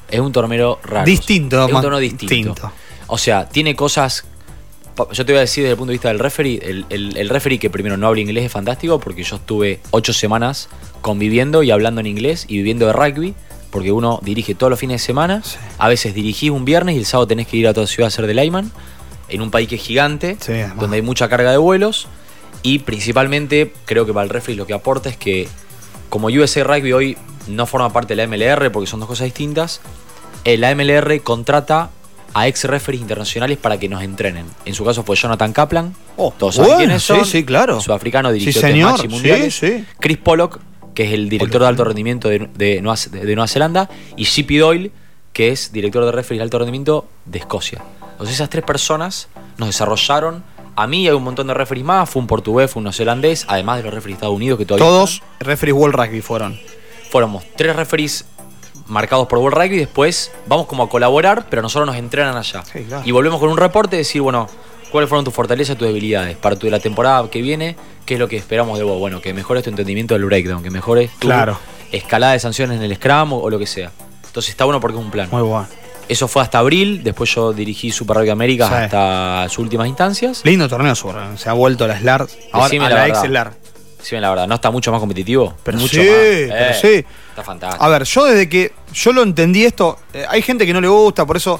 Es 0.09 0.19
un 0.19 0.31
torneo 0.31 0.79
raro. 0.83 1.05
Distinto, 1.05 1.65
Es 1.67 1.73
un 1.73 1.81
torneo 1.81 1.99
distinto. 1.99 2.35
distinto. 2.35 2.71
O 3.11 3.17
sea, 3.17 3.49
tiene 3.49 3.75
cosas. 3.75 4.23
Yo 5.11 5.25
te 5.25 5.33
voy 5.33 5.39
a 5.39 5.41
decir 5.41 5.63
desde 5.63 5.71
el 5.73 5.77
punto 5.77 5.89
de 5.89 5.95
vista 5.95 6.07
del 6.07 6.19
referee. 6.19 6.59
El, 6.63 6.85
el, 6.89 7.17
el 7.17 7.27
referee 7.27 7.59
que 7.59 7.69
primero 7.69 7.97
no 7.97 8.07
habla 8.07 8.21
inglés 8.21 8.45
es 8.45 8.51
fantástico 8.53 9.01
porque 9.01 9.23
yo 9.23 9.35
estuve 9.35 9.81
ocho 9.91 10.13
semanas 10.13 10.69
conviviendo 11.01 11.61
y 11.61 11.71
hablando 11.71 11.99
en 11.99 12.07
inglés 12.07 12.45
y 12.47 12.55
viviendo 12.55 12.87
de 12.87 12.93
rugby. 12.93 13.35
Porque 13.69 13.91
uno 13.91 14.21
dirige 14.23 14.55
todos 14.55 14.69
los 14.69 14.79
fines 14.79 15.01
de 15.01 15.05
semana. 15.05 15.41
Sí. 15.43 15.57
A 15.77 15.89
veces 15.89 16.13
dirigís 16.13 16.51
un 16.51 16.63
viernes 16.63 16.95
y 16.95 16.99
el 16.99 17.05
sábado 17.05 17.27
tenés 17.27 17.47
que 17.47 17.57
ir 17.57 17.67
a 17.67 17.73
toda 17.73 17.85
ciudad 17.85 18.05
a 18.05 18.07
hacer 18.07 18.27
de 18.27 18.33
layman. 18.33 18.71
En 19.27 19.41
un 19.41 19.51
país 19.51 19.67
que 19.67 19.75
es 19.75 19.81
gigante, 19.81 20.37
Sí, 20.39 20.53
donde 20.79 20.95
hay 20.95 21.01
mucha 21.01 21.27
carga 21.27 21.51
de 21.51 21.57
vuelos. 21.57 22.07
Y 22.63 22.79
principalmente 22.79 23.73
creo 23.83 24.05
que 24.05 24.13
para 24.13 24.23
el 24.23 24.29
referee 24.29 24.55
lo 24.55 24.65
que 24.65 24.73
aporta 24.73 25.09
es 25.09 25.17
que 25.17 25.49
como 26.07 26.27
USA 26.27 26.63
Rugby 26.63 26.93
hoy 26.93 27.17
no 27.47 27.65
forma 27.65 27.91
parte 27.91 28.15
de 28.15 28.25
la 28.25 28.27
MLR 28.27 28.71
porque 28.71 28.87
son 28.87 29.01
dos 29.01 29.09
cosas 29.09 29.25
distintas, 29.25 29.81
eh, 30.45 30.57
la 30.57 30.73
MLR 30.73 31.21
contrata 31.23 31.89
a 32.33 32.47
ex 32.47 32.63
referees 32.65 33.01
internacionales 33.01 33.57
para 33.57 33.77
que 33.79 33.89
nos 33.89 34.01
entrenen. 34.03 34.45
En 34.65 34.73
su 34.73 34.85
caso 34.85 35.03
fue 35.03 35.15
Jonathan 35.15 35.51
Kaplan. 35.53 35.93
Oh, 36.17 36.33
todos 36.37 36.55
saben 36.55 36.69
bueno, 36.71 36.79
quiénes 36.85 37.03
son. 37.03 37.25
sí, 37.25 37.31
sí, 37.39 37.43
claro. 37.45 37.79
Sudafricano 37.81 38.31
dirigió 38.31 38.53
Sí, 38.53 38.59
tres 38.59 38.71
señor, 38.71 38.91
matches 38.93 39.09
mundiales. 39.11 39.55
sí, 39.55 39.67
sí. 39.79 39.85
Chris 39.99 40.17
Pollock, 40.17 40.59
que 40.93 41.03
es 41.05 41.13
el 41.13 41.29
director 41.29 41.61
de 41.61 41.67
alto 41.67 41.83
rendimiento 41.83 42.29
de, 42.29 42.49
de 42.55 42.81
Nueva, 42.81 42.97
de 43.11 43.35
Nueva 43.35 43.47
Zelanda. 43.47 43.89
Y 44.15 44.23
Shippy 44.25 44.57
Doyle, 44.57 44.91
que 45.33 45.49
es 45.49 45.71
director 45.71 46.03
de 46.05 46.11
referees 46.11 46.39
de 46.39 46.43
alto 46.43 46.57
rendimiento 46.59 47.07
de 47.25 47.39
Escocia. 47.39 47.81
Entonces 48.11 48.35
esas 48.35 48.49
tres 48.49 48.63
personas 48.63 49.27
nos 49.57 49.69
desarrollaron. 49.69 50.43
A 50.75 50.87
mí 50.87 51.03
y 51.03 51.07
a 51.09 51.15
un 51.15 51.23
montón 51.23 51.47
de 51.47 51.53
referees 51.53 51.85
más. 51.85 52.09
Fue 52.09 52.21
un 52.21 52.27
portugués, 52.27 52.71
fue 52.71 52.79
un 52.79 52.85
neozelandés, 52.85 53.45
además 53.49 53.77
de 53.77 53.83
los 53.83 53.93
referees 53.93 54.15
de 54.15 54.19
Estados 54.19 54.35
Unidos 54.35 54.57
que 54.57 54.65
todavía 54.65 54.85
Todos 54.85 55.21
referees 55.39 55.75
World 55.77 55.95
Rugby 55.95 56.21
fueron. 56.21 56.57
fuéramos 57.09 57.43
tres 57.57 57.75
referees 57.75 58.25
marcados 58.91 59.27
por 59.27 59.39
World 59.39 59.57
Rugby 59.57 59.75
y 59.75 59.79
después 59.79 60.31
vamos 60.47 60.67
como 60.67 60.83
a 60.83 60.89
colaborar, 60.89 61.45
pero 61.49 61.61
nosotros 61.61 61.87
nos 61.87 61.95
entrenan 61.95 62.35
allá. 62.37 62.63
Sí, 62.71 62.79
claro. 62.87 63.03
Y 63.05 63.11
volvemos 63.11 63.39
con 63.39 63.49
un 63.49 63.57
reporte 63.57 63.95
y 63.95 63.99
decir, 63.99 64.21
bueno, 64.21 64.47
cuáles 64.91 65.09
fueron 65.09 65.25
tus 65.25 65.33
fortalezas 65.33 65.75
y 65.75 65.79
tus 65.79 65.87
debilidades 65.87 66.35
para 66.37 66.55
tu, 66.57 66.69
la 66.69 66.79
temporada 66.79 67.27
que 67.29 67.41
viene, 67.41 67.75
qué 68.05 68.15
es 68.15 68.19
lo 68.19 68.27
que 68.27 68.37
esperamos 68.37 68.77
de 68.77 68.83
vos. 68.83 68.99
Bueno, 68.99 69.21
que 69.21 69.33
mejores 69.33 69.63
tu 69.63 69.69
entendimiento 69.69 70.13
del 70.13 70.25
breakdown, 70.25 70.61
que 70.61 70.69
mejores 70.69 71.11
tu 71.19 71.27
Claro. 71.27 71.57
escalada 71.91 72.33
de 72.33 72.39
sanciones 72.39 72.77
en 72.77 72.83
el 72.83 72.95
scrum 72.95 73.33
o, 73.33 73.37
o 73.39 73.49
lo 73.49 73.57
que 73.57 73.67
sea. 73.67 73.91
Entonces 74.25 74.51
está 74.51 74.65
bueno 74.65 74.79
porque 74.79 74.97
es 74.97 75.03
un 75.03 75.11
plan. 75.11 75.29
Muy 75.31 75.41
bueno. 75.41 75.67
Eso 76.09 76.27
fue 76.27 76.41
hasta 76.41 76.59
abril, 76.59 77.03
después 77.03 77.33
yo 77.33 77.53
dirigí 77.53 77.89
Super 77.89 78.17
Rugby 78.17 78.31
América 78.31 78.67
Sí. 78.67 78.73
hasta 78.73 79.45
sus 79.47 79.59
últimas 79.59 79.87
instancias. 79.87 80.41
Lindo 80.43 80.67
torneo 80.67 80.93
Sur. 80.93 81.15
¿eh? 81.15 81.37
Se 81.37 81.47
ha 81.49 81.53
vuelto 81.53 81.87
la 81.87 81.97
SLAR. 81.97 82.27
Ahora 82.51 82.65
Decime 82.65 82.85
a 82.87 82.89
la 82.89 82.95
la, 82.95 83.07
ex 83.07 83.19
SLAR. 83.21 83.53
Sí, 84.01 84.15
la 84.17 84.29
verdad, 84.29 84.47
no 84.47 84.55
está 84.55 84.71
mucho 84.71 84.91
más 84.91 84.99
competitivo. 84.99 85.53
Pero 85.63 85.77
mucho 85.77 85.93
sí, 85.95 85.99
más. 85.99 86.07
pero 86.09 86.55
Eh, 86.71 86.77
sí. 86.81 87.05
Está 87.29 87.43
fantástico. 87.43 87.83
A 87.83 87.87
ver, 87.89 88.03
yo 88.03 88.25
desde 88.25 88.49
que 88.49 88.73
yo 88.93 89.13
lo 89.13 89.21
entendí 89.23 89.63
esto, 89.63 89.99
eh, 90.13 90.25
hay 90.27 90.41
gente 90.41 90.65
que 90.65 90.73
no 90.73 90.81
le 90.81 90.87
gusta, 90.87 91.25
por 91.25 91.37
eso 91.37 91.59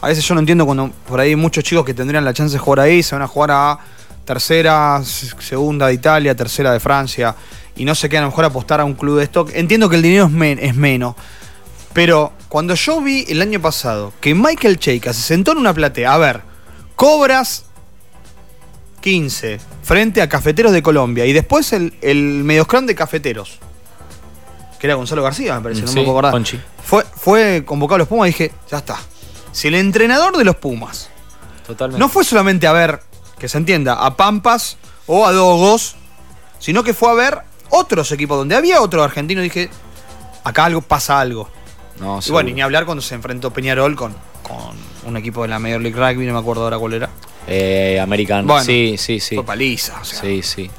a 0.00 0.08
veces 0.08 0.24
yo 0.26 0.34
no 0.34 0.40
entiendo 0.40 0.64
cuando 0.66 0.90
por 1.06 1.20
ahí 1.20 1.36
muchos 1.36 1.62
chicos 1.64 1.84
que 1.84 1.94
tendrían 1.94 2.24
la 2.24 2.32
chance 2.34 2.52
de 2.54 2.58
jugar 2.58 2.80
ahí, 2.80 3.02
se 3.02 3.14
van 3.14 3.22
a 3.22 3.28
jugar 3.28 3.50
a 3.52 3.78
tercera, 4.24 5.00
segunda 5.04 5.86
de 5.88 5.94
Italia, 5.94 6.34
tercera 6.34 6.72
de 6.72 6.80
Francia, 6.80 7.34
y 7.76 7.84
no 7.84 7.94
se 7.94 8.08
quedan 8.08 8.22
a 8.24 8.26
lo 8.26 8.30
mejor 8.30 8.44
a 8.44 8.48
apostar 8.48 8.80
a 8.80 8.84
un 8.84 8.94
club 8.94 9.18
de 9.18 9.24
stock. 9.24 9.50
Entiendo 9.54 9.88
que 9.88 9.96
el 9.96 10.02
dinero 10.02 10.24
es, 10.26 10.30
men- 10.30 10.58
es 10.60 10.74
menos, 10.74 11.14
pero 11.92 12.32
cuando 12.48 12.74
yo 12.74 13.00
vi 13.00 13.24
el 13.28 13.42
año 13.42 13.60
pasado 13.60 14.12
que 14.20 14.34
Michael 14.34 14.78
Cheika 14.78 15.12
se 15.12 15.22
sentó 15.22 15.52
en 15.52 15.58
una 15.58 15.72
platea, 15.74 16.14
a 16.14 16.18
ver, 16.18 16.40
cobras 16.96 17.64
15 19.02 19.60
frente 19.82 20.22
a 20.22 20.28
Cafeteros 20.28 20.72
de 20.72 20.82
Colombia 20.82 21.26
y 21.26 21.34
después 21.34 21.74
el, 21.74 21.92
el 22.00 22.44
medioscrum 22.44 22.86
de 22.86 22.94
Cafeteros, 22.94 23.58
que 24.78 24.86
era 24.86 24.94
Gonzalo 24.94 25.22
García, 25.22 25.56
me 25.56 25.60
parece, 25.60 25.82
no 25.82 25.88
Sí, 25.88 25.98
me 25.98 26.04
puedo 26.06 26.18
acordar. 26.18 26.42
Fue, 26.82 27.04
fue 27.04 27.64
convocado 27.66 27.96
a 27.96 27.98
los 27.98 28.08
Pumas 28.08 28.28
y 28.28 28.32
dije, 28.32 28.52
ya 28.70 28.78
está. 28.78 28.98
Si 29.52 29.68
el 29.68 29.74
entrenador 29.74 30.36
de 30.38 30.44
los 30.44 30.56
Pumas 30.56 31.10
Totalmente. 31.66 32.00
no 32.00 32.08
fue 32.08 32.24
solamente 32.24 32.66
a 32.66 32.72
ver, 32.72 33.00
que 33.38 33.48
se 33.48 33.58
entienda, 33.58 33.94
a 33.94 34.16
Pampas 34.16 34.78
o 35.06 35.26
a 35.26 35.32
Dogos, 35.32 35.96
sino 36.58 36.82
que 36.82 36.94
fue 36.94 37.10
a 37.10 37.14
ver 37.14 37.38
otros 37.68 38.10
equipos 38.12 38.38
donde 38.38 38.54
había 38.54 38.80
otro 38.80 39.02
argentino. 39.02 39.42
Dije, 39.42 39.68
acá 40.44 40.64
algo 40.64 40.80
pasa 40.80 41.20
algo. 41.20 41.48
No, 42.00 42.20
Y 42.24 42.30
bueno, 42.30 42.50
y 42.50 42.54
ni 42.54 42.62
hablar 42.62 42.84
cuando 42.86 43.02
se 43.02 43.14
enfrentó 43.14 43.52
Peñarol 43.52 43.94
con, 43.94 44.14
con 44.42 44.76
un 45.06 45.16
equipo 45.16 45.42
de 45.42 45.48
la 45.48 45.58
Major 45.58 45.80
League 45.80 45.96
Rugby, 45.98 46.26
no 46.26 46.32
me 46.34 46.38
acuerdo 46.40 46.64
ahora 46.64 46.78
cuál 46.78 46.94
era. 46.94 47.10
Eh, 47.46 47.98
American. 48.00 48.46
Bueno, 48.46 48.64
sí, 48.64 48.96
sí, 48.98 49.18
sí. 49.20 49.34
Fue 49.34 49.44
paliza. 49.44 50.00
o 50.00 50.04
sea, 50.04 50.20
Sí, 50.20 50.42
sí. 50.42 50.70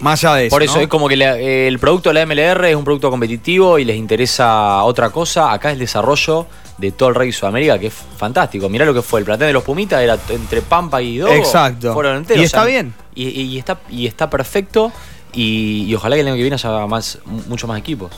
Más 0.00 0.24
allá 0.24 0.34
de 0.36 0.46
eso. 0.46 0.54
Por 0.56 0.62
eso 0.64 0.76
¿no? 0.76 0.80
es 0.82 0.88
como 0.88 1.08
que 1.08 1.16
la- 1.16 1.38
eh, 1.38 1.68
el 1.68 1.78
producto 1.78 2.10
de 2.10 2.14
la 2.14 2.22
MLR 2.26 2.70
es 2.70 2.74
un 2.76 2.82
producto 2.84 3.08
competitivo 3.10 3.78
y 3.78 3.84
les 3.84 3.96
interesa 3.96 4.82
otra 4.82 5.10
cosa. 5.10 5.52
Acá 5.52 5.68
es 5.68 5.74
el 5.74 5.78
desarrollo 5.80 6.46
de 6.78 6.90
todo 6.90 7.10
el 7.10 7.14
Rey 7.14 7.30
Sudamérica, 7.30 7.78
que 7.78 7.86
es 7.86 7.94
fantástico. 8.16 8.68
Mirá 8.68 8.84
lo 8.84 8.94
que 8.94 9.02
fue. 9.02 9.20
El 9.20 9.26
plantel 9.26 9.46
de 9.48 9.52
los 9.52 9.62
Pumitas 9.62 10.00
era 10.02 10.18
entre 10.30 10.60
Pampa 10.62 11.00
y 11.00 11.18
Dogo. 11.18 11.32
Exacto. 11.32 11.94
Fueron 11.94 12.16
enteros, 12.16 12.42
Y 12.42 12.44
está 12.46 12.64
bien. 12.64 12.92
Y 13.14 13.56
está, 13.58 13.78
y 13.90 14.06
está 14.08 14.28
perfecto. 14.28 14.90
Y, 15.32 15.84
y 15.86 15.94
ojalá 15.94 16.16
que 16.16 16.22
el 16.22 16.26
año 16.26 16.36
que 16.36 16.42
viene 16.42 16.54
haya 16.56 16.86
más, 16.86 17.18
muchos 17.48 17.68
más 17.68 17.78
equipos. 17.78 18.10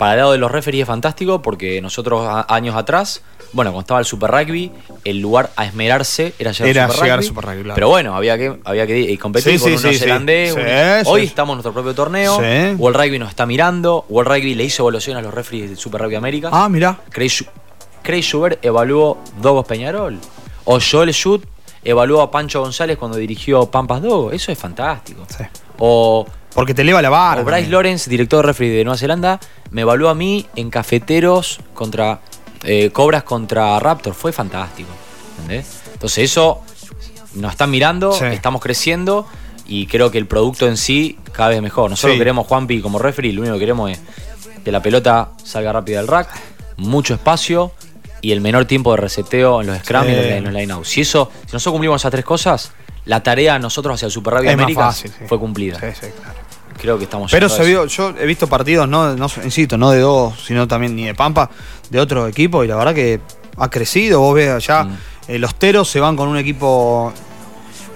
Para 0.00 0.12
el 0.14 0.18
lado 0.18 0.32
de 0.32 0.38
los 0.38 0.50
referees 0.50 0.82
es 0.82 0.86
fantástico 0.88 1.42
porque 1.42 1.80
nosotros 1.82 2.24
a- 2.26 2.46
años 2.52 2.74
atrás, 2.74 3.20
bueno, 3.52 3.70
cuando 3.70 3.82
estaba 3.82 4.00
el 4.00 4.06
Super 4.06 4.30
Rugby, 4.30 4.72
el 5.04 5.18
lugar 5.20 5.50
a 5.56 5.66
esmerarse 5.66 6.32
era 6.38 6.52
llegar, 6.52 6.68
Era 6.70 6.84
al, 6.86 6.90
Super 6.90 7.02
llegar 7.04 7.18
al 7.18 7.18
Rugby, 7.24 7.28
Super 7.28 7.44
Rugby, 7.44 7.62
claro. 7.64 7.74
Pero 7.74 7.88
bueno, 7.90 8.16
había 8.16 8.38
que, 8.38 8.58
había 8.64 8.86
que 8.86 9.12
eh, 9.12 9.18
competir 9.18 9.52
Sí, 9.52 9.58
con 9.58 9.68
sí, 9.68 9.76
un 9.76 9.82
neozelandés. 9.82 10.54
Sí, 10.54 10.58
un- 10.58 10.66
sí, 11.04 11.10
Hoy 11.10 11.24
estamos 11.24 11.52
en 11.52 11.56
nuestro 11.58 11.72
propio 11.74 11.94
torneo. 11.94 12.38
Sí. 12.38 12.74
World 12.78 12.96
Rugby 12.98 13.18
nos 13.18 13.28
está 13.28 13.44
mirando. 13.44 14.06
World 14.08 14.32
Rugby 14.32 14.54
le 14.54 14.64
hizo 14.64 14.82
evaluación 14.84 15.18
a 15.18 15.22
los 15.22 15.34
referees 15.34 15.68
del 15.68 15.78
Super 15.78 16.00
Rugby 16.00 16.14
América. 16.14 16.48
Ah, 16.50 16.68
mirá. 16.70 16.98
Craig, 17.10 17.28
Schu- 17.28 17.46
Craig 18.02 18.22
Schubert 18.22 18.64
evaluó 18.64 19.18
Dogos 19.40 19.66
Peñarol. 19.66 20.18
O 20.64 20.78
Joel 20.80 21.12
Schut 21.12 21.44
evaluó 21.84 22.22
a 22.22 22.30
Pancho 22.30 22.60
González 22.62 22.96
cuando 22.96 23.18
dirigió 23.18 23.66
Pampas 23.66 24.00
Dogo. 24.00 24.32
Eso 24.32 24.50
es 24.50 24.58
fantástico. 24.58 25.26
Sí. 25.28 25.44
O, 25.78 26.26
Porque 26.60 26.74
te 26.74 26.82
eleva 26.82 27.00
la 27.02 27.10
vara. 27.10 27.40
o 27.40 27.44
Bryce 27.44 27.56
también. 27.62 27.72
Lawrence, 27.72 28.10
director 28.10 28.44
de 28.44 28.52
referee 28.52 28.70
de 28.76 28.84
Nueva 28.84 28.98
Zelanda, 28.98 29.40
me 29.70 29.80
evaluó 29.82 30.08
a 30.08 30.14
mí 30.14 30.46
en 30.56 30.70
cafeteros 30.70 31.60
contra 31.74 32.20
eh, 32.64 32.90
Cobras 32.92 33.22
contra 33.22 33.78
Raptor. 33.80 34.14
Fue 34.14 34.32
fantástico. 34.32 34.90
¿entendés? 35.40 35.80
Entonces 35.94 36.24
eso 36.30 36.60
nos 37.34 37.52
están 37.52 37.70
mirando, 37.70 38.12
Sí. 38.12 38.24
estamos 38.26 38.60
creciendo 38.60 39.26
y 39.66 39.86
creo 39.86 40.10
que 40.10 40.18
el 40.18 40.26
producto 40.26 40.66
en 40.66 40.76
sí 40.76 41.18
cada 41.32 41.48
vez 41.50 41.62
mejor. 41.62 41.88
Nosotros 41.90 42.12
Sí. 42.14 42.18
queremos 42.18 42.46
Juanpi 42.46 42.80
como 42.82 42.98
referee, 42.98 43.32
lo 43.32 43.40
único 43.42 43.54
que 43.54 43.60
queremos 43.60 43.90
es 43.92 44.00
que 44.64 44.70
la 44.72 44.82
pelota 44.82 45.30
salga 45.42 45.72
rápida 45.72 45.98
del 45.98 46.08
rack, 46.08 46.28
mucho 46.76 47.14
espacio 47.14 47.72
y 48.20 48.32
el 48.32 48.40
menor 48.42 48.66
tiempo 48.66 48.90
de 48.90 48.98
reseteo 48.98 49.62
en 49.62 49.68
los 49.68 49.78
scrum 49.78 50.04
Sí. 50.04 50.10
y 50.10 50.14
en 50.14 50.44
los 50.44 50.52
line-out. 50.52 50.84
Si 50.84 51.00
eso, 51.00 51.30
si 51.46 51.52
nosotros 51.54 51.72
cumplimos 51.72 52.02
esas 52.02 52.10
tres 52.10 52.24
cosas, 52.24 52.72
la 53.06 53.22
tarea 53.22 53.58
nosotros 53.58 53.94
hacia 53.94 54.06
el 54.06 54.12
Super 54.12 54.34
Rugby 54.34 54.48
América 54.50 54.92
fue 55.26 55.38
cumplida. 55.38 55.80
Sí, 55.80 55.86
sí, 55.98 56.06
claro. 56.20 56.39
Creo 56.80 56.96
que 56.98 57.04
estamos 57.04 57.30
Pero 57.30 57.48
se 57.48 57.64
vio, 57.64 57.84
yo 57.86 58.14
he 58.18 58.24
visto 58.26 58.46
partidos, 58.46 58.88
no, 58.88 59.14
no 59.14 59.26
insisto, 59.44 59.76
no 59.76 59.90
de 59.90 60.00
dos, 60.00 60.34
sino 60.46 60.66
también 60.66 60.96
ni 60.96 61.04
de 61.04 61.14
Pampa, 61.14 61.50
de 61.90 62.00
otro 62.00 62.26
equipo, 62.26 62.64
y 62.64 62.68
la 62.68 62.76
verdad 62.76 62.94
que 62.94 63.20
ha 63.56 63.68
crecido. 63.68 64.20
Vos 64.20 64.34
ves 64.34 64.50
allá, 64.50 64.84
Mm. 64.84 64.96
eh, 65.28 65.38
los 65.38 65.54
Teros 65.56 65.88
se 65.90 66.00
van 66.00 66.16
con 66.16 66.28
un 66.28 66.38
equipo 66.38 67.12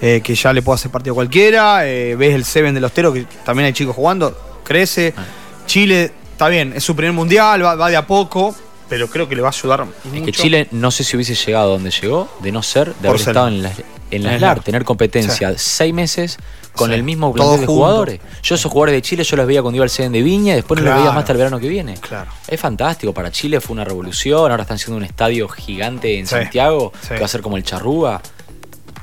eh, 0.01 0.21
que 0.23 0.35
ya 0.35 0.51
le 0.53 0.61
puede 0.61 0.75
hacer 0.75 0.91
partido 0.91 1.13
a 1.13 1.15
cualquiera. 1.15 1.87
eh, 1.87 2.15
ves 2.15 2.35
el 2.35 2.45
Seven 2.45 2.75
de 2.75 2.81
los 2.81 2.91
Teros, 2.91 3.13
que 3.13 3.25
también 3.43 3.65
hay 3.67 3.73
chicos 3.73 3.95
jugando, 3.95 4.37
crece. 4.63 5.13
Ah. 5.17 5.23
Chile, 5.65 6.11
está 6.33 6.47
bien, 6.49 6.73
es 6.75 6.83
su 6.83 6.95
primer 6.95 7.13
mundial, 7.13 7.63
va, 7.65 7.75
va 7.75 7.89
de 7.89 7.95
a 7.97 8.05
poco, 8.05 8.53
pero 8.89 9.07
creo 9.09 9.27
que 9.27 9.35
le 9.35 9.41
va 9.41 9.49
a 9.49 9.51
ayudar 9.51 9.85
Es 10.05 10.11
mucho. 10.11 10.25
que 10.25 10.31
Chile 10.31 10.67
no 10.71 10.91
sé 10.91 11.03
si 11.03 11.15
hubiese 11.15 11.35
llegado 11.35 11.71
donde 11.71 11.91
llegó 11.91 12.29
de 12.41 12.51
no 12.51 12.61
ser, 12.63 12.89
de 12.89 12.93
Por 12.95 13.07
haber 13.07 13.19
ser. 13.19 13.29
estado 13.29 13.47
en 13.47 13.63
la, 13.63 13.71
en 14.11 14.23
la 14.23 14.33
En 14.33 14.37
SLAR, 14.39 14.57
la- 14.57 14.63
tener 14.63 14.83
competencia 14.85 15.53
seis 15.57 15.93
meses 15.93 16.37
con 16.75 16.89
Sí. 16.89 16.95
el 16.95 17.03
mismo 17.03 17.33
plantel 17.33 17.61
de 17.61 17.65
jugadores. 17.67 18.19
Yo 18.43 18.55
esos 18.55 18.69
jugadores 18.71 18.93
de 18.95 19.01
Chile 19.01 19.23
yo 19.23 19.37
los 19.37 19.47
veía 19.47 19.61
cuando 19.61 19.77
iba 19.77 19.83
al 19.85 19.89
CN 19.89 20.09
de 20.17 20.21
Viña, 20.23 20.55
después 20.55 20.79
no 20.81 20.85
los 20.87 20.95
veía 20.95 21.09
más 21.11 21.19
hasta 21.19 21.31
el 21.31 21.37
verano 21.37 21.59
que 21.59 21.67
viene. 21.69 21.95
Claro. 21.95 22.29
Es 22.47 22.59
fantástico, 22.59 23.13
para 23.13 23.31
Chile 23.31 23.61
fue 23.61 23.73
una 23.73 23.85
revolución, 23.85 24.51
ahora 24.51 24.63
están 24.63 24.75
haciendo 24.75 24.97
un 24.97 25.03
estadio 25.03 25.47
gigante 25.47 26.19
en 26.19 26.27
Sí. 26.27 26.31
Santiago, 26.35 26.91
Sí. 27.01 27.09
que 27.09 27.19
va 27.19 27.25
a 27.25 27.29
ser 27.29 27.41
como 27.41 27.55
el 27.57 27.63
Charrúa. 27.63 28.21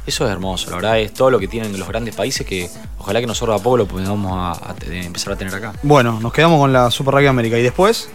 Eso 0.06 0.26
es 0.26 0.32
hermoso, 0.32 0.68
la 0.70 0.76
verdad 0.76 0.98
es 0.98 1.14
todo 1.14 1.30
lo 1.30 1.38
que 1.38 1.46
tienen 1.46 1.78
los 1.78 1.86
grandes 1.88 2.14
países 2.14 2.44
que 2.44 2.68
ojalá 2.98 3.20
que 3.20 3.26
nosotros 3.26 3.58
a 3.60 3.62
poco 3.62 3.76
lo 3.76 3.86
podamos 3.86 4.32
a- 4.32 4.70
a 4.70 4.74
te- 4.74 5.04
empezar 5.06 5.32
a 5.32 5.36
tener 5.36 5.54
acá. 5.54 5.72
Bueno, 5.84 6.18
nos 6.20 6.32
quedamos 6.32 6.58
con 6.58 6.72
la 6.72 6.90
Super 6.90 7.14
Rugby 7.14 7.26
América 7.28 7.56
y 7.56 7.62
después 7.62 8.08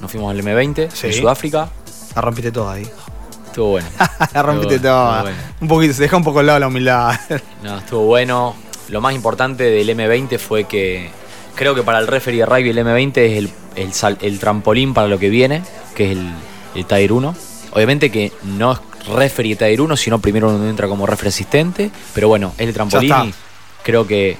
Nos 0.00 0.10
fuimos 0.10 0.30
al 0.30 0.40
M20 0.42 0.90
Sí. 0.92 1.06
en 1.08 1.12
Sudáfrica, 1.12 1.68
la 2.14 2.22
rompiste 2.22 2.52
toda 2.52 2.74
ahí. 2.74 2.86
estuvo 3.46 3.70
bueno. 3.70 3.88
la 4.34 4.42
rompiste 4.42 4.74
Estuvo 4.76 4.90
toda. 4.90 5.22
bueno. 5.22 5.36
Un 5.60 5.68
poquito, 5.68 5.94
se 5.94 6.02
deja 6.02 6.16
un 6.16 6.24
poco 6.24 6.40
al 6.40 6.46
lado 6.46 6.58
la 6.58 6.68
humildad. 6.68 7.18
No, 7.62 7.78
estuvo 7.78 8.02
bueno. 8.06 8.54
lo 8.88 9.00
más 9.00 9.14
importante 9.14 9.64
del 9.64 9.88
M20 9.88 10.38
fue 10.38 10.64
que 10.64 11.10
creo 11.54 11.74
que 11.74 11.82
para 11.82 11.98
el 11.98 12.06
referee 12.06 12.38
de 12.40 12.46
rugby 12.46 12.70
el 12.70 12.78
M20 12.78 13.16
es 13.18 13.38
el, 13.38 13.50
el, 13.76 13.92
sal- 13.92 14.18
el 14.20 14.38
trampolín 14.38 14.92
para 14.94 15.08
lo 15.08 15.18
que 15.18 15.30
viene, 15.30 15.62
que 15.94 16.12
es 16.12 16.18
el, 16.18 16.30
el 16.74 16.84
Tier 16.86 17.12
1. 17.12 17.34
Obviamente 17.72 18.10
que 18.10 18.32
no 18.44 18.72
es 18.72 18.78
referee 19.08 19.56
Tier 19.56 19.80
1, 19.80 19.96
sino 19.96 20.18
primero 20.20 20.48
uno 20.50 20.68
entra 20.68 20.86
como 20.88 21.06
referee 21.06 21.30
asistente, 21.30 21.90
pero 22.14 22.28
bueno, 22.28 22.52
es 22.58 22.66
el 22.68 22.74
trampolín 22.74 23.12
y 23.24 23.34
creo 23.82 24.06
que 24.06 24.36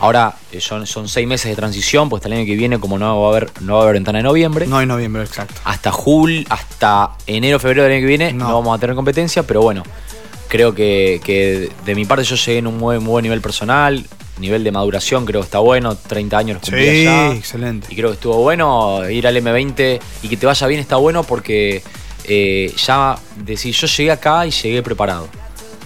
ahora 0.00 0.34
eh, 0.52 0.60
son, 0.60 0.86
son 0.86 1.08
seis 1.08 1.26
meses 1.26 1.50
de 1.50 1.56
transición, 1.56 2.08
pues 2.08 2.20
hasta 2.20 2.28
el 2.28 2.38
año 2.40 2.46
que 2.46 2.56
viene, 2.56 2.78
como 2.80 2.98
no 2.98 3.20
va 3.20 3.28
a 3.28 3.30
haber, 3.30 3.50
no 3.60 3.74
va 3.74 3.80
a 3.80 3.82
haber 3.84 3.94
ventana 3.94 4.18
de 4.18 4.24
noviembre, 4.24 4.66
No 4.66 4.78
hay 4.78 4.86
noviembre, 4.86 5.22
exacto. 5.22 5.54
hasta 5.64 5.92
julio, 5.92 6.44
hasta 6.48 7.10
enero, 7.26 7.58
febrero 7.58 7.84
del 7.84 7.92
año 7.92 8.00
que 8.00 8.06
viene 8.06 8.32
No. 8.32 8.48
no, 8.48 8.54
vamos 8.54 8.76
a 8.76 8.80
tener 8.80 8.96
competencia, 8.96 9.42
pero 9.44 9.62
bueno, 9.62 9.82
creo 10.48 10.74
que, 10.74 11.20
que 11.22 11.70
de 11.84 11.94
mi 11.94 12.04
parte 12.04 12.24
yo 12.24 12.36
llegué 12.36 12.58
en 12.58 12.66
un 12.66 12.78
muy, 12.78 12.98
muy 12.98 13.10
buen 13.10 13.22
nivel 13.22 13.40
personal, 13.40 14.04
nivel 14.38 14.64
de 14.64 14.72
maduración 14.72 15.26
creo 15.26 15.42
que 15.42 15.44
está 15.44 15.58
bueno, 15.58 15.94
30 15.96 16.38
años 16.38 16.54
los 16.56 16.62
cumplí 16.62 17.02
Sí, 17.02 17.06
allá, 17.06 17.32
excelente. 17.34 17.86
y 17.90 17.94
creo 17.96 18.08
que 18.08 18.14
estuvo 18.14 18.36
bueno 18.36 19.08
ir 19.10 19.26
al 19.26 19.36
M20 19.36 20.00
y 20.22 20.28
que 20.28 20.36
te 20.38 20.46
vaya 20.46 20.66
bien 20.66 20.80
está 20.80 20.96
bueno 20.96 21.24
porque 21.24 21.82
eh, 22.24 22.72
ya 22.86 23.18
decir, 23.36 23.74
yo 23.74 23.86
llegué 23.86 24.10
acá 24.12 24.46
y 24.46 24.50
llegué 24.50 24.82
preparado. 24.82 25.28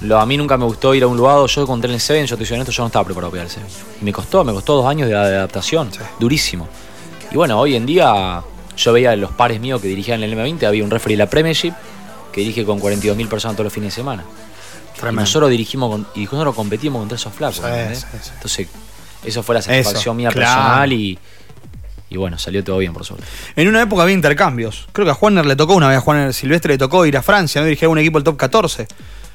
Lo, 0.05 0.21
a 0.21 0.27
mí 0.27 0.37
nunca 0.37 0.57
me 0.57 0.64
gustó 0.64 0.95
ir 0.95 1.03
a 1.03 1.07
un 1.07 1.17
lugar, 1.17 1.47
yo 1.47 1.67
conté 1.67 1.87
en 1.87 1.95
el 1.95 2.01
Seven, 2.01 2.27
yo 2.27 2.37
te 2.37 2.45
soy 2.45 2.55
honesto, 2.57 2.73
yo 2.73 2.83
no 2.83 2.87
estaba 2.88 3.05
preparado 3.05 3.31
para 3.31 3.43
ir 3.43 3.49
al 3.49 3.53
Seven. 3.53 3.69
Y 4.01 4.05
me 4.05 4.12
costó, 4.12 4.45
me 4.45 4.53
costó 4.53 4.77
dos 4.77 4.87
años 4.87 5.09
de, 5.09 5.14
de 5.14 5.21
adaptación, 5.37 5.93
Sí. 5.93 6.01
durísimo. 6.19 6.69
Y 7.31 7.37
bueno, 7.37 7.59
hoy 7.59 7.75
en 7.77 7.87
día 7.87 8.43
yo 8.77 8.93
veía 8.93 9.14
los 9.17 9.33
pares 9.33 9.61
míos 9.61 9.81
que 9.81 9.88
dirigían 9.88 10.23
el 10.23 10.35
M20, 10.37 10.64
había 10.67 10.85
un 10.85 10.90
referee 10.90 11.17
de 11.17 11.25
la 11.25 11.31
Premiership 11.31 11.73
que 12.33 12.40
dirige 12.40 12.64
con 12.64 12.81
42.000 12.81 13.29
personas 13.29 13.57
todos 13.57 13.64
los 13.64 13.73
fines 13.73 13.93
de 13.93 13.95
semana. 13.97 14.25
Y 15.11 15.14
nosotros 15.14 15.51
dirigimos 15.51 15.90
con, 15.90 16.07
y 16.14 16.25
nosotros 16.25 16.55
competimos 16.55 17.01
contra 17.01 17.17
esos 17.17 17.33
flacos. 17.33 17.57
Sí, 17.57 17.62
¿entendés? 17.64 17.99
sí, 18.01 18.19
sí. 18.23 18.31
Entonces, 18.35 18.69
eso 19.25 19.43
fue 19.43 19.55
la 19.55 19.62
satisfacción 19.62 20.17
mía 20.17 20.31
claro. 20.31 20.47
personal 20.55 20.93
y, 20.93 21.19
y 22.11 22.17
bueno, 22.17 22.38
salió 22.38 22.62
todo 22.64 22.79
bien 22.79 22.93
por 22.93 23.05
suerte. 23.05 23.25
En 23.57 23.69
una 23.69 23.83
época 23.83 24.03
había 24.03 24.14
intercambios. 24.14 24.87
Creo 24.93 25.05
que 25.05 25.11
a 25.11 25.14
Juaner 25.14 25.45
le 25.47 25.57
tocó 25.57 25.75
una 25.75 25.88
vez, 25.88 25.99
a 25.99 26.01
Juaner 26.01 26.33
Silvestre 26.33 26.75
le 26.75 26.79
tocó 26.79 27.05
ir 27.07 27.17
a 27.17 27.23
Francia, 27.23 27.61
¿no? 27.61 27.67
Dirigía 27.67 27.88
un 27.88 27.99
equipo 27.99 28.19
del 28.19 28.25
top 28.25 28.37
14. 28.37 28.87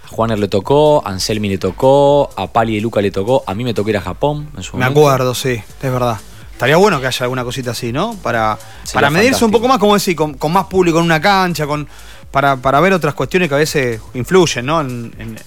Juaner 0.10 0.40
le 0.40 0.48
tocó, 0.48 1.02
a 1.06 1.10
Anselmi 1.12 1.50
le 1.50 1.58
tocó, 1.58 2.30
a 2.36 2.48
Pali 2.48 2.76
de 2.76 2.82
Luca 2.82 3.02
le 3.02 3.12
tocó, 3.12 3.44
a 3.46 3.54
mí 3.54 3.64
me 3.64 3.74
tocó 3.74 3.90
ir 3.90 3.98
a 3.98 4.02
Japón 4.02 4.50
en 4.58 4.64
su 4.64 4.76
Me 4.78 4.84
momento. 4.86 5.00
acuerdo, 5.02 5.36
sí, 5.36 5.52
es 5.52 5.92
verdad. 5.92 6.18
Estaría 6.52 6.76
bueno 6.78 7.00
que 7.00 7.08
haya 7.08 7.24
alguna 7.24 7.44
cosita 7.44 7.72
así, 7.72 7.92
¿no? 7.94 8.16
Para, 8.22 8.58
Sería 8.84 8.94
para 8.96 9.10
medirse 9.12 9.46
un 9.46 9.52
poco 9.52 9.68
más, 9.68 9.78
como 9.80 9.94
decir, 9.94 10.16
con, 10.16 10.34
con 10.34 10.52
más 10.52 10.66
público 10.66 11.00
en 11.00 11.06
una 11.06 11.22
cancha, 11.22 11.66
con 11.66 11.88
para, 12.32 12.58
para 12.58 12.80
ver 12.82 12.92
otras 12.94 13.14
cuestiones 13.14 13.48
que 13.50 13.56
a 13.56 13.60
veces 13.60 14.02
influyen, 14.14 14.66
¿no? 14.66 14.82
En, 14.82 15.14
en- 15.20 15.40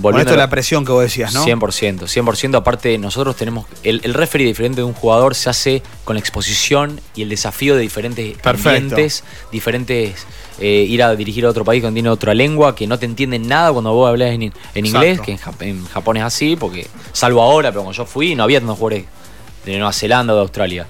con 0.00 0.18
esto 0.18 0.30
de 0.30 0.38
la 0.38 0.48
presión 0.48 0.86
que 0.86 0.92
vos 0.92 1.02
decías, 1.02 1.34
¿no? 1.34 1.44
100%, 1.44 2.04
100%. 2.06 2.56
Aparte, 2.56 2.96
nosotros 2.96 3.36
tenemos. 3.36 3.66
El, 3.82 4.00
el 4.04 4.14
referee 4.14 4.46
diferente 4.46 4.76
de 4.80 4.84
un 4.84 4.94
jugador 4.94 5.34
se 5.34 5.50
hace 5.50 5.82
con 6.04 6.14
la 6.16 6.20
exposición 6.20 6.98
y 7.14 7.20
el 7.20 7.28
desafío 7.28 7.74
de 7.76 7.82
diferentes 7.82 8.38
Perfecto. 8.38 8.70
ambientes, 8.70 9.22
diferentes. 9.52 10.26
Eh, 10.62 10.86
ir 10.88 11.02
a 11.02 11.14
dirigir 11.16 11.44
a 11.44 11.50
otro 11.50 11.64
país 11.64 11.82
donde 11.82 11.96
tiene 11.96 12.08
otra 12.08 12.32
lengua, 12.34 12.74
que 12.74 12.86
no 12.86 12.98
te 12.98 13.06
entienden 13.06 13.46
nada 13.48 13.72
cuando 13.72 13.92
vos 13.92 14.08
hablas 14.08 14.30
en, 14.30 14.42
en 14.74 14.86
inglés, 14.86 15.20
que 15.20 15.32
en, 15.32 15.38
Jap- 15.38 15.60
en 15.62 15.84
Japón 15.86 16.16
es 16.16 16.22
así, 16.22 16.56
porque 16.56 16.86
salvo 17.12 17.42
ahora, 17.42 17.70
pero 17.70 17.82
cuando 17.82 17.96
yo 17.96 18.06
fui 18.06 18.34
no 18.34 18.42
había 18.44 18.60
tantos 18.60 18.78
jugadores 18.78 19.04
de 19.66 19.72
Nueva 19.76 19.92
Zelanda 19.92 20.32
o 20.32 20.36
de 20.36 20.42
Australia. 20.42 20.86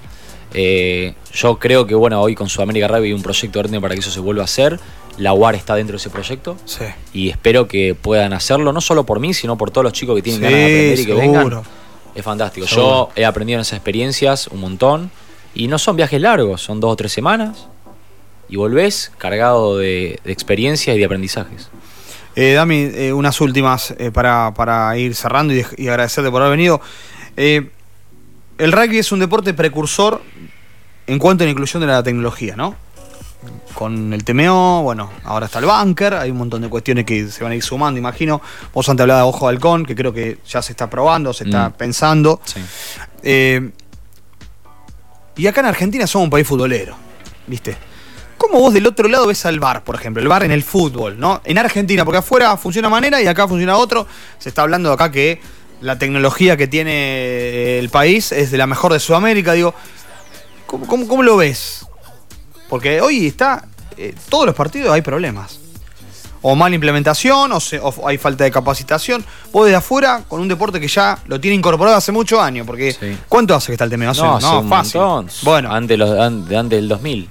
Eh, 0.53 1.15
yo 1.33 1.57
creo 1.57 1.87
que, 1.87 1.95
bueno, 1.95 2.21
hoy 2.21 2.35
con 2.35 2.47
Sudamérica 2.47 2.87
Rugby 2.87 3.07
hay 3.07 3.13
un 3.13 3.23
proyecto 3.23 3.59
grande 3.59 3.81
para 3.81 3.95
que 3.95 4.01
eso 4.01 4.11
se 4.11 4.19
vuelva 4.19 4.43
a 4.43 4.45
hacer. 4.45 4.79
La 5.17 5.33
UAR 5.33 5.55
está 5.55 5.75
dentro 5.75 5.93
de 5.93 5.97
ese 5.97 6.09
proyecto 6.09 6.57
Sí. 6.65 6.85
y 7.13 7.29
espero 7.29 7.67
que 7.67 7.93
puedan 7.95 8.33
hacerlo, 8.33 8.73
no 8.73 8.81
solo 8.81 9.03
por 9.05 9.19
mí, 9.19 9.33
sino 9.33 9.57
por 9.57 9.69
todos 9.71 9.83
los 9.83 9.93
chicos 9.93 10.15
que 10.15 10.21
tienen 10.23 10.39
Sí, 10.41 10.43
ganas 10.43 10.59
de 10.59 10.65
aprender 10.65 10.99
y 10.99 11.05
que 11.05 11.13
vengan. 11.13 11.61
Es 12.15 12.23
fantástico. 12.23 12.67
Seguro. 12.67 12.87
Yo 12.87 13.09
he 13.15 13.25
aprendido 13.25 13.57
en 13.57 13.61
esas 13.61 13.77
experiencias 13.77 14.47
un 14.47 14.59
montón 14.61 15.11
y 15.55 15.67
no 15.67 15.77
son 15.79 15.95
viajes 15.95 16.19
largos, 16.21 16.61
son 16.61 16.79
dos 16.79 16.91
o 16.93 16.95
tres 16.95 17.11
semanas 17.11 17.67
y 18.53 18.55
volvés 18.55 19.11
cargado 19.17 19.79
de, 19.79 20.19
de 20.23 20.31
experiencias 20.31 20.95
y 20.95 20.99
de 20.99 21.05
aprendizajes. 21.05 21.69
Eh, 22.35 22.53
Dami, 22.53 22.87
eh, 22.93 23.11
unas 23.11 23.41
últimas 23.41 23.95
eh, 23.97 24.11
para, 24.11 24.53
para 24.53 24.95
ir 24.95 25.15
cerrando 25.15 25.55
y, 25.55 25.87
agradecerte 25.87 26.29
por 26.29 26.43
haber 26.43 26.55
venido. 26.57 26.79
Eh, 27.35 27.71
el 28.59 28.71
rugby 28.71 28.99
es 28.99 29.11
un 29.11 29.17
deporte 29.17 29.55
precursor 29.55 30.21
en 31.07 31.17
cuanto 31.17 31.43
a 31.43 31.45
la 31.45 31.51
inclusión 31.51 31.81
de 31.81 31.87
la 31.87 32.03
tecnología, 32.03 32.55
¿no? 32.55 32.75
Con 33.73 34.13
el 34.13 34.23
TMO, 34.23 34.83
bueno, 34.83 35.09
ahora 35.23 35.47
está 35.47 35.57
el 35.57 35.65
bunker, 35.65 36.13
hay 36.13 36.29
un 36.29 36.37
montón 36.37 36.61
de 36.61 36.69
cuestiones 36.69 37.05
que 37.05 37.27
se 37.29 37.43
van 37.43 37.53
a 37.53 37.55
ir 37.55 37.63
sumando, 37.63 37.97
imagino. 37.97 38.39
Vos 38.71 38.87
antes 38.87 39.01
hablabas 39.01 39.23
de 39.23 39.29
Ojo 39.29 39.47
de 39.47 39.53
Halcón, 39.55 39.83
que 39.83 39.95
creo 39.95 40.13
que 40.13 40.37
ya 40.47 40.61
se 40.61 40.73
está 40.73 40.91
probando, 40.91 41.33
se 41.33 41.45
está 41.45 41.69
Mm. 41.69 41.73
pensando. 41.73 42.39
Sí. 42.45 42.61
Y 45.37 45.47
acá 45.47 45.61
en 45.61 45.65
Argentina 45.67 46.05
somos 46.05 46.25
un 46.25 46.29
país 46.29 46.45
futbolero, 46.47 46.95
¿viste? 47.47 47.75
¿Cómo 48.49 48.59
vos 48.59 48.73
del 48.73 48.85
otro 48.87 49.07
lado 49.07 49.27
ves 49.27 49.45
al 49.45 49.59
bar, 49.59 49.83
por 49.83 49.95
ejemplo? 49.95 50.21
El 50.21 50.27
bar 50.27 50.43
en 50.43 50.51
el 50.51 50.63
fútbol, 50.63 51.17
¿no? 51.19 51.41
En 51.45 51.57
Argentina, 51.57 52.03
porque 52.03 52.17
afuera 52.19 52.55
funciona 52.57 52.87
una 52.89 52.95
manera 52.97 53.21
y 53.21 53.27
acá 53.27 53.47
funciona 53.47 53.77
otro. 53.77 54.05
Se 54.37 54.49
está 54.49 54.63
hablando 54.63 54.91
acá 54.91 55.11
que 55.11 55.39
la 55.81 55.97
tecnología 55.97 56.57
que 56.57 56.67
tiene 56.67 57.79
el 57.79 57.89
país 57.89 58.31
es 58.31 58.51
de 58.51 58.57
la 58.57 58.67
mejor 58.67 58.91
de 58.93 58.99
Sudamérica. 58.99 59.53
Digo, 59.53 59.73
¿cómo, 60.67 60.85
cómo- 60.87 61.07
cómo 61.07 61.23
lo 61.23 61.37
ves? 61.37 61.85
Porque 62.69 62.99
hoy 63.01 63.27
está, 63.27 63.65
eh, 63.97 64.13
todos 64.29 64.45
los 64.45 64.55
partidos 64.55 64.91
hay 64.93 65.01
problemas. 65.01 65.59
O 66.41 66.55
mala 66.55 66.75
implementación, 66.75 67.51
o, 67.53 67.59
se- 67.61 67.79
o 67.79 68.05
hay 68.07 68.17
falta 68.17 68.43
de 68.43 68.51
capacitación. 68.51 69.23
Vos 69.53 69.65
desde 69.65 69.77
afuera, 69.77 70.23
con 70.27 70.41
un 70.41 70.49
deporte 70.49 70.79
que 70.81 70.89
ya 70.89 71.17
lo 71.27 71.39
tiene 71.39 71.55
incorporado 71.55 71.95
hace 71.95 72.11
muchos 72.11 72.39
años, 72.41 72.67
porque 72.67 72.91
Sí. 72.91 73.17
¿cuánto 73.29 73.55
hace 73.55 73.67
que 73.67 73.73
está 73.73 73.85
el 73.85 73.89
tema? 73.89 74.05
No, 74.13 74.35
hace 74.35 74.47
un 74.47 74.67
fácil. 74.69 74.99
montón. 74.99 75.29
Bueno, 75.43 75.71
Antes, 75.73 75.97
los, 75.97 76.19
antes 76.19 76.69
del 76.69 76.89
2000. 76.89 77.29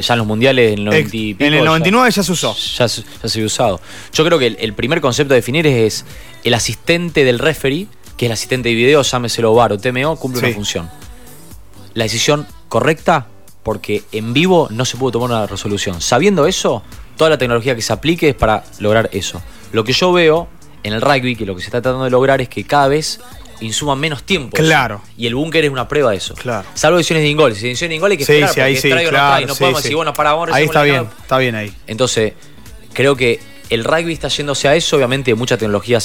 Ya 0.00 0.14
en 0.14 0.18
los 0.18 0.26
mundiales 0.26 0.72
en 0.72 0.78
el 0.80 0.84
90 0.86 1.16
y 1.16 1.36
en 1.38 1.52
el 1.54 1.58
ya- 1.60 1.64
99 1.64 2.10
ya 2.10 2.22
se 2.22 2.32
usó. 2.32 2.54
Ya, 2.78 2.88
se- 2.88 3.02
ya 3.22 3.28
se 3.28 3.42
ha 3.42 3.46
usado. 3.46 3.80
Yo 4.12 4.24
creo 4.24 4.38
que 4.38 4.46
el, 4.48 4.56
el 4.60 4.72
primer 4.74 5.00
concepto 5.00 5.34
a 5.34 5.36
definir 5.36 5.66
es, 5.66 6.04
el 6.44 6.54
asistente 6.54 7.24
del 7.24 7.38
referee, 7.38 7.86
que 8.16 8.26
es 8.26 8.28
el 8.28 8.32
asistente 8.32 8.68
de 8.70 8.74
video, 8.74 9.02
llámeselo 9.02 9.54
VAR 9.54 9.72
o 9.72 9.78
TMO, 9.78 10.16
cumple 10.16 10.40
Sí. 10.40 10.46
una 10.46 10.54
función. 10.54 10.90
La 11.94 12.04
decisión 12.04 12.46
correcta, 12.68 13.26
porque 13.62 14.02
en 14.12 14.32
vivo 14.32 14.68
no 14.70 14.84
se 14.84 14.96
puede 14.96 15.12
tomar 15.12 15.30
una 15.30 15.46
resolución. 15.46 16.00
Sabiendo 16.00 16.46
eso, 16.46 16.82
toda 17.16 17.30
la 17.30 17.38
tecnología 17.38 17.74
que 17.74 17.82
se 17.82 17.92
aplique 17.92 18.30
es 18.30 18.34
para 18.34 18.64
lograr 18.78 19.10
eso. 19.12 19.42
Lo 19.72 19.84
que 19.84 19.92
yo 19.92 20.12
veo 20.12 20.48
en 20.84 20.92
el 20.94 21.00
rugby, 21.00 21.34
que 21.36 21.44
lo 21.44 21.54
que 21.54 21.60
se 21.60 21.66
está 21.66 21.82
tratando 21.82 22.04
de 22.04 22.10
lograr 22.10 22.40
es 22.40 22.48
que 22.48 22.64
cada 22.64 22.88
vez 22.88 23.20
insuman 23.60 23.98
menos 23.98 24.22
tiempo. 24.22 24.56
Claro. 24.56 25.00
Y 25.16 25.26
el 25.26 25.34
búnker 25.34 25.64
es 25.64 25.70
una 25.70 25.88
prueba 25.88 26.10
de 26.12 26.16
eso. 26.18 26.34
Claro. 26.34 26.66
Salvo 26.74 26.96
decisiones 26.98 27.24
de 27.24 27.28
ingol. 27.30 27.54
Si 27.54 27.62
decisiones 27.68 27.90
de 27.90 27.96
ingol 27.96 28.10
hay 28.12 28.16
que 28.18 28.24
Sí, 28.24 28.32
esperar, 28.32 28.54
sí, 28.54 28.60
ahí 28.60 28.74
porque 28.74 28.80
sí, 28.82 28.90
trae 28.90 29.02
o 29.06 29.10
no 29.10 29.10
claro. 29.10 29.30
trae. 29.34 29.46
No 29.46 29.54
sí, 29.54 29.58
podemos 29.60 29.80
sí. 29.80 29.82
decir, 29.84 29.96
bueno, 29.96 30.12
para 30.14 30.32
vamos 30.32 30.50
Ahí 30.52 30.64
está 30.64 30.82
bien, 30.82 31.08
está 31.22 31.38
bien 31.38 31.54
ahí. 31.54 31.72
Entonces, 31.86 32.32
creo 32.92 33.16
que 33.16 33.40
el 33.70 33.84
rugby 33.84 34.12
está 34.12 34.28
yéndose 34.28 34.68
a 34.68 34.74
eso. 34.76 34.96
Obviamente, 34.96 35.34
mucha 35.34 35.56
tecnología 35.56 35.98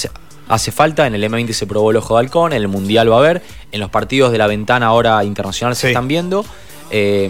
hace 0.48 0.72
falta. 0.72 1.06
En 1.08 1.16
el 1.16 1.24
M20 1.24 1.54
se 1.54 1.68
probó 1.68 1.92
el 1.92 1.98
ojo 1.98 2.16
de 2.16 2.22
halcón, 2.22 2.54
en 2.54 2.62
el 2.62 2.68
Mundial 2.68 3.12
va 3.12 3.16
a 3.16 3.20
haber. 3.20 3.42
En 3.72 3.80
los 3.80 3.90
partidos 3.90 4.32
de 4.32 4.38
la 4.38 4.48
ventana 4.48 4.88
ahora 4.88 5.24
internacional 5.24 5.76
se 5.76 5.82
Sí. 5.82 5.88
están 5.88 6.08
viendo. 6.08 6.46
Eh, 6.92 7.30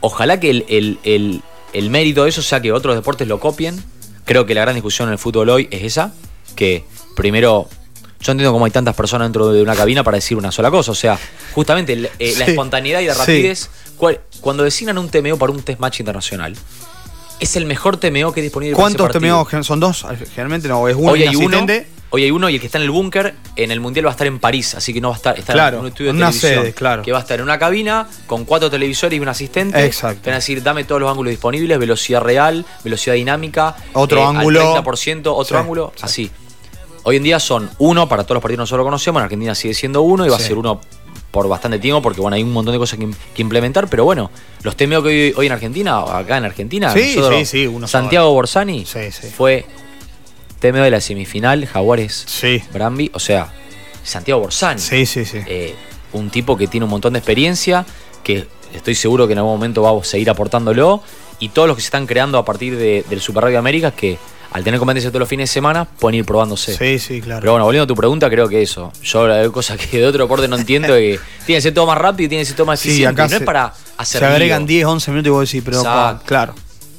ojalá 0.00 0.40
que 0.40 0.50
el, 0.50 0.64
el- 0.68 0.98
el- 1.04 1.42
el 1.72 1.90
mérito 1.90 2.24
de 2.24 2.30
eso 2.30 2.42
sea 2.42 2.60
que 2.60 2.72
otros 2.72 2.94
deportes 2.94 3.28
lo 3.28 3.38
copien. 3.40 3.82
Creo 4.24 4.46
que 4.46 4.54
la 4.54 4.62
gran 4.62 4.74
discusión 4.74 5.08
en 5.08 5.12
el 5.12 5.18
fútbol 5.18 5.48
hoy 5.50 5.68
es 5.70 5.82
esa. 5.82 6.12
Que 6.54 6.84
primero. 7.14 7.68
Yo 8.20 8.32
entiendo 8.32 8.52
cómo 8.52 8.64
hay 8.64 8.70
tantas 8.70 8.94
personas 8.94 9.26
dentro 9.26 9.48
de 9.52 9.62
una 9.62 9.74
cabina 9.76 10.02
para 10.02 10.16
decir 10.16 10.36
una 10.36 10.50
sola 10.50 10.70
cosa. 10.70 10.90
O 10.92 10.94
sea, 10.94 11.18
justamente 11.52 11.92
eh, 12.18 12.34
la 12.38 12.46
espontaneidad 12.46 13.00
y 13.00 13.06
la 13.06 13.14
Sí. 13.14 13.18
rapidez. 13.20 13.70
cual- 13.96 14.20
cuando 14.40 14.62
designan 14.62 14.98
un 14.98 15.08
TMO 15.08 15.38
para 15.38 15.52
un 15.52 15.62
test 15.62 15.80
match 15.80 16.00
internacional, 16.00 16.54
es 17.40 17.56
el 17.56 17.64
mejor 17.66 17.96
TMO 17.98 18.32
que 18.32 18.40
es 18.40 18.44
disponible 18.44 18.74
¿Cuántos. 18.76 19.10
TMO? 19.10 19.46
Son 19.62 19.80
dos, 19.80 20.04
generalmente 20.30 20.68
no, 20.68 20.86
es 20.88 20.94
uno 20.96 21.12
Hoy 21.12 21.22
hay 21.22 21.34
uno, 21.36 21.66
hoy 22.10 22.22
hay 22.24 22.30
uno 22.30 22.48
y 22.50 22.54
el 22.54 22.60
que 22.60 22.66
está 22.66 22.78
en 22.78 22.84
el 22.84 22.90
búnker 22.90 23.34
en 23.56 23.70
el 23.70 23.80
mundial 23.80 24.06
va 24.06 24.10
a 24.10 24.12
estar 24.12 24.26
en 24.26 24.38
París, 24.38 24.74
así 24.74 24.92
que 24.94 25.00
no 25.00 25.08
va 25.08 25.14
a 25.14 25.16
estar, 25.16 25.38
está 25.38 25.52
Claro, 25.54 25.76
en 25.78 25.82
un 25.82 25.88
estudio 25.88 26.12
de 26.12 26.16
una 26.18 26.26
televisión, 26.30 26.62
sede, 26.64 26.72
claro. 26.74 27.02
que 27.02 27.12
va 27.12 27.18
a 27.18 27.20
estar 27.22 27.38
en 27.38 27.42
una 27.44 27.58
cabina 27.58 28.06
con 28.26 28.44
cuatro 28.44 28.70
televisores 28.70 29.16
y 29.16 29.20
un 29.20 29.28
asistente. 29.28 29.82
Exacto. 29.84 30.22
Van 30.26 30.34
a 30.34 30.36
decir, 30.36 30.62
dame 30.62 30.84
todos 30.84 31.00
los 31.00 31.10
ángulos 31.10 31.30
disponibles, 31.30 31.78
velocidad 31.78 32.20
real, 32.20 32.64
velocidad 32.84 33.14
dinámica, 33.14 33.76
eh, 33.78 33.90
Otro 33.94 34.28
al 34.28 34.36
ángulo. 34.36 34.60
30%, 34.74 35.34
otro 35.34 35.56
Sí, 35.56 35.60
ángulo, 35.62 35.92
sí. 35.96 36.02
así. 36.04 36.30
Hoy 37.08 37.16
en 37.16 37.22
día 37.22 37.38
son 37.38 37.70
uno 37.78 38.08
para 38.08 38.24
todos 38.24 38.34
los 38.34 38.42
partidos 38.42 38.56
que 38.58 38.62
nosotros 38.62 38.84
conocemos, 38.84 39.20
en 39.20 39.24
Argentina 39.24 39.54
sigue 39.54 39.74
siendo 39.74 40.02
uno 40.02 40.26
y 40.26 40.28
va 40.28 40.38
Sí. 40.38 40.42
a 40.42 40.46
ser 40.48 40.58
uno 40.58 40.80
por 41.30 41.46
bastante 41.48 41.78
tiempo 41.78 42.02
porque 42.02 42.20
bueno, 42.20 42.34
hay 42.34 42.42
un 42.42 42.52
montón 42.52 42.72
de 42.72 42.78
cosas 42.78 42.98
que, 42.98 43.08
que 43.32 43.42
implementar, 43.42 43.86
pero 43.88 44.04
bueno, 44.04 44.28
los 44.62 44.74
TMO 44.76 45.04
que 45.04 45.08
hoy, 45.08 45.34
hoy 45.36 45.46
en 45.46 45.52
Argentina, 45.52 46.00
acá 46.00 46.38
en 46.38 46.44
Argentina, 46.46 46.92
Sí, 46.92 47.14
nosotros- 47.14 47.38
sí, 47.40 47.46
sí, 47.60 47.66
uno 47.68 47.86
Santiago 47.86 48.32
Borsani 48.32 48.84
fue 49.36 49.64
TMO 50.58 50.82
de 50.82 50.90
la 50.90 51.00
semifinal, 51.00 51.64
Jaguares 51.66 52.24
Sí. 52.26 52.60
Brambi, 52.72 53.10
o 53.14 53.20
sea, 53.20 53.52
Santiago 54.02 54.40
Borsani. 54.40 54.80
Sí, 54.80 55.06
sí, 55.06 55.24
sí. 55.24 55.38
Eh, 55.46 55.76
un 56.12 56.28
tipo 56.30 56.56
que 56.56 56.66
tiene 56.66 56.84
un 56.84 56.90
montón 56.90 57.12
de 57.12 57.20
experiencia, 57.20 57.86
que 58.24 58.48
estoy 58.74 58.96
seguro 58.96 59.28
que 59.28 59.34
en 59.34 59.38
algún 59.38 59.52
momento 59.52 59.82
va 59.82 59.90
a 59.96 60.02
seguir 60.04 60.28
aportándolo, 60.28 61.02
y 61.38 61.50
todos 61.50 61.68
los 61.68 61.76
que 61.76 61.82
se 61.82 61.86
están 61.86 62.06
creando 62.06 62.36
a 62.38 62.44
partir 62.44 62.76
de- 62.76 63.04
del 63.08 63.20
Super 63.20 63.44
Rugby 63.44 63.56
América, 63.56 63.92
que 63.92 64.18
al 64.52 64.64
tener 64.64 64.78
competencia 64.78 65.10
todos 65.10 65.20
los 65.20 65.28
fines 65.28 65.50
de 65.50 65.54
semana, 65.54 65.84
pueden 65.84 66.18
ir 66.20 66.24
probándose. 66.24 66.76
Sí, 66.76 66.98
sí, 66.98 67.20
claro. 67.20 67.40
Pero 67.40 67.52
bueno, 67.52 67.64
volviendo 67.64 67.84
a 67.84 67.86
tu 67.86 67.94
pregunta, 67.94 68.28
creo 68.30 68.48
que 68.48 68.62
eso. 68.62 68.92
Yo 69.02 69.24
hay 69.32 69.48
cosas 69.50 69.76
que 69.78 69.98
de 69.98 70.06
otro 70.06 70.24
deporte 70.24 70.48
no 70.48 70.56
entiendo 70.56 70.88
que 70.94 71.18
tiene 71.46 71.58
que 71.58 71.62
ser 71.62 71.74
todo 71.74 71.86
más 71.86 71.98
rápido 71.98 72.26
y 72.26 72.28
tiene 72.28 72.42
que 72.42 72.46
ser 72.46 72.56
todo 72.56 72.66
más 72.66 72.80
Sí, 72.80 72.88
eficiente. 72.88 73.22
acá 73.22 73.30
no 73.30 73.36
es 73.36 73.42
para 73.42 73.72
hacer 73.98 74.20
Se 74.20 74.26
agregan 74.26 74.60
lío. 74.62 74.68
10, 74.68 74.86
11 74.86 75.10
minutos 75.10 75.26
y 75.26 75.30
vos 75.30 75.48
decís, 75.50 75.62
pero 75.64 75.78
Exacto. 75.78 76.24
claro, 76.26 76.54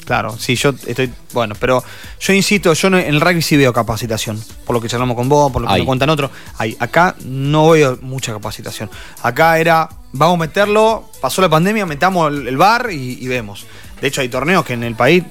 claro. 0.05 0.35
Sí, 0.37 0.55
yo 0.55 0.73
estoy. 0.85 1.11
Bueno, 1.33 1.55
pero 1.59 1.83
yo 2.19 2.33
insisto, 2.33 2.73
yo 2.73 2.87
en 2.89 2.95
el 2.95 3.21
rugby 3.21 3.41
sí 3.41 3.57
veo 3.57 3.71
capacitación. 3.73 4.41
Por 4.65 4.75
lo 4.75 4.81
que 4.81 4.87
charlamos 4.87 5.15
con 5.15 5.27
vos, 5.29 5.51
por 5.51 5.61
lo 5.61 5.67
que 5.67 5.79
me 5.79 5.85
cuentan 5.85 6.09
otros. 6.09 6.31
Hay. 6.57 6.75
Acá 6.79 7.15
no 7.25 7.69
veo 7.69 7.97
mucha 8.01 8.33
capacitación. 8.33 8.89
Acá 9.23 9.57
era, 9.59 9.89
vamos 10.13 10.35
a 10.35 10.39
meterlo, 10.39 11.09
pasó 11.21 11.41
la 11.41 11.49
pandemia, 11.49 11.85
metamos 11.85 12.31
el, 12.31 12.47
el 12.47 12.57
bar 12.57 12.89
y, 12.91 13.17
y 13.21 13.27
vemos. 13.27 13.65
De 14.01 14.07
hecho, 14.07 14.21
hay 14.21 14.29
torneos 14.29 14.63
que 14.65 14.73
en 14.73 14.83
el 14.83 14.95
país, 14.95 15.23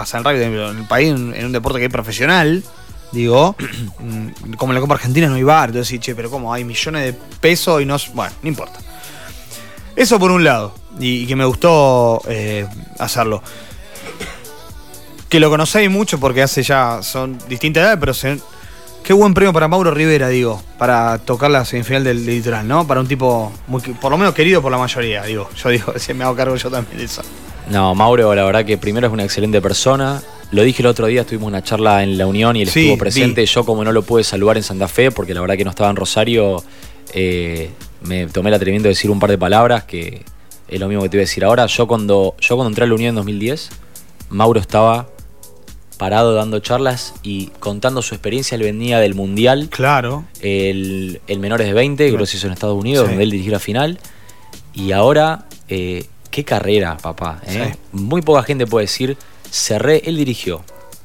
pasa 0.00 0.18
en 0.18 0.26
el 0.26 0.32
rugby, 0.32 0.44
en 0.70 0.78
el 0.78 0.86
país, 0.86 1.10
en, 1.10 1.44
un 1.44 1.52
deporte 1.52 1.78
que 1.78 1.86
es 1.86 1.92
profesional. 1.92 2.62
Digo, 3.12 3.56
mm, 3.98 4.52
como 4.54 4.72
en 4.72 4.74
la 4.76 4.80
Copa 4.80 4.94
Argentina 4.94 5.26
no 5.28 5.34
hay 5.34 5.42
bar, 5.42 5.70
entonces 5.70 6.00
che, 6.00 6.14
pero 6.14 6.30
como 6.30 6.52
hay 6.52 6.64
millones 6.64 7.04
de 7.04 7.12
pesos 7.40 7.82
y 7.82 7.86
no. 7.86 7.96
Bueno, 8.14 8.32
no 8.42 8.48
importa. 8.48 8.78
Eso 9.96 10.18
por 10.18 10.30
un 10.30 10.44
lado, 10.44 10.74
y, 10.98 11.22
y 11.22 11.26
que 11.26 11.36
me 11.36 11.44
gustó 11.44 12.22
eh, 12.28 12.66
hacerlo. 12.98 13.42
Que 15.28 15.38
lo 15.38 15.50
conocéis 15.50 15.90
mucho 15.90 16.18
porque 16.18 16.42
hace 16.42 16.62
ya, 16.62 17.02
son 17.02 17.38
distintas 17.48 17.82
edades, 17.82 17.98
pero 18.00 18.14
se- 18.14 18.40
qué 19.04 19.12
buen 19.12 19.34
premio 19.34 19.52
para 19.52 19.68
Mauro 19.68 19.90
Rivera, 19.92 20.28
digo, 20.28 20.62
para 20.78 21.18
tocar 21.18 21.50
la 21.50 21.64
semifinal 21.64 22.02
del, 22.04 22.24
del 22.24 22.36
litoral, 22.36 22.66
¿no? 22.66 22.86
Para 22.86 23.00
un 23.00 23.06
tipo, 23.08 23.52
muy, 23.66 23.80
por 23.80 24.10
lo 24.10 24.18
menos 24.18 24.34
querido 24.34 24.62
por 24.62 24.72
la 24.72 24.78
mayoría, 24.78 25.22
digo. 25.24 25.48
Yo 25.62 25.68
digo, 25.68 25.92
si 25.98 26.14
me 26.14 26.24
hago 26.24 26.34
cargo 26.34 26.56
yo 26.56 26.70
también 26.70 26.96
de 26.98 27.04
eso. 27.04 27.22
No, 27.70 27.94
Mauro, 27.94 28.34
la 28.34 28.44
verdad 28.44 28.64
que 28.64 28.76
primero 28.78 29.06
es 29.06 29.12
una 29.12 29.24
excelente 29.24 29.60
persona. 29.60 30.20
Lo 30.50 30.62
dije 30.62 30.82
el 30.82 30.86
otro 30.86 31.06
día, 31.06 31.24
tuvimos 31.24 31.46
una 31.48 31.62
charla 31.62 32.02
en 32.02 32.18
la 32.18 32.26
Unión 32.26 32.56
y 32.56 32.62
él 32.62 32.68
Sí, 32.68 32.80
estuvo 32.80 32.98
presente. 32.98 33.42
vi. 33.42 33.46
Yo, 33.46 33.64
como 33.64 33.84
no 33.84 33.92
lo 33.92 34.02
pude 34.02 34.24
saludar 34.24 34.56
en 34.56 34.64
Santa 34.64 34.88
Fe, 34.88 35.12
porque 35.12 35.32
la 35.34 35.40
verdad 35.40 35.56
que 35.56 35.64
no 35.64 35.70
estaba 35.70 35.88
en 35.90 35.96
Rosario, 35.96 36.62
eh, 37.14 37.70
me 38.02 38.26
tomé 38.26 38.48
el 38.50 38.54
atrevimiento 38.54 38.88
de 38.88 38.94
decir 38.94 39.10
un 39.10 39.20
par 39.20 39.30
de 39.30 39.38
palabras 39.38 39.84
que 39.84 40.22
es 40.68 40.80
lo 40.80 40.88
mismo 40.88 41.02
que 41.04 41.08
te 41.10 41.16
voy 41.16 41.22
a 41.22 41.26
decir 41.26 41.44
ahora. 41.44 41.66
Yo 41.66 41.86
cuando, 41.86 42.34
yo 42.40 42.56
cuando 42.56 42.68
entré 42.70 42.84
a 42.84 42.86
la 42.88 42.94
Unión 42.94 43.10
en 43.10 43.14
2010, 43.16 43.70
Mauro 44.30 44.58
estaba 44.58 45.08
parado 45.96 46.34
dando 46.34 46.58
charlas 46.60 47.14
y 47.22 47.48
contando 47.60 48.02
su 48.02 48.14
experiencia. 48.16 48.56
Él 48.56 48.62
venía 48.62 48.98
del 48.98 49.14
Mundial 49.14 49.68
Claro. 49.70 50.24
el, 50.40 51.20
el 51.28 51.38
menores 51.38 51.68
de 51.68 51.74
20, 51.74 52.10
que 52.10 52.16
lo 52.16 52.24
hizo 52.24 52.46
en 52.48 52.52
Estados 52.52 52.76
Unidos, 52.76 53.04
Sí. 53.04 53.10
donde 53.10 53.22
él 53.22 53.30
dirigió 53.30 53.52
la 53.52 53.58
final. 53.60 54.00
Y 54.72 54.90
ahora, 54.92 55.46
eh, 55.68 56.06
qué 56.30 56.44
carrera, 56.44 56.96
papá. 56.96 57.40
¿eh? 57.46 57.72
Sí. 57.72 57.78
Muy 57.92 58.22
poca 58.22 58.42
gente 58.42 58.66
puede 58.66 58.84
decir, 58.84 59.16
cerré, 59.50 60.02
él 60.06 60.16
dirigió 60.16 60.62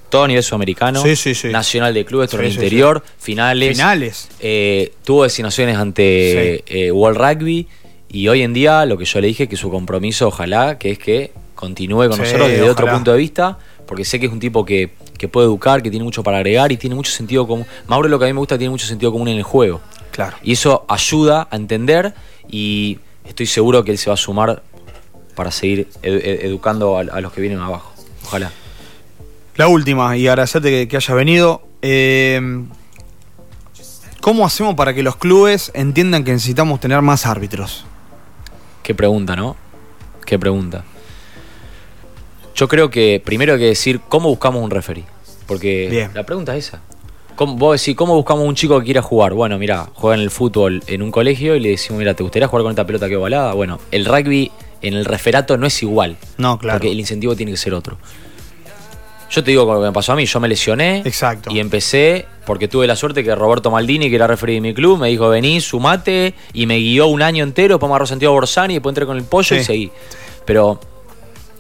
todo 0.10 0.24
a 0.24 0.28
nivel 0.28 0.44
sudamericano, 0.44 1.02
Sí, 1.02 1.16
sí, 1.16 1.34
sí. 1.36 1.50
nacional 1.50 1.94
de 1.94 2.06
clubes, 2.06 2.30
torneo 2.30 2.50
interior, 2.50 3.04
finales. 3.18 3.70
Finales. 3.76 4.30
Eh, 4.40 4.94
tuvo 5.04 5.24
designaciones 5.24 5.78
ante 5.78 6.64
eh, 6.68 6.92
World 6.92 7.18
Rugby 7.18 7.68
y 8.10 8.28
hoy 8.28 8.44
en 8.44 8.54
día 8.54 8.86
lo 8.86 8.98
que 8.98 9.06
yo 9.06 9.20
le 9.20 9.28
dije 9.28 9.48
que 9.50 9.58
su 9.58 9.70
compromiso 9.70 10.28
ojalá 10.28 10.78
que 10.78 10.92
es 10.92 11.00
que 11.00 11.32
continúe 11.56 12.08
con 12.08 12.20
nosotros 12.20 12.48
desde 12.50 12.70
otro 12.70 12.88
punto 12.88 13.12
de 13.12 13.18
vista 13.18 13.58
porque 13.88 14.06
sé 14.06 14.20
que 14.20 14.28
es 14.28 14.32
un 14.32 14.40
tipo 14.40 14.64
que, 14.64 14.92
que 15.18 15.28
puede 15.28 15.48
educar, 15.48 15.82
que 15.84 15.90
tiene 15.90 16.04
mucho 16.06 16.24
para 16.24 16.38
agregar 16.38 16.72
y 16.72 16.78
tiene 16.78 16.96
mucho 16.96 17.12
sentido 17.12 17.46
común. 17.48 17.66
Mauro 17.88 18.08
lo 18.08 18.18
que 18.20 18.26
a 18.26 18.28
mí 18.28 18.34
me 18.34 18.40
gusta 18.40 18.58
tiene 18.58 18.70
mucho 18.72 18.86
sentido 18.88 19.12
común 19.12 19.28
en 19.28 19.38
el 19.38 19.44
juego 19.44 19.82
Claro. 20.12 20.38
y 20.44 20.54
eso 20.54 20.86
ayuda 20.88 21.48
a 21.52 21.56
entender 21.58 22.14
y 22.50 23.00
estoy 23.26 23.48
seguro 23.48 23.84
que 23.84 23.92
él 23.92 23.98
se 23.98 24.10
va 24.10 24.14
a 24.14 24.18
sumar 24.18 24.64
para 25.36 25.52
seguir 25.52 25.88
edu- 26.02 26.22
ed- 26.24 26.46
educando 26.46 26.98
a, 26.98 27.02
a 27.02 27.22
los 27.22 27.32
que 27.34 27.42
vienen 27.42 27.60
abajo. 27.60 27.94
Ojalá. 28.26 28.52
La 29.56 29.68
última, 29.68 30.18
y 30.18 30.28
agradecerte 30.28 30.70
que, 30.70 30.88
que 30.88 30.98
haya 30.98 31.14
venido. 31.14 31.62
Eh, 31.82 32.64
¿Cómo 34.22 34.46
hacemos 34.46 34.74
para 34.76 34.94
que 34.94 35.04
los 35.04 35.18
clubes 35.18 35.72
entiendan 35.76 36.24
que 36.24 36.32
necesitamos 36.32 36.80
tener 36.80 37.02
más 37.02 37.26
árbitros? 37.26 37.86
Qué 38.82 38.96
pregunta, 38.96 39.36
¿no? 39.36 39.56
Qué 40.26 40.40
pregunta. 40.40 40.84
Yo 42.56 42.68
creo 42.68 42.90
que 42.90 43.22
primero 43.24 43.54
hay 43.54 43.60
que 43.60 43.66
decir 43.66 44.02
cómo 44.10 44.30
buscamos 44.30 44.64
un 44.64 44.72
referee. 44.72 45.04
Porque 45.46 45.88
Bien. 45.90 46.12
la 46.16 46.24
pregunta 46.26 46.56
es 46.56 46.68
esa. 46.70 46.82
¿Cómo, 47.36 47.56
vos 47.56 47.80
decís, 47.80 47.96
¿cómo 47.96 48.16
buscamos 48.16 48.48
un 48.48 48.56
chico 48.56 48.80
que 48.80 48.86
quiera 48.86 49.02
jugar? 49.02 49.34
Bueno, 49.34 49.60
mira, 49.60 49.90
juega 49.94 50.16
en 50.16 50.22
el 50.22 50.32
fútbol 50.32 50.82
en 50.88 51.02
un 51.04 51.12
colegio 51.12 51.56
y 51.56 51.60
le 51.60 51.70
decimos, 51.70 52.00
mira, 52.00 52.14
¿te 52.16 52.24
gustaría 52.24 52.48
jugar 52.48 52.64
con 52.64 52.72
esta 52.72 52.86
pelota 52.88 53.08
que 53.10 53.18
ovalada? 53.18 53.54
Bueno, 53.54 53.80
el 53.92 54.06
rugby 54.06 54.52
en 54.88 54.94
el 54.96 55.06
referato 55.06 55.58
no 55.58 55.68
es 55.68 55.82
igual. 55.84 56.18
No, 56.38 56.58
claro. 56.58 56.80
Porque 56.80 56.92
el 56.92 57.00
incentivo 57.00 57.36
tiene 57.36 57.52
que 57.52 57.58
ser 57.58 57.74
otro. 57.74 57.98
Yo 59.30 59.44
te 59.44 59.52
digo 59.52 59.66
lo 59.66 59.80
que 59.80 59.88
me 59.88 59.92
pasó 59.92 60.14
a 60.14 60.16
mí, 60.16 60.26
yo 60.26 60.40
me 60.40 60.48
lesioné 60.48 61.02
Exacto. 61.04 61.52
y 61.52 61.60
empecé 61.60 62.26
porque 62.46 62.68
tuve 62.68 62.86
la 62.88 62.96
suerte 62.96 63.24
que 63.24 63.34
Roberto 63.34 63.72
Maldini, 63.72 64.10
que 64.10 64.16
era 64.16 64.28
referee 64.28 64.56
de 64.56 64.62
mi 64.62 64.74
club, 64.74 65.00
me 65.00 65.10
dijo, 65.10 65.28
vení, 65.30 65.60
sumate, 65.62 66.36
y 66.54 66.68
me 66.68 66.78
guió 66.78 67.08
un 67.08 67.22
año 67.22 67.44
entero, 67.44 67.76
después 67.76 67.90
me 67.90 67.94
agarró 67.94 68.06
Santiago 68.06 68.34
Borsani, 68.36 68.76
después 68.76 68.92
entré 68.92 69.06
con 69.06 69.18
el 69.18 69.24
pollo 69.24 69.56
y 69.56 69.64
seguí. 69.64 69.92
Pero 70.46 70.80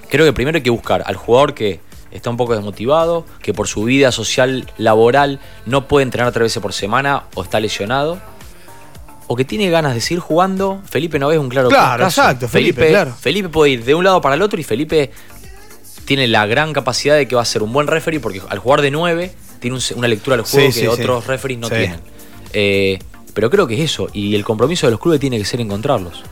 creo 0.10 0.26
que 0.26 0.34
primero 0.34 0.58
hay 0.58 0.64
que 0.64 0.70
buscar 0.70 1.04
al 1.06 1.16
jugador 1.16 1.56
que 1.56 1.80
está 2.12 2.30
un 2.30 2.38
poco 2.38 2.56
desmotivado, 2.56 3.26
que 3.42 3.54
por 3.54 3.68
su 3.68 3.84
vida 3.84 4.12
social, 4.12 4.72
laboral, 4.78 5.40
no 5.66 5.88
puede 5.88 6.04
entrenar 6.04 6.32
tres 6.32 6.44
veces 6.44 6.62
por 6.62 6.72
semana 6.72 7.24
o 7.34 7.44
está 7.44 7.60
lesionado. 7.60 8.20
O 9.28 9.36
que 9.36 9.44
tiene 9.46 9.70
ganas 9.70 9.94
de 9.96 10.02
seguir 10.02 10.20
jugando. 10.20 10.82
Felipe 10.90 11.18
no 11.20 11.32
es 11.32 11.40
un 11.40 11.50
claro 11.50 11.70
Claro, 11.70 12.04
caso. 12.04 12.22
exacto, 12.22 12.48
Felipe, 12.48 12.90
claro. 12.90 13.14
Felipe 13.20 13.50
puede 13.50 13.72
ir 13.72 13.84
de 13.84 13.96
un 13.96 14.04
lado 14.04 14.22
para 14.22 14.36
el 14.36 14.42
otro 14.42 14.60
y 14.60 14.64
Felipe 14.64 15.12
tiene 16.06 16.28
la 16.28 16.46
gran 16.46 16.74
capacidad 16.74 17.16
de 17.16 17.28
que 17.28 17.36
va 17.36 17.42
a 17.42 17.46
ser 17.46 17.64
un 17.64 17.74
buen 17.74 17.88
referee 17.88 18.20
porque 18.20 18.42
al 18.48 18.60
jugar 18.60 18.82
de 18.82 18.92
9 18.92 19.32
tiene 19.60 19.78
un- 19.78 19.84
una 19.98 20.08
lectura 20.08 20.36
del 20.38 20.46
juego 20.46 20.60
Sí, 20.60 20.66
que 20.68 20.74
sí, 20.74 20.80
sí. 20.82 21.02
otros 21.02 21.26
referees 21.26 21.60
no 21.60 21.70
tienen. 21.70 22.00
Eh, 22.54 23.00
pero 23.34 23.50
creo 23.50 23.66
que 23.68 23.74
es 23.74 23.92
eso. 23.92 24.08
Y 24.14 24.36
el 24.36 24.46
compromiso 24.46 24.86
de 24.88 24.92
los 24.92 25.00
clubes 25.00 25.20
tiene 25.20 25.38
que 25.40 25.46
ser 25.46 25.60
encontrarlos. 25.60 26.24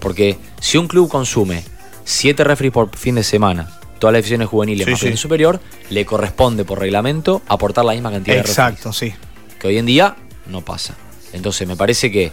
Porque 0.00 0.36
si 0.60 0.76
un 0.78 0.88
club 0.88 1.08
consume 1.08 1.62
7 2.04 2.42
referees 2.42 2.72
por 2.72 2.94
fin 2.96 3.14
de 3.14 3.22
semana, 3.22 3.70
todas 4.00 4.12
las 4.12 4.20
divisiones 4.22 4.48
juveniles 4.48 4.86
más 4.88 4.98
división 5.00 5.16
superior, 5.16 5.60
le 5.90 6.04
corresponde 6.04 6.64
por 6.64 6.80
reglamento 6.80 7.42
aportar 7.46 7.84
la 7.84 7.92
misma 7.92 8.10
cantidad 8.10 8.34
de 8.34 8.40
Exacto, 8.40 8.92
sí. 8.92 9.10
referees. 9.10 9.58
Que 9.60 9.68
hoy 9.68 9.78
en 9.78 9.86
día 9.86 10.16
no 10.46 10.62
pasa. 10.62 10.96
Entonces 11.32 11.66
me 11.66 11.76
parece 11.76 12.10
que 12.10 12.32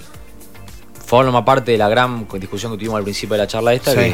forma 1.06 1.44
parte 1.46 1.72
de 1.72 1.78
la 1.78 1.88
gran 1.90 2.28
discusión 2.40 2.72
que 2.72 2.78
tuvimos 2.78 2.98
al 2.98 3.04
principio 3.04 3.34
de 3.36 3.40
la 3.44 3.48
charla 3.48 3.74
esta, 3.74 3.92
Sí. 3.92 4.14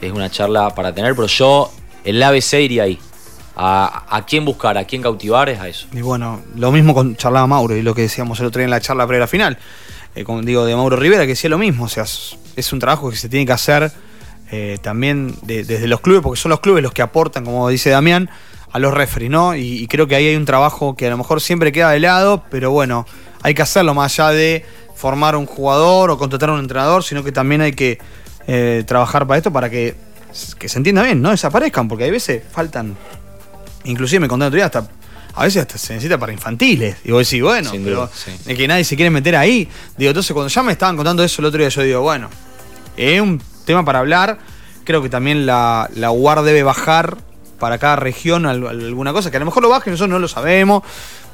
que 0.00 0.06
es 0.06 0.12
una 0.12 0.30
charla 0.30 0.70
para 0.74 0.94
tener, 0.94 1.14
pero 1.14 1.26
yo, 1.26 1.70
el 2.04 2.22
ABC 2.22 2.54
iría 2.62 2.84
ahí. 2.84 2.98
A, 3.54 4.06
a 4.16 4.24
quién 4.24 4.46
buscar, 4.46 4.78
a 4.78 4.84
quién 4.84 5.02
cautivar 5.02 5.50
es 5.50 5.60
a 5.60 5.68
eso. 5.68 5.86
Y 5.92 6.00
bueno, 6.00 6.40
lo 6.56 6.72
mismo 6.72 6.94
con 6.94 7.16
charlaba 7.16 7.46
Mauro 7.46 7.76
y 7.76 7.82
lo 7.82 7.94
que 7.94 8.00
decíamos 8.00 8.40
el 8.40 8.46
otro 8.46 8.60
día 8.60 8.64
en 8.64 8.70
la 8.70 8.80
charla 8.80 9.06
previa 9.06 9.26
final. 9.26 9.58
Eh, 10.14 10.24
como 10.24 10.40
digo, 10.40 10.64
de 10.64 10.74
Mauro 10.74 10.96
Rivera, 10.96 11.22
que 11.24 11.28
decía 11.28 11.50
lo 11.50 11.58
mismo. 11.58 11.84
O 11.84 11.88
sea, 11.88 12.04
es, 12.04 12.38
es 12.56 12.72
un 12.72 12.78
trabajo 12.78 13.10
que 13.10 13.16
se 13.16 13.28
tiene 13.28 13.44
que 13.44 13.52
hacer 13.52 13.92
eh, 14.50 14.78
también 14.80 15.34
de- 15.42 15.64
desde 15.64 15.86
los 15.86 16.00
clubes, 16.00 16.22
porque 16.22 16.40
son 16.40 16.48
los 16.48 16.60
clubes 16.60 16.82
los 16.82 16.92
que 16.92 17.02
aportan, 17.02 17.44
como 17.44 17.68
dice 17.68 17.90
Damián, 17.90 18.30
a 18.72 18.78
los 18.78 18.94
referees, 18.94 19.30
¿no? 19.30 19.54
Y, 19.54 19.82
y 19.82 19.86
creo 19.86 20.06
que 20.06 20.14
ahí 20.16 20.28
hay 20.28 20.36
un 20.36 20.46
trabajo 20.46 20.96
que 20.96 21.06
a 21.08 21.10
lo 21.10 21.18
mejor 21.18 21.42
siempre 21.42 21.72
queda 21.72 21.90
de 21.90 22.00
lado, 22.00 22.44
pero 22.50 22.70
bueno, 22.70 23.06
hay 23.42 23.54
que 23.54 23.62
hacerlo 23.62 23.94
más 23.94 24.18
allá 24.18 24.30
de 24.30 24.64
formar 24.94 25.36
un 25.36 25.46
jugador 25.46 26.10
o 26.10 26.18
contratar 26.18 26.50
a 26.50 26.52
un 26.52 26.60
entrenador, 26.60 27.02
sino 27.04 27.24
que 27.24 27.32
también 27.32 27.60
hay 27.60 27.72
que 27.72 27.98
eh, 28.46 28.84
trabajar 28.86 29.26
para 29.26 29.38
esto 29.38 29.52
para 29.52 29.68
que, 29.70 29.94
que 30.58 30.68
se 30.68 30.78
entienda 30.78 31.02
bien, 31.02 31.20
no 31.20 31.30
desaparezcan, 31.30 31.88
porque 31.88 32.04
hay 32.04 32.10
veces 32.10 32.42
faltan 32.52 32.96
Inclusive 33.84 34.20
me 34.20 34.28
contaron 34.28 34.48
otro 34.48 34.56
día 34.56 34.66
hasta. 34.66 34.86
A 35.34 35.44
veces 35.44 35.62
hasta 35.62 35.76
se 35.78 35.94
necesita 35.94 36.18
para 36.18 36.32
infantiles. 36.32 36.96
Y 37.04 37.10
vos 37.10 37.26
decís, 37.28 37.42
bueno, 37.42 37.70
Sin 37.70 37.82
pero 37.82 37.96
duda, 38.02 38.10
sí. 38.14 38.30
es 38.46 38.56
que 38.56 38.68
nadie 38.68 38.84
se 38.84 38.94
quiere 38.96 39.10
meter 39.10 39.34
ahí. 39.34 39.66
Digo, 39.96 40.10
entonces 40.10 40.32
cuando 40.34 40.48
ya 40.48 40.62
me 40.62 40.72
estaban 40.72 40.94
contando 40.94 41.24
eso 41.24 41.40
el 41.42 41.46
otro 41.46 41.58
día, 41.58 41.68
yo 41.68 41.82
digo, 41.82 42.00
bueno, 42.02 42.28
es 42.96 43.20
un 43.20 43.42
tema 43.64 43.84
para 43.84 44.00
hablar. 44.00 44.38
Creo 44.84 45.02
que 45.02 45.08
también 45.08 45.46
la, 45.46 45.88
la 45.96 46.10
UAR 46.12 46.42
debe 46.42 46.62
bajar 46.62 47.16
para 47.58 47.78
cada 47.78 47.96
región 47.96 48.44
al- 48.46 48.64
al- 48.66 48.84
alguna 48.84 49.12
cosa, 49.12 49.30
que 49.30 49.36
a 49.38 49.40
lo 49.40 49.46
mejor 49.46 49.62
lo 49.62 49.68
baje, 49.68 49.90
nosotros 49.90 50.10
no 50.10 50.18
lo 50.18 50.28
sabemos. 50.28 50.82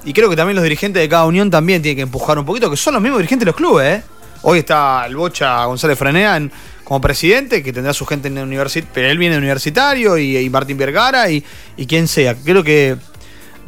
Y 0.05 0.13
creo 0.13 0.31
que 0.31 0.37
también 0.37 0.57
los 0.57 0.63
dirigentes 0.63 1.03
de 1.03 1.09
cada 1.09 1.25
unión 1.27 1.51
también 1.51 1.83
tienen 1.83 1.97
que 1.97 2.03
empujar 2.03 2.39
un 2.39 2.45
poquito, 2.45 2.71
que 2.71 2.77
son 2.77 2.95
los 2.95 3.03
mismos 3.03 3.19
dirigentes 3.19 3.45
de 3.45 3.51
los 3.51 3.57
clubes, 3.57 3.99
¿eh? 3.99 4.03
Hoy 4.43 4.61
está 4.61 5.05
el 5.07 5.17
Bocha 5.17 5.65
González 5.65 5.99
Franea 5.99 6.41
como 6.85 7.01
presidente, 7.01 7.63
que 7.63 7.73
tendrá 7.73 7.93
su 7.93 8.07
gente 8.07 8.29
en 8.29 8.39
el 8.39 8.45
universitario, 8.45 8.89
pero 8.95 9.09
él 9.09 9.19
viene 9.19 9.35
de 9.35 9.39
universitario, 9.39 10.17
y, 10.17 10.39
y 10.39 10.49
Martín 10.49 10.79
Vergara, 10.79 11.29
y, 11.29 11.45
y 11.77 11.87
quien 11.87 12.07
sea. 12.09 12.35
Creo 12.35 12.63
que 12.63 12.97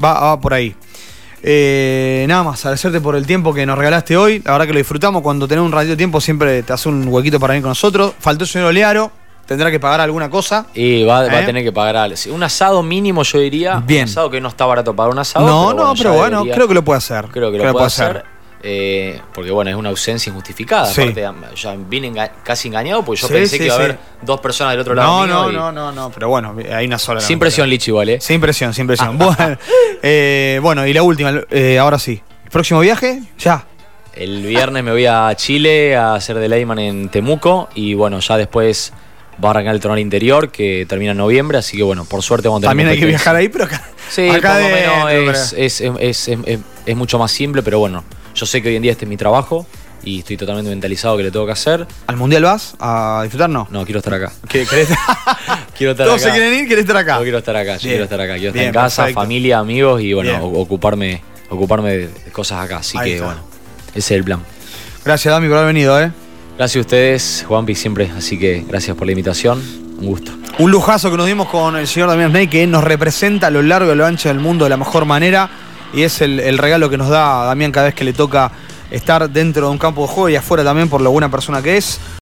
va, 0.02 0.20
va 0.20 0.40
por 0.40 0.54
ahí. 0.54 0.74
Eh, 1.42 2.26
nada 2.28 2.44
más, 2.44 2.64
agradecerte 2.64 3.00
por 3.00 3.16
el 3.16 3.26
tiempo 3.26 3.52
que 3.52 3.66
nos 3.66 3.76
regalaste 3.78 4.16
hoy. 4.16 4.40
La 4.44 4.52
verdad 4.52 4.66
que 4.66 4.72
lo 4.72 4.78
disfrutamos. 4.78 5.22
Cuando 5.22 5.48
tenés 5.48 5.64
un 5.64 5.72
ratito 5.72 5.90
de 5.90 5.96
tiempo, 5.96 6.20
siempre 6.20 6.62
te 6.62 6.72
hace 6.72 6.88
un 6.88 7.08
huequito 7.08 7.40
para 7.40 7.52
venir 7.52 7.62
con 7.62 7.70
nosotros. 7.70 8.14
Faltó 8.18 8.44
el 8.44 8.50
señor 8.50 8.68
Olearo, 8.68 9.10
tendrá 9.50 9.68
que 9.70 9.80
pagar 9.80 10.00
alguna 10.00 10.30
cosa. 10.30 10.66
Y 10.74 11.02
va, 11.02 11.22
va 11.26 11.40
¿Eh? 11.40 11.42
a 11.42 11.46
tener 11.46 11.64
que 11.64 11.72
pagar 11.72 11.96
al- 11.96 12.16
sí, 12.16 12.30
un 12.30 12.40
asado 12.42 12.84
mínimo, 12.84 13.24
yo 13.24 13.40
diría. 13.40 13.82
Bien. 13.84 14.04
Un 14.04 14.08
asado 14.10 14.30
que 14.30 14.40
no 14.40 14.48
está 14.48 14.64
barato 14.64 14.94
pagar 14.94 15.12
un 15.12 15.18
asado. 15.18 15.44
no, 15.44 15.74
no, 15.74 15.92
pero 15.96 16.12
bueno, 16.14 16.38
debería- 16.38 16.54
creo 16.54 16.68
que 16.68 16.74
lo 16.74 16.84
puede 16.84 16.98
hacer. 16.98 17.26
Creo 17.32 17.50
que 17.50 17.58
lo 17.58 17.72
puede 17.72 17.86
hacer. 17.86 18.24
Eh, 18.62 19.18
porque 19.32 19.50
bueno, 19.50 19.70
es 19.70 19.76
una 19.76 19.88
ausencia 19.88 20.28
injustificada. 20.30 20.84
Sí. 20.86 21.00
Aparte, 21.00 21.26
ya 21.56 21.74
vine 21.76 22.12
enga- 22.12 22.30
casi 22.44 22.68
engañado 22.68 23.02
porque 23.02 23.22
yo 23.22 23.26
Sí, 23.28 23.32
pensé 23.32 23.48
sí, 23.54 23.58
que 23.58 23.64
iba 23.64 23.74
a 23.74 23.78
haber 23.78 23.98
dos 24.22 24.38
personas 24.40 24.74
del 24.74 24.80
otro 24.82 24.94
lado. 24.94 25.08
No, 25.08 25.26
mío 25.26 25.34
no, 25.44 25.50
y- 25.50 25.54
no, 25.54 25.72
no, 25.72 25.92
no, 25.92 26.10
pero 26.10 26.28
bueno, 26.28 26.54
hay 26.72 26.86
una 26.86 26.98
sola. 26.98 27.20
Sin 27.22 27.38
presión, 27.38 27.68
Lichi, 27.70 27.90
igual, 27.90 28.10
¿eh? 28.10 28.20
Sin 28.20 28.38
presión, 28.40 28.72
sin 28.74 28.86
presión. 28.86 29.16
bueno, 29.18 29.56
eh, 30.02 30.58
bueno, 30.62 30.86
y 30.86 30.92
la 30.92 31.02
última, 31.02 31.32
eh, 31.50 31.78
ahora 31.78 31.98
sí. 31.98 32.22
¿Próximo 32.50 32.80
viaje? 32.80 33.22
Ya. 33.38 33.64
El 34.12 34.42
viernes 34.42 34.82
me 34.84 34.90
voy 34.90 35.06
a 35.06 35.32
Chile 35.36 35.96
a 35.96 36.14
hacer 36.16 36.36
de 36.38 36.48
Leyman 36.48 36.80
en 36.80 37.08
Temuco 37.08 37.68
y 37.74 37.94
bueno, 37.94 38.18
ya 38.20 38.36
después 38.36 38.92
va 39.42 39.48
a 39.48 39.50
arrancar 39.52 39.74
el 39.74 39.80
torneo 39.80 39.98
interior 39.98 40.50
que 40.50 40.86
termina 40.88 41.12
en 41.12 41.18
noviembre, 41.18 41.58
así 41.58 41.76
que 41.76 41.82
bueno, 41.82 42.04
por 42.04 42.22
suerte 42.22 42.48
vamos 42.48 42.58
a 42.58 42.60
tener 42.62 42.70
También 42.70 42.88
hay 42.88 42.98
que 42.98 43.06
viajar 43.06 43.36
ahí, 43.36 43.48
pero 43.48 43.64
acá. 43.64 43.82
Sí, 44.10 44.28
acá 44.28 44.52
por 44.54 44.60
lo 44.62 44.68
dentro, 44.76 45.04
menos 45.06 45.52
es, 45.56 45.80
es, 45.80 45.92
es- 46.00 46.28
es- 46.28 46.38
es- 46.46 46.60
es 46.86 46.96
mucho 46.96 47.18
más 47.18 47.30
simple, 47.32 47.62
pero 47.62 47.78
bueno, 47.78 48.04
yo 48.34 48.46
sé 48.46 48.60
que 48.62 48.68
hoy 48.68 48.76
en 48.76 48.82
día 48.82 48.92
este 48.92 49.04
es 49.04 49.08
mi 49.08 49.16
trabajo 49.16 49.66
y 50.02 50.20
estoy 50.20 50.36
totalmente 50.36 50.70
mentalizado 50.70 51.16
que 51.16 51.22
le 51.24 51.30
tengo 51.30 51.44
que 51.46 51.52
hacer. 51.52 51.86
¿Al 52.06 52.16
mundial 52.16 52.42
vas 52.44 52.74
a 52.80 53.20
disfrutar? 53.22 53.50
No. 53.50 53.68
No, 53.70 53.84
quiero 53.84 53.98
estar 53.98 54.14
acá. 54.14 54.32
¿Qué, 54.48 54.64
querés? 54.66 54.88
Quiero 55.76 55.92
estar 55.92 56.06
Todos 56.06 56.22
acá. 56.22 56.32
se 56.34 56.38
quieren 56.38 56.58
ir, 56.58 56.68
querés 56.68 56.82
estar 56.84 56.96
acá. 56.96 57.16
Yo 57.18 57.22
quiero 57.22 57.38
estar 57.38 57.56
acá, 57.56 57.74
yo 57.76 57.80
Bien. 57.82 57.90
quiero 57.92 58.04
estar 58.04 58.20
acá. 58.20 58.32
Quiero 58.34 58.48
estar 58.48 58.54
Bien, 58.60 58.68
en 58.68 58.72
casa, 58.74 59.02
perfecto. 59.02 59.20
familia, 59.20 59.58
amigos 59.58 60.00
y 60.02 60.12
bueno, 60.14 60.30
Bien. 60.30 60.42
ocuparme, 60.60 61.22
ocuparme 61.50 61.90
de 61.92 62.08
de 62.08 62.30
cosas 62.32 62.64
acá. 62.64 62.78
Así 62.78 62.96
Ahí 62.98 63.10
que 63.10 63.14
está. 63.16 63.26
bueno, 63.26 63.40
ese 63.90 63.98
es 63.98 64.10
el 64.12 64.24
plan. 64.24 64.42
Gracias, 65.04 65.32
Dami, 65.32 65.48
por 65.48 65.56
haber 65.58 65.68
venido, 65.68 66.00
¿eh? 66.00 66.10
Gracias 66.60 66.76
a 66.76 66.80
ustedes, 66.80 67.44
Juanpi, 67.48 67.74
siempre. 67.74 68.10
Así 68.14 68.38
que 68.38 68.66
gracias 68.68 68.94
por 68.94 69.06
la 69.06 69.12
invitación. 69.12 69.62
Un 69.98 70.04
gusto. 70.04 70.30
Un 70.58 70.70
lujazo 70.70 71.10
que 71.10 71.16
nos 71.16 71.24
dimos 71.26 71.48
con 71.48 71.74
el 71.74 71.86
señor 71.86 72.10
Damián 72.10 72.32
Snake, 72.32 72.50
que 72.50 72.66
nos 72.66 72.84
representa 72.84 73.46
a 73.46 73.50
lo 73.50 73.62
largo 73.62 73.88
y 73.88 73.92
a 73.92 73.94
lo 73.94 74.04
ancho 74.04 74.28
del 74.28 74.40
mundo 74.40 74.66
de 74.66 74.68
la 74.68 74.76
mejor 74.76 75.06
manera. 75.06 75.48
Y 75.94 76.02
es 76.02 76.20
el, 76.20 76.58
regalo 76.58 76.90
que 76.90 76.98
nos 76.98 77.08
da 77.08 77.46
Damián 77.46 77.72
cada 77.72 77.86
vez 77.86 77.94
que 77.94 78.04
le 78.04 78.12
toca 78.12 78.52
estar 78.90 79.30
dentro 79.30 79.68
de 79.68 79.72
un 79.72 79.78
campo 79.78 80.02
de 80.02 80.08
juego 80.08 80.28
y 80.28 80.36
afuera 80.36 80.62
también 80.62 80.90
por 80.90 81.00
lo 81.00 81.10
buena 81.10 81.30
persona 81.30 81.62
que 81.62 81.78
es. 81.78 81.98